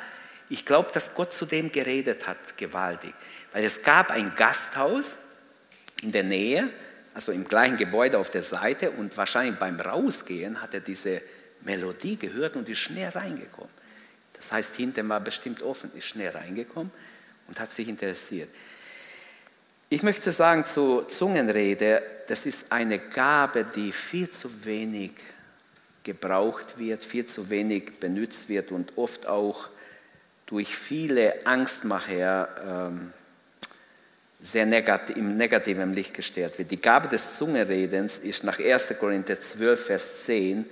ich 0.48 0.64
glaube, 0.64 0.90
dass 0.92 1.14
Gott 1.14 1.32
zu 1.32 1.46
dem 1.46 1.72
geredet 1.72 2.26
hat, 2.26 2.56
gewaltig. 2.56 3.14
Weil 3.52 3.64
es 3.64 3.82
gab 3.82 4.10
ein 4.10 4.34
Gasthaus 4.34 5.16
in 6.02 6.12
der 6.12 6.22
Nähe, 6.22 6.68
also 7.14 7.32
im 7.32 7.44
gleichen 7.44 7.76
Gebäude 7.76 8.18
auf 8.18 8.30
der 8.30 8.42
Seite 8.42 8.90
und 8.92 9.16
wahrscheinlich 9.16 9.58
beim 9.58 9.80
Rausgehen 9.80 10.62
hat 10.62 10.74
er 10.74 10.80
diese 10.80 11.20
Melodie 11.62 12.16
gehört 12.16 12.54
und 12.54 12.68
ist 12.68 12.78
schnell 12.78 13.08
reingekommen. 13.08 13.72
Das 14.34 14.52
heißt, 14.52 14.76
hinten 14.76 15.08
war 15.08 15.20
bestimmt 15.20 15.62
offen, 15.62 15.90
ist 15.94 16.06
schnell 16.06 16.30
reingekommen 16.30 16.92
und 17.48 17.58
hat 17.58 17.72
sich 17.72 17.88
interessiert. 17.88 18.48
Ich 19.90 20.02
möchte 20.02 20.30
sagen 20.32 20.66
zu 20.66 21.02
Zungenrede, 21.08 22.02
das 22.26 22.44
ist 22.44 22.70
eine 22.72 22.98
Gabe, 22.98 23.64
die 23.64 23.90
viel 23.90 24.28
zu 24.28 24.66
wenig 24.66 25.12
gebraucht 26.04 26.76
wird, 26.76 27.02
viel 27.02 27.24
zu 27.24 27.48
wenig 27.48 27.98
benutzt 27.98 28.50
wird 28.50 28.70
und 28.70 28.98
oft 28.98 29.26
auch 29.26 29.70
durch 30.44 30.76
viele 30.76 31.46
Angstmacher 31.46 32.90
ähm, 32.90 33.14
sehr 34.42 34.66
negativ, 34.66 35.16
im 35.16 35.38
negativen 35.38 35.94
Licht 35.94 36.12
gestellt 36.12 36.58
wird. 36.58 36.70
Die 36.70 36.80
Gabe 36.80 37.08
des 37.08 37.38
Zungenredens 37.38 38.18
ist 38.18 38.44
nach 38.44 38.58
1. 38.58 38.94
Korinther 39.00 39.40
12, 39.40 39.86
Vers 39.86 40.24
10 40.24 40.60
äh, 40.60 40.64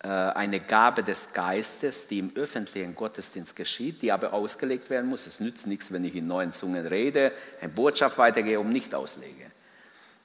eine 0.00 0.60
Gabe 0.60 1.02
des 1.02 1.32
Geistes, 1.32 2.06
die 2.06 2.20
im 2.20 2.30
öffentlichen 2.36 2.94
Gottesdienst 2.94 3.56
geschieht, 3.56 4.00
die 4.00 4.12
aber 4.12 4.32
ausgelegt 4.32 4.90
werden 4.90 5.10
muss. 5.10 5.26
Es 5.26 5.40
nützt 5.40 5.66
nichts, 5.66 5.92
wenn 5.92 6.04
ich 6.04 6.14
in 6.14 6.28
neuen 6.28 6.52
Zungen 6.52 6.86
rede, 6.86 7.32
eine 7.60 7.70
Botschaft 7.70 8.16
weitergehe 8.16 8.60
und 8.60 8.70
nicht 8.70 8.94
auslege. 8.94 9.50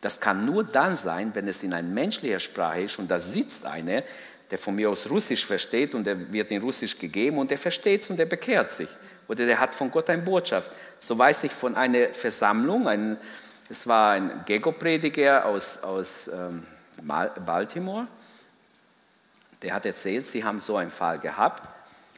Das 0.04 0.20
kann 0.20 0.46
nur 0.46 0.64
dann 0.64 0.96
sein, 0.96 1.32
wenn 1.34 1.48
es 1.48 1.64
in 1.64 1.74
einer 1.74 1.88
menschlichen 1.88 2.40
Sprache 2.40 2.82
ist 2.82 3.00
und 3.00 3.10
da 3.10 3.20
sitzt 3.20 3.66
einer, 3.66 4.04
der 4.52 4.60
von 4.60 4.76
mir 4.76 4.90
aus 4.90 5.10
Russisch 5.10 5.46
versteht 5.46 5.96
und 5.96 6.04
der 6.04 6.32
wird 6.32 6.52
in 6.52 6.62
Russisch 6.62 7.00
gegeben 7.00 7.38
und 7.38 7.50
der 7.50 7.58
versteht 7.58 8.04
es 8.04 8.10
und 8.10 8.18
der 8.18 8.26
bekehrt 8.26 8.72
sich. 8.72 8.90
Oder 9.28 9.46
der 9.46 9.60
hat 9.60 9.74
von 9.74 9.90
Gott 9.90 10.10
eine 10.10 10.22
Botschaft. 10.22 10.70
So 11.00 11.18
weiß 11.18 11.46
ich 11.46 11.52
von 11.52 11.76
einer 11.76 12.10
Versammlung, 12.10 12.88
ein, 12.88 13.18
es 13.70 13.88
war 13.88 14.12
ein 14.12 14.44
Gego-Prediger 14.46 15.46
aus, 15.46 15.82
aus 15.82 16.28
ähm, 16.28 16.64
Baltimore, 17.46 18.08
der 19.64 19.74
hat 19.74 19.86
erzählt, 19.86 20.28
sie 20.28 20.44
haben 20.44 20.60
so 20.60 20.78
einen 20.78 20.92
Fall 20.92 21.20
gehabt. 21.20 21.68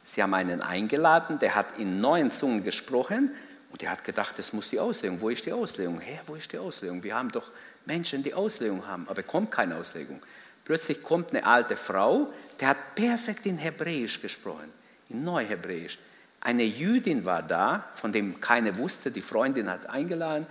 Sie 0.02 0.22
haben 0.22 0.34
einen 0.34 0.60
eingeladen, 0.60 1.38
der 1.38 1.54
hat 1.54 1.78
in 1.78 2.00
neuen 2.00 2.30
Zungen 2.30 2.62
gesprochen 2.62 3.30
und 3.70 3.82
der 3.82 3.90
hat 3.90 4.04
gedacht, 4.04 4.34
das 4.38 4.52
muss 4.52 4.70
die 4.70 4.78
Auslegung. 4.78 5.20
Wo 5.20 5.30
ist 5.30 5.46
die 5.46 5.52
Auslegung? 5.52 6.00
Hä, 6.00 6.20
wo 6.26 6.36
ist 6.36 6.52
die 6.52 6.58
Auslegung? 6.58 7.02
Wir 7.02 7.16
haben 7.16 7.30
doch 7.30 7.50
Menschen, 7.86 8.22
die 8.22 8.34
Auslegung 8.34 8.86
haben, 8.86 9.08
aber 9.08 9.22
kommt 9.22 9.50
keine 9.50 9.76
Auslegung. 9.76 10.20
Plötzlich 10.64 11.02
kommt 11.02 11.30
eine 11.30 11.44
alte 11.44 11.76
Frau, 11.76 12.32
der 12.60 12.68
hat 12.68 12.94
perfekt 12.94 13.46
in 13.46 13.58
Hebräisch 13.58 14.20
gesprochen, 14.20 14.72
in 15.08 15.24
Neuhebräisch. 15.24 15.98
Eine 16.40 16.64
Jüdin 16.64 17.24
war 17.24 17.42
da, 17.42 17.88
von 17.94 18.12
dem 18.12 18.40
keine 18.40 18.78
wusste, 18.78 19.10
die 19.10 19.22
Freundin 19.22 19.70
hat 19.70 19.88
eingeladen 19.88 20.46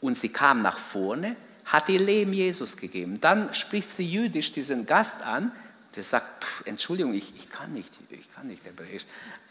und 0.00 0.18
sie 0.18 0.28
kam 0.28 0.62
nach 0.62 0.78
vorne, 0.78 1.36
hat 1.64 1.88
ihr 1.88 2.00
Leben 2.00 2.32
Jesus 2.32 2.76
gegeben. 2.76 3.20
Dann 3.20 3.52
spricht 3.54 3.90
sie 3.90 4.04
jüdisch 4.04 4.52
diesen 4.52 4.86
Gast 4.86 5.22
an 5.22 5.52
der 5.94 6.04
sagt, 6.04 6.44
pff, 6.44 6.66
Entschuldigung, 6.66 7.14
ich, 7.14 7.34
ich 7.36 7.50
kann 7.50 7.72
nicht, 7.72 7.90
ich 8.10 8.32
kann 8.34 8.46
nicht 8.46 8.64
Hebräisch. 8.64 9.04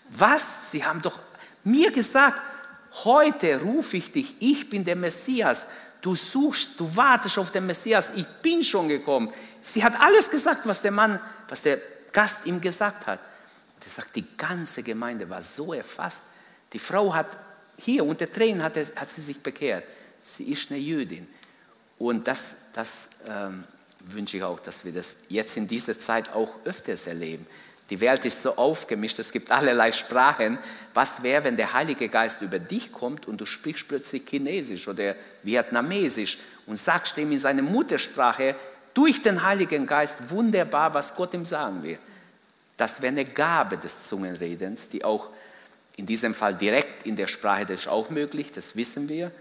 Was? 0.09 0.71
Sie 0.71 0.83
haben 0.83 1.01
doch 1.01 1.19
mir 1.63 1.91
gesagt, 1.91 2.41
heute 3.03 3.61
rufe 3.61 3.97
ich 3.97 4.11
dich, 4.11 4.35
ich 4.39 4.69
bin 4.69 4.83
der 4.83 4.95
Messias. 4.95 5.67
Du 6.01 6.15
suchst, 6.15 6.79
du 6.79 6.95
wartest 6.95 7.37
auf 7.37 7.51
den 7.51 7.67
Messias, 7.67 8.11
ich 8.15 8.25
bin 8.41 8.63
schon 8.63 8.87
gekommen. 8.87 9.31
Sie 9.61 9.83
hat 9.83 9.99
alles 9.99 10.29
gesagt, 10.29 10.65
was 10.65 10.81
der 10.81 10.91
Mann, 10.91 11.19
was 11.47 11.61
der 11.61 11.79
Gast 12.11 12.39
ihm 12.45 12.59
gesagt 12.59 13.05
hat. 13.05 13.19
Und 13.75 13.85
er 13.85 13.89
sagt, 13.89 14.15
die 14.15 14.25
ganze 14.35 14.81
Gemeinde 14.81 15.29
war 15.29 15.41
so 15.41 15.73
erfasst. 15.73 16.23
Die 16.73 16.79
Frau 16.79 17.13
hat 17.13 17.27
hier 17.77 18.03
unter 18.03 18.31
Tränen 18.31 18.63
hat, 18.63 18.75
hat 18.75 19.09
sie 19.09 19.21
sich 19.21 19.41
bekehrt. 19.41 19.83
Sie 20.23 20.51
ist 20.51 20.71
eine 20.71 20.79
Jüdin. 20.79 21.27
Und 21.97 22.27
das, 22.27 22.55
das 22.73 23.09
ähm, 23.27 23.63
wünsche 24.07 24.37
ich 24.37 24.43
auch, 24.43 24.59
dass 24.59 24.85
wir 24.85 24.91
das 24.91 25.15
jetzt 25.29 25.57
in 25.57 25.67
dieser 25.67 25.99
Zeit 25.99 26.33
auch 26.33 26.49
öfters 26.65 27.07
erleben. 27.07 27.45
Die 27.89 27.99
Welt 27.99 28.23
ist 28.23 28.41
so 28.41 28.55
aufgemischt, 28.55 29.19
es 29.19 29.33
gibt 29.33 29.51
allerlei 29.51 29.91
Sprachen. 29.91 30.57
Was 30.93 31.23
wäre, 31.23 31.43
wenn 31.43 31.57
der 31.57 31.73
Heilige 31.73 32.07
Geist 32.07 32.41
über 32.41 32.57
dich 32.57 32.93
kommt 32.93 33.27
und 33.27 33.41
du 33.41 33.45
sprichst 33.45 33.89
plötzlich 33.89 34.23
Chinesisch 34.27 34.87
oder 34.87 35.15
Vietnamesisch 35.43 36.37
und 36.67 36.79
sagst 36.79 37.17
ihm 37.17 37.33
in 37.33 37.39
seiner 37.39 37.63
Muttersprache 37.63 38.55
durch 38.93 39.21
den 39.21 39.43
Heiligen 39.43 39.85
Geist 39.85 40.29
wunderbar, 40.29 40.93
was 40.93 41.15
Gott 41.15 41.33
ihm 41.33 41.43
sagen 41.43 41.83
will. 41.83 41.99
Das 42.77 43.01
wäre 43.01 43.11
eine 43.11 43.25
Gabe 43.25 43.77
des 43.77 44.07
Zungenredens, 44.07 44.87
die 44.87 45.03
auch 45.03 45.29
in 45.97 46.05
diesem 46.05 46.33
Fall 46.33 46.55
direkt 46.55 47.05
in 47.05 47.17
der 47.17 47.27
Sprache, 47.27 47.65
das 47.65 47.81
ist 47.81 47.87
auch 47.87 48.09
möglich, 48.09 48.51
das 48.53 48.77
wissen 48.77 49.09
wir. 49.09 49.31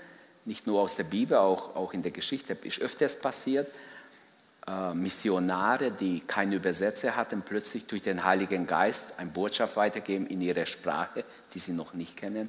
Nicht 0.44 0.66
nur 0.66 0.80
aus 0.80 0.96
der 0.96 1.04
Bibel, 1.04 1.36
auch, 1.36 1.76
auch 1.76 1.92
in 1.94 2.02
der 2.02 2.10
Geschichte 2.10 2.56
ist 2.64 2.80
öfters 2.80 3.18
passiert. 3.18 3.68
Äh, 4.70 4.94
Missionare, 4.94 5.90
die 5.90 6.20
keine 6.20 6.56
Übersetzer 6.56 7.16
hatten, 7.16 7.42
plötzlich 7.42 7.86
durch 7.86 8.02
den 8.02 8.24
Heiligen 8.24 8.66
Geist 8.66 9.14
eine 9.16 9.30
Botschaft 9.30 9.76
weitergeben 9.76 10.26
in 10.28 10.40
ihrer 10.40 10.66
Sprache, 10.66 11.24
die 11.52 11.58
sie 11.58 11.72
noch 11.72 11.94
nicht 11.94 12.16
kennen. 12.16 12.48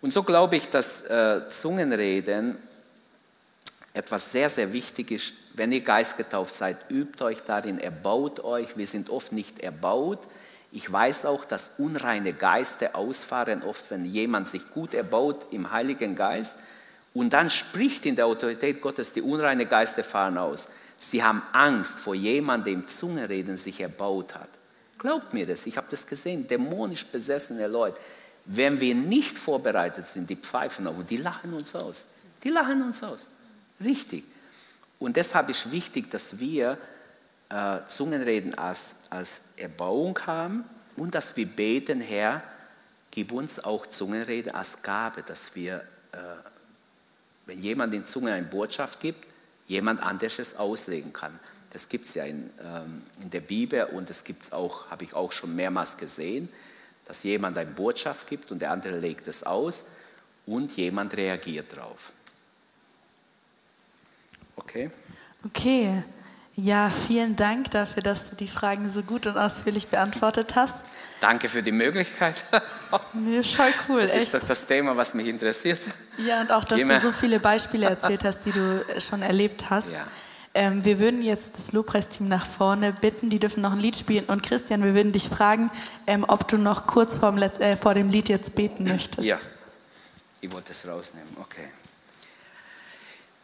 Und 0.00 0.14
so 0.14 0.22
glaube 0.22 0.56
ich, 0.56 0.70
dass 0.70 1.02
äh, 1.02 1.46
Zungenreden 1.48 2.56
etwas 3.92 4.30
sehr, 4.32 4.48
sehr 4.48 4.72
wichtig 4.72 5.10
ist. 5.10 5.32
Wenn 5.54 5.70
ihr 5.72 5.82
geistgetauft 5.82 6.54
seid, 6.54 6.76
übt 6.88 7.22
euch 7.22 7.42
darin, 7.42 7.78
erbaut 7.78 8.40
euch. 8.40 8.76
Wir 8.76 8.86
sind 8.86 9.10
oft 9.10 9.32
nicht 9.32 9.60
erbaut. 9.60 10.20
Ich 10.72 10.90
weiß 10.90 11.26
auch, 11.26 11.44
dass 11.44 11.72
unreine 11.78 12.32
Geister 12.32 12.96
ausfahren, 12.96 13.62
oft 13.62 13.90
wenn 13.90 14.04
jemand 14.04 14.48
sich 14.48 14.70
gut 14.70 14.94
erbaut 14.94 15.46
im 15.50 15.72
Heiligen 15.72 16.14
Geist 16.14 16.56
und 17.12 17.32
dann 17.32 17.50
spricht 17.50 18.06
in 18.06 18.16
der 18.16 18.26
Autorität 18.26 18.80
Gottes, 18.80 19.12
die 19.12 19.22
unreine 19.22 19.66
Geister 19.66 20.02
fahren 20.02 20.38
aus. 20.38 20.68
Sie 21.10 21.22
haben 21.22 21.42
Angst 21.52 21.98
vor 21.98 22.14
jemandem, 22.14 22.80
dem 22.80 22.88
Zungenreden 22.88 23.58
sich 23.58 23.80
erbaut 23.80 24.34
hat. 24.34 24.48
Glaubt 24.98 25.34
mir 25.34 25.46
das, 25.46 25.66
ich 25.66 25.76
habe 25.76 25.86
das 25.90 26.06
gesehen, 26.06 26.48
dämonisch 26.48 27.06
besessene 27.06 27.66
Leute. 27.66 27.98
Wenn 28.46 28.80
wir 28.80 28.94
nicht 28.94 29.36
vorbereitet 29.36 30.06
sind, 30.06 30.30
die 30.30 30.36
pfeifen 30.36 30.86
auf 30.86 30.96
und 30.96 31.10
die 31.10 31.16
lachen 31.16 31.52
uns 31.52 31.74
aus. 31.74 32.06
Die 32.42 32.50
lachen 32.50 32.82
uns 32.82 33.02
aus. 33.02 33.26
Richtig. 33.82 34.24
Und 34.98 35.16
deshalb 35.16 35.48
ist 35.48 35.70
wichtig, 35.70 36.10
dass 36.10 36.38
wir 36.38 36.78
äh, 37.50 37.78
Zungenreden 37.88 38.54
als, 38.56 38.94
als 39.10 39.40
Erbauung 39.56 40.18
haben 40.26 40.64
und 40.96 41.14
dass 41.14 41.36
wir 41.36 41.46
beten, 41.46 42.00
Herr, 42.00 42.42
gib 43.10 43.32
uns 43.32 43.62
auch 43.62 43.86
Zungenreden 43.86 44.54
als 44.54 44.82
Gabe, 44.82 45.22
dass 45.22 45.54
wir, 45.54 45.76
äh, 46.12 46.16
wenn 47.46 47.60
jemand 47.60 47.92
in 47.94 48.06
Zunge 48.06 48.32
eine 48.32 48.46
Botschaft 48.46 49.00
gibt, 49.00 49.33
jemand 49.66 50.02
anderes 50.02 50.56
auslegen 50.56 51.12
kann. 51.12 51.38
Das 51.72 51.88
gibt 51.88 52.06
es 52.06 52.14
ja 52.14 52.24
in, 52.24 52.50
ähm, 52.60 53.02
in 53.22 53.30
der 53.30 53.40
Bibel 53.40 53.84
und 53.84 54.08
das 54.08 54.24
gibt 54.24 54.44
es 54.44 54.52
auch, 54.52 54.90
habe 54.90 55.04
ich 55.04 55.14
auch 55.14 55.32
schon 55.32 55.56
mehrmals 55.56 55.96
gesehen, 55.96 56.48
dass 57.06 57.22
jemand 57.22 57.58
eine 57.58 57.70
Botschaft 57.70 58.28
gibt 58.28 58.50
und 58.50 58.60
der 58.60 58.70
andere 58.70 58.98
legt 58.98 59.26
es 59.26 59.42
aus 59.42 59.84
und 60.46 60.76
jemand 60.76 61.16
reagiert 61.16 61.76
drauf. 61.76 62.12
Okay? 64.56 64.90
Okay. 65.44 66.02
Ja, 66.56 66.90
vielen 67.08 67.34
Dank 67.34 67.72
dafür, 67.72 68.02
dass 68.02 68.30
du 68.30 68.36
die 68.36 68.46
Fragen 68.46 68.88
so 68.88 69.02
gut 69.02 69.26
und 69.26 69.36
ausführlich 69.36 69.88
beantwortet 69.88 70.54
hast. 70.54 70.76
Danke 71.24 71.48
für 71.48 71.62
die 71.62 71.72
Möglichkeit. 71.72 72.44
nee, 73.14 73.42
voll 73.42 73.72
cool. 73.88 74.02
Das 74.02 74.12
echt. 74.12 74.24
ist 74.24 74.34
doch 74.34 74.46
das 74.46 74.66
Thema, 74.66 74.94
was 74.94 75.14
mich 75.14 75.26
interessiert. 75.26 75.80
Ja, 76.18 76.42
und 76.42 76.52
auch, 76.52 76.64
dass 76.64 76.78
Immer. 76.78 76.96
du 76.96 77.00
so 77.00 77.12
viele 77.12 77.40
Beispiele 77.40 77.86
erzählt 77.88 78.24
hast, 78.24 78.44
die 78.44 78.52
du 78.52 78.84
schon 79.00 79.22
erlebt 79.22 79.70
hast. 79.70 79.90
Ja. 79.90 80.06
Ähm, 80.52 80.84
wir 80.84 81.00
würden 81.00 81.22
jetzt 81.22 81.56
das 81.56 81.72
Lobpreisteam 81.72 82.28
nach 82.28 82.46
vorne 82.46 82.92
bitten, 82.92 83.30
die 83.30 83.38
dürfen 83.38 83.62
noch 83.62 83.72
ein 83.72 83.80
Lied 83.80 83.96
spielen. 83.96 84.26
Und 84.26 84.42
Christian, 84.42 84.84
wir 84.84 84.92
würden 84.92 85.12
dich 85.12 85.30
fragen, 85.30 85.70
ähm, 86.06 86.26
ob 86.28 86.46
du 86.46 86.58
noch 86.58 86.86
kurz 86.86 87.16
vorm 87.16 87.38
Let 87.38 87.58
äh, 87.58 87.78
vor 87.78 87.94
dem 87.94 88.10
Lied 88.10 88.28
jetzt 88.28 88.54
beten 88.54 88.84
möchtest. 88.84 89.26
Ja, 89.26 89.38
ich 90.42 90.52
wollte 90.52 90.72
es 90.72 90.86
rausnehmen, 90.86 91.38
okay. 91.40 91.70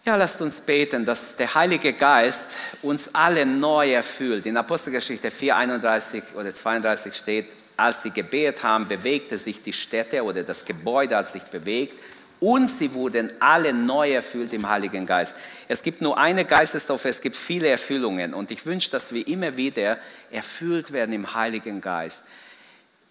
Ja, 0.04 0.16
lasst 0.16 0.42
uns 0.42 0.60
beten, 0.60 1.06
dass 1.06 1.36
der 1.36 1.54
Heilige 1.54 1.94
Geist 1.94 2.48
uns 2.82 3.14
alle 3.14 3.46
neu 3.46 3.90
erfüllt. 3.90 4.44
In 4.44 4.58
Apostelgeschichte 4.58 5.30
4, 5.30 5.56
31 5.56 6.24
oder 6.34 6.54
32 6.54 7.14
steht, 7.14 7.46
als 7.80 8.02
sie 8.02 8.10
gebetet 8.10 8.62
haben, 8.62 8.88
bewegte 8.88 9.38
sich 9.38 9.62
die 9.62 9.72
Stätte 9.72 10.22
oder 10.22 10.42
das 10.42 10.64
Gebäude 10.64 11.16
hat 11.16 11.28
sich 11.28 11.42
bewegt 11.44 11.98
und 12.38 12.68
sie 12.68 12.92
wurden 12.94 13.30
alle 13.40 13.72
neu 13.72 14.12
erfüllt 14.12 14.52
im 14.52 14.68
Heiligen 14.68 15.06
Geist. 15.06 15.34
Es 15.66 15.82
gibt 15.82 16.00
nur 16.02 16.18
eine 16.18 16.44
Geistestaufe, 16.44 17.08
es 17.08 17.20
gibt 17.20 17.36
viele 17.36 17.68
Erfüllungen 17.68 18.34
und 18.34 18.50
ich 18.50 18.66
wünsche, 18.66 18.90
dass 18.90 19.12
wir 19.12 19.26
immer 19.26 19.56
wieder 19.56 19.98
erfüllt 20.30 20.92
werden 20.92 21.14
im 21.14 21.34
Heiligen 21.34 21.80
Geist. 21.80 22.22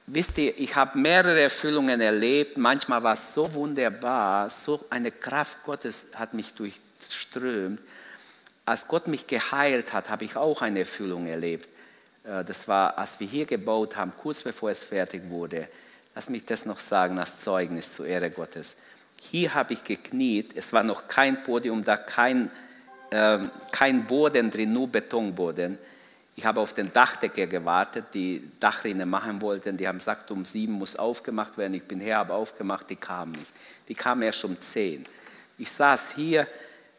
Wisst 0.06 0.38
ihr, 0.38 0.58
ich 0.60 0.76
habe 0.76 0.98
mehrere 0.98 1.40
Erfüllungen 1.40 2.02
erlebt. 2.02 2.58
Manchmal 2.58 3.04
war 3.04 3.14
es 3.14 3.34
so 3.34 3.54
wunderbar, 3.54 4.50
so 4.50 4.84
eine 4.90 5.12
Kraft 5.12 5.64
Gottes 5.66 6.08
hat 6.16 6.34
mich 6.34 6.54
durchströmt. 6.54 7.80
Als 8.66 8.88
Gott 8.88 9.08
mich 9.08 9.28
geheilt 9.28 9.94
hat, 9.94 10.10
habe 10.10 10.26
ich 10.26 10.36
auch 10.36 10.64
eine 10.64 10.80
Erfüllung 10.80 11.28
erlebt. 11.28 11.70
Äh, 12.30 12.44
Das 12.44 12.68
war, 12.68 12.98
als 12.98 13.20
wir 13.20 13.28
hier 13.28 13.46
gebaut 13.46 13.96
haben, 13.96 14.14
kurz 14.18 14.44
bevor 14.44 14.70
es 14.70 14.84
fertig 14.84 15.30
wurde. 15.30 15.68
Lass 16.16 16.30
mich 16.30 16.46
das 16.46 16.66
noch 16.66 16.80
sagen 16.80 17.20
als 17.20 17.40
Zeugnis 17.40 17.94
zur 17.94 18.06
Ehre 18.06 18.30
Gottes. 18.30 18.78
Hier 19.22 19.54
habe 19.54 19.74
ich 19.74 19.84
gekniet. 19.84 20.52
Es 20.56 20.72
war 20.74 20.84
noch 20.84 21.08
kein 21.08 21.44
Podium 21.44 21.84
da, 21.84 21.98
kein, 21.98 22.50
ähm, 23.12 23.52
kein 23.72 24.06
Boden 24.06 24.50
drin, 24.50 24.74
nur 24.74 24.88
Betonboden. 24.88 25.78
Ich 26.36 26.46
habe 26.46 26.62
auf 26.62 26.74
den 26.74 26.94
Dachdecker 26.94 27.48
gewartet, 27.48 28.06
die 28.14 28.50
Dachrinne 28.62 29.06
machen 29.06 29.42
wollten. 29.42 29.76
Die 29.76 29.88
haben 29.88 29.98
gesagt, 29.98 30.32
um 30.32 30.46
sieben 30.46 30.74
muss 30.74 30.96
aufgemacht 30.96 31.58
werden. 31.58 31.74
Ich 31.74 31.84
bin 31.84 32.00
her, 32.00 32.18
habe 32.18 32.34
aufgemacht, 32.34 32.90
die 32.90 32.96
kamen 32.96 33.34
nicht. 33.34 33.52
Die 33.90 33.96
kamen 33.96 34.22
erst 34.22 34.46
um 34.46 34.60
zehn. 34.60 35.06
Ich 35.58 35.70
saß 35.70 36.14
hier, 36.16 36.48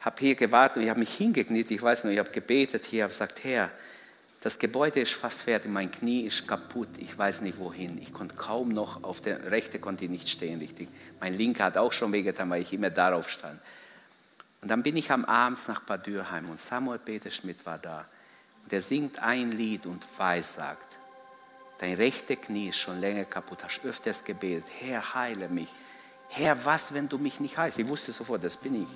habe 0.00 0.16
hier 0.18 0.34
gewartet 0.34 0.76
und 0.76 0.82
ich 0.82 0.90
habe 0.90 1.00
mich 1.00 1.14
hingekniet. 1.14 1.70
Ich 1.70 1.80
weiß 1.80 2.04
noch, 2.04 2.10
ich 2.10 2.18
habe 2.18 2.30
gebetet 2.30 2.84
hier, 2.84 3.04
habe 3.04 3.12
gesagt, 3.12 3.42
Herr, 3.44 3.70
das 4.40 4.58
Gebäude 4.58 5.00
ist 5.00 5.12
fast 5.12 5.42
fertig, 5.42 5.70
mein 5.70 5.90
Knie 5.90 6.22
ist 6.22 6.48
kaputt, 6.48 6.88
ich 6.96 7.16
weiß 7.16 7.42
nicht 7.42 7.58
wohin. 7.58 7.98
Ich 7.98 8.14
konnte 8.14 8.36
kaum 8.36 8.70
noch, 8.70 9.04
auf 9.04 9.20
der 9.20 9.50
rechte 9.50 9.78
konnte 9.78 10.06
ich 10.06 10.10
nicht 10.10 10.30
stehen 10.30 10.58
richtig. 10.60 10.88
Mein 11.20 11.36
linker 11.36 11.64
hat 11.64 11.76
auch 11.76 11.92
schon 11.92 12.10
wehgetan, 12.12 12.48
weil 12.48 12.62
ich 12.62 12.72
immer 12.72 12.88
darauf 12.88 13.28
stand. 13.28 13.60
Und 14.62 14.70
dann 14.70 14.82
bin 14.82 14.96
ich 14.96 15.10
am 15.10 15.26
Abend 15.26 15.68
nach 15.68 15.82
Bad 15.82 16.06
Dürheim 16.06 16.48
und 16.48 16.58
Samuel 16.58 16.98
Peter 16.98 17.30
Schmidt 17.30 17.64
war 17.66 17.76
da. 17.76 18.06
Und 18.64 18.72
er 18.72 18.80
singt 18.80 19.18
ein 19.22 19.52
Lied 19.52 19.84
und 19.84 20.06
weissagt, 20.16 20.98
dein 21.78 21.94
rechte 21.94 22.36
Knie 22.36 22.70
ist 22.70 22.78
schon 22.78 22.98
länger 22.98 23.24
kaputt, 23.24 23.58
hast 23.62 23.84
öfters 23.84 24.24
gebetet, 24.24 24.64
Herr, 24.80 25.14
heile 25.14 25.48
mich. 25.48 25.68
Herr, 26.30 26.64
was, 26.64 26.94
wenn 26.94 27.08
du 27.08 27.18
mich 27.18 27.40
nicht 27.40 27.58
heilst? 27.58 27.78
Ich 27.78 27.88
wusste 27.88 28.12
sofort, 28.12 28.42
das 28.42 28.56
bin 28.56 28.82
ich. 28.84 28.88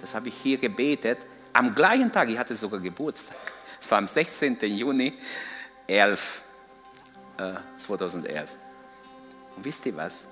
Das 0.00 0.14
habe 0.14 0.28
ich 0.28 0.34
hier 0.42 0.58
gebetet. 0.58 1.18
Am 1.52 1.72
gleichen 1.72 2.10
Tag, 2.10 2.28
ich 2.30 2.38
hatte 2.38 2.56
sogar 2.56 2.80
Geburtstag. 2.80 3.36
Es 3.80 3.90
war 3.90 3.98
am 3.98 4.08
16. 4.08 4.58
Juni 4.62 5.12
11, 5.86 6.42
äh, 7.38 7.54
2011. 7.76 8.56
Und 9.56 9.64
wisst 9.64 9.86
ihr 9.86 9.96
was? 9.96 10.26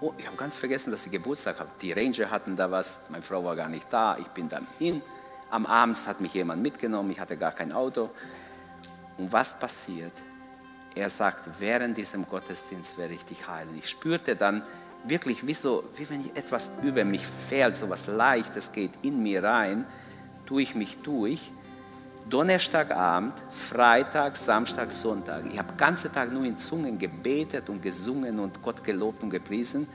Oh, 0.00 0.12
ich 0.16 0.26
habe 0.26 0.36
ganz 0.36 0.54
vergessen, 0.54 0.90
dass 0.90 1.06
ich 1.06 1.12
Geburtstag 1.12 1.58
habe. 1.58 1.70
Die 1.82 1.92
Ranger 1.92 2.30
hatten 2.30 2.54
da 2.56 2.70
was, 2.70 3.06
meine 3.08 3.22
Frau 3.22 3.44
war 3.44 3.56
gar 3.56 3.68
nicht 3.68 3.86
da. 3.92 4.16
Ich 4.18 4.28
bin 4.28 4.48
dann 4.48 4.66
hin. 4.78 5.02
Am 5.50 5.66
Abend 5.66 6.06
hat 6.06 6.20
mich 6.20 6.34
jemand 6.34 6.62
mitgenommen, 6.62 7.10
ich 7.10 7.20
hatte 7.20 7.36
gar 7.36 7.52
kein 7.52 7.72
Auto. 7.72 8.10
Und 9.16 9.32
was 9.32 9.58
passiert? 9.58 10.12
Er 10.94 11.10
sagt, 11.10 11.48
während 11.58 11.96
diesem 11.96 12.26
Gottesdienst 12.26 12.98
werde 12.98 13.14
ich 13.14 13.24
dich 13.24 13.48
heilen. 13.48 13.76
Ich 13.78 13.88
spürte 13.88 14.36
dann 14.36 14.62
wirklich, 15.04 15.46
wie, 15.46 15.54
so, 15.54 15.84
wie 15.96 16.08
wenn 16.08 16.24
etwas 16.36 16.70
über 16.82 17.04
mich 17.04 17.26
fällt, 17.26 17.76
so 17.76 17.86
etwas 17.86 18.06
Leichtes 18.06 18.72
geht 18.72 18.92
in 19.02 19.22
mir 19.22 19.42
rein, 19.42 19.84
durch 20.46 20.74
mich 20.74 21.02
durch. 21.02 21.50
Donnerstagabend, 22.28 23.34
Freitag, 23.50 24.36
Samstag, 24.36 24.90
Sonntag. 24.90 25.44
Ich 25.50 25.58
habe 25.58 25.72
den 25.72 25.76
ganzen 25.76 26.12
Tag 26.12 26.32
nur 26.32 26.44
in 26.44 26.58
Zungen 26.58 26.98
gebetet 26.98 27.68
und 27.68 27.82
gesungen 27.82 28.38
und 28.38 28.62
Gott 28.62 28.84
gelobt 28.84 29.22
und 29.22 29.30
gepriesen. 29.30 29.86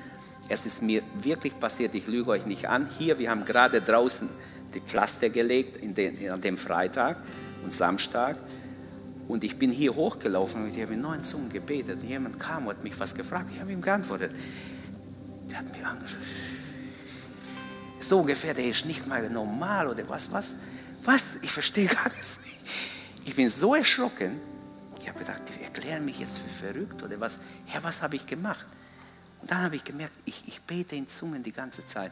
Es 0.49 0.65
ist 0.65 0.81
mir 0.81 1.03
wirklich 1.21 1.57
passiert, 1.59 1.93
ich 1.95 2.07
lüge 2.07 2.31
euch 2.31 2.45
nicht 2.45 2.67
an. 2.67 2.87
Hier, 2.97 3.19
wir 3.19 3.29
haben 3.29 3.45
gerade 3.45 3.81
draußen 3.81 4.27
die 4.73 4.79
Pflaster 4.79 5.29
gelegt 5.29 5.77
in 5.77 5.93
den, 5.93 6.29
an 6.29 6.41
dem 6.41 6.57
Freitag 6.57 7.17
und 7.63 7.71
Samstag. 7.71 8.37
Und 9.27 9.43
ich 9.43 9.57
bin 9.57 9.71
hier 9.71 9.95
hochgelaufen 9.95 10.63
und 10.63 10.75
ich 10.75 10.81
habe 10.81 10.95
in 10.95 11.01
neun 11.01 11.23
Zungen 11.23 11.49
gebetet. 11.49 12.01
Und 12.01 12.07
jemand 12.07 12.39
kam 12.39 12.65
und 12.65 12.75
hat 12.75 12.83
mich 12.83 12.99
was 12.99 13.13
gefragt. 13.15 13.45
Ich 13.53 13.59
habe 13.59 13.71
ihm 13.71 13.81
geantwortet. 13.81 14.31
Der 15.49 15.59
hat 15.59 15.71
mich 15.71 15.85
angeschaut. 15.85 16.19
So 17.99 18.19
ungefähr, 18.19 18.53
der 18.53 18.65
ist 18.65 18.85
nicht 18.85 19.07
mal 19.07 19.29
normal 19.29 19.87
oder 19.87 20.07
was, 20.09 20.29
was? 20.31 20.55
Was? 21.05 21.37
Ich 21.41 21.51
verstehe 21.51 21.87
gar 21.87 22.09
nichts. 22.09 22.37
Ich 23.25 23.35
bin 23.35 23.49
so 23.49 23.75
erschrocken. 23.75 24.39
Ich 25.01 25.09
habe 25.09 25.19
gedacht, 25.19 25.41
die 25.49 25.63
erklären 25.63 26.05
mich 26.05 26.19
jetzt 26.19 26.37
für 26.37 26.71
verrückt 26.71 27.03
oder 27.03 27.19
was. 27.19 27.39
Herr, 27.67 27.83
was 27.83 28.01
habe 28.01 28.15
ich 28.15 28.25
gemacht? 28.25 28.65
Und 29.41 29.51
dann 29.51 29.61
habe 29.63 29.75
ich 29.75 29.83
gemerkt, 29.83 30.13
ich, 30.25 30.47
ich 30.47 30.61
bete 30.61 30.95
in 30.95 31.07
Zungen 31.07 31.43
die 31.43 31.51
ganze 31.51 31.85
Zeit. 31.85 32.11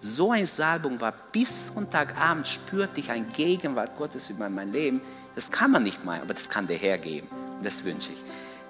So 0.00 0.32
eine 0.32 0.46
Salbung 0.46 1.00
war 1.00 1.12
bis 1.32 1.66
Sonntagabend 1.66 2.46
spürte 2.46 3.00
ich 3.00 3.10
ein 3.10 3.28
Gegenwart 3.30 3.96
Gottes 3.96 4.30
über 4.30 4.48
mein 4.48 4.72
Leben. 4.72 5.00
Das 5.34 5.50
kann 5.50 5.70
man 5.70 5.82
nicht 5.82 6.04
mal, 6.04 6.20
aber 6.20 6.34
das 6.34 6.48
kann 6.48 6.66
der 6.66 6.76
Herr 6.76 6.98
geben. 6.98 7.28
Und 7.56 7.64
das 7.64 7.84
wünsche 7.84 8.12
ich. 8.12 8.18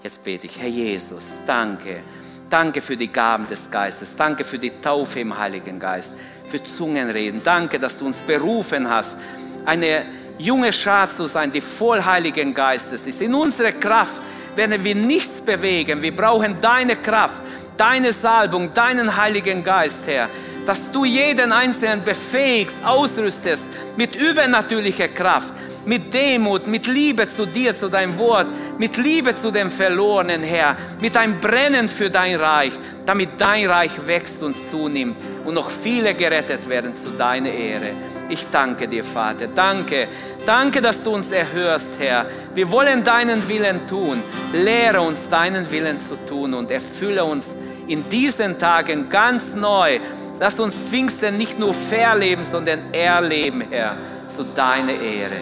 Jetzt 0.03 0.23
bete 0.23 0.47
ich, 0.47 0.59
Herr 0.59 0.69
Jesus, 0.69 1.41
danke. 1.47 2.03
Danke 2.51 2.81
für 2.81 2.97
die 2.97 3.09
Gaben 3.09 3.47
des 3.47 3.71
Geistes. 3.71 4.15
Danke 4.17 4.45
für 4.45 4.59
die 4.59 4.71
Taufe 4.81 5.21
im 5.21 5.37
Heiligen 5.37 5.79
Geist. 5.79 6.13
Für 6.49 6.63
Zungenreden. 6.63 7.43
Danke, 7.43 7.79
dass 7.79 7.99
du 7.99 8.07
uns 8.07 8.19
berufen 8.19 8.89
hast, 8.89 9.17
eine 9.65 10.03
junge 10.39 10.73
Schar 10.73 11.09
zu 11.11 11.27
sein, 11.27 11.53
die 11.53 11.61
voll 11.61 12.03
Heiligen 12.05 12.55
Geistes 12.55 13.07
ist. 13.07 13.21
In 13.21 13.35
unserer 13.35 13.73
Kraft 13.73 14.23
werden 14.57 14.83
wir 14.85 14.95
nichts 14.95 15.41
bewegen. 15.41 16.03
Wir 16.03 16.15
brauchen 16.15 16.57
deine 16.61 16.97
Kraft, 16.97 17.43
deine 17.77 18.13
Salbung, 18.13 18.73
deinen 18.73 19.17
Heiligen 19.17 19.63
Geist, 19.65 20.07
Herr. 20.07 20.29
Dass 20.67 20.91
du 20.91 21.05
jeden 21.05 21.53
Einzelnen 21.53 22.03
befähigst, 22.03 22.77
ausrüstest 22.85 23.65
mit 23.97 24.17
übernatürlicher 24.17 25.09
Kraft 25.09 25.53
mit 25.87 26.15
Demut, 26.15 26.67
mit 26.67 26.87
Liebe 26.87 27.29
zu 27.29 27.47
dir, 27.47 27.75
zu 27.75 27.89
deinem 27.89 28.19
Wort, 28.19 28.47
mit 28.79 28.97
Liebe 28.97 29.35
zu 29.35 29.51
dem 29.51 29.71
Verlorenen, 29.71 30.43
Herr, 30.43 30.77
mit 31.01 31.15
einem 31.15 31.39
Brennen 31.41 31.89
für 31.89 32.11
dein 32.11 32.37
Reich, 32.37 32.73
damit 33.05 33.31
dein 33.39 33.69
Reich 33.69 33.93
wächst 34.07 34.43
und 34.43 34.57
zunimmt 34.57 35.17
und 35.45 35.55
noch 35.55 35.71
viele 35.71 36.15
gerettet 36.15 36.69
werden 36.69 36.97
zu 36.97 37.11
deiner 37.11 37.51
Ehre. 37.51 37.91
Ich 38.29 38.47
danke 38.51 38.89
dir, 38.89 39.05
Vater. 39.05 39.49
Danke. 39.49 40.09
Danke, 40.47 40.81
dass 40.83 41.03
du 41.03 41.11
uns 41.11 41.31
erhörst, 41.31 41.99
Herr. 41.99 42.27
Wir 42.55 42.71
wollen 42.71 43.05
deinen 43.05 43.49
Willen 43.49 43.87
tun. 43.87 44.23
Lehre 44.53 45.01
uns, 45.01 45.29
deinen 45.29 45.71
Willen 45.71 46.01
zu 46.01 46.17
tun 46.27 46.55
und 46.55 46.71
erfülle 46.71 47.25
uns 47.25 47.55
in 47.87 48.09
diesen 48.09 48.59
Tagen 48.59 49.09
ganz 49.09 49.55
neu. 49.55 49.99
Lass 50.41 50.59
uns 50.59 50.75
Pfingsten 50.75 51.37
nicht 51.37 51.59
nur 51.59 51.75
verleben, 51.75 52.43
sondern 52.43 52.93
erleben, 52.93 53.63
Herr, 53.71 53.97
zu 54.29 54.45
deiner 54.45 54.93
Ehre. 54.93 55.37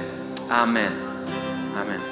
Amen. 0.51 0.93
Amen. 1.75 2.12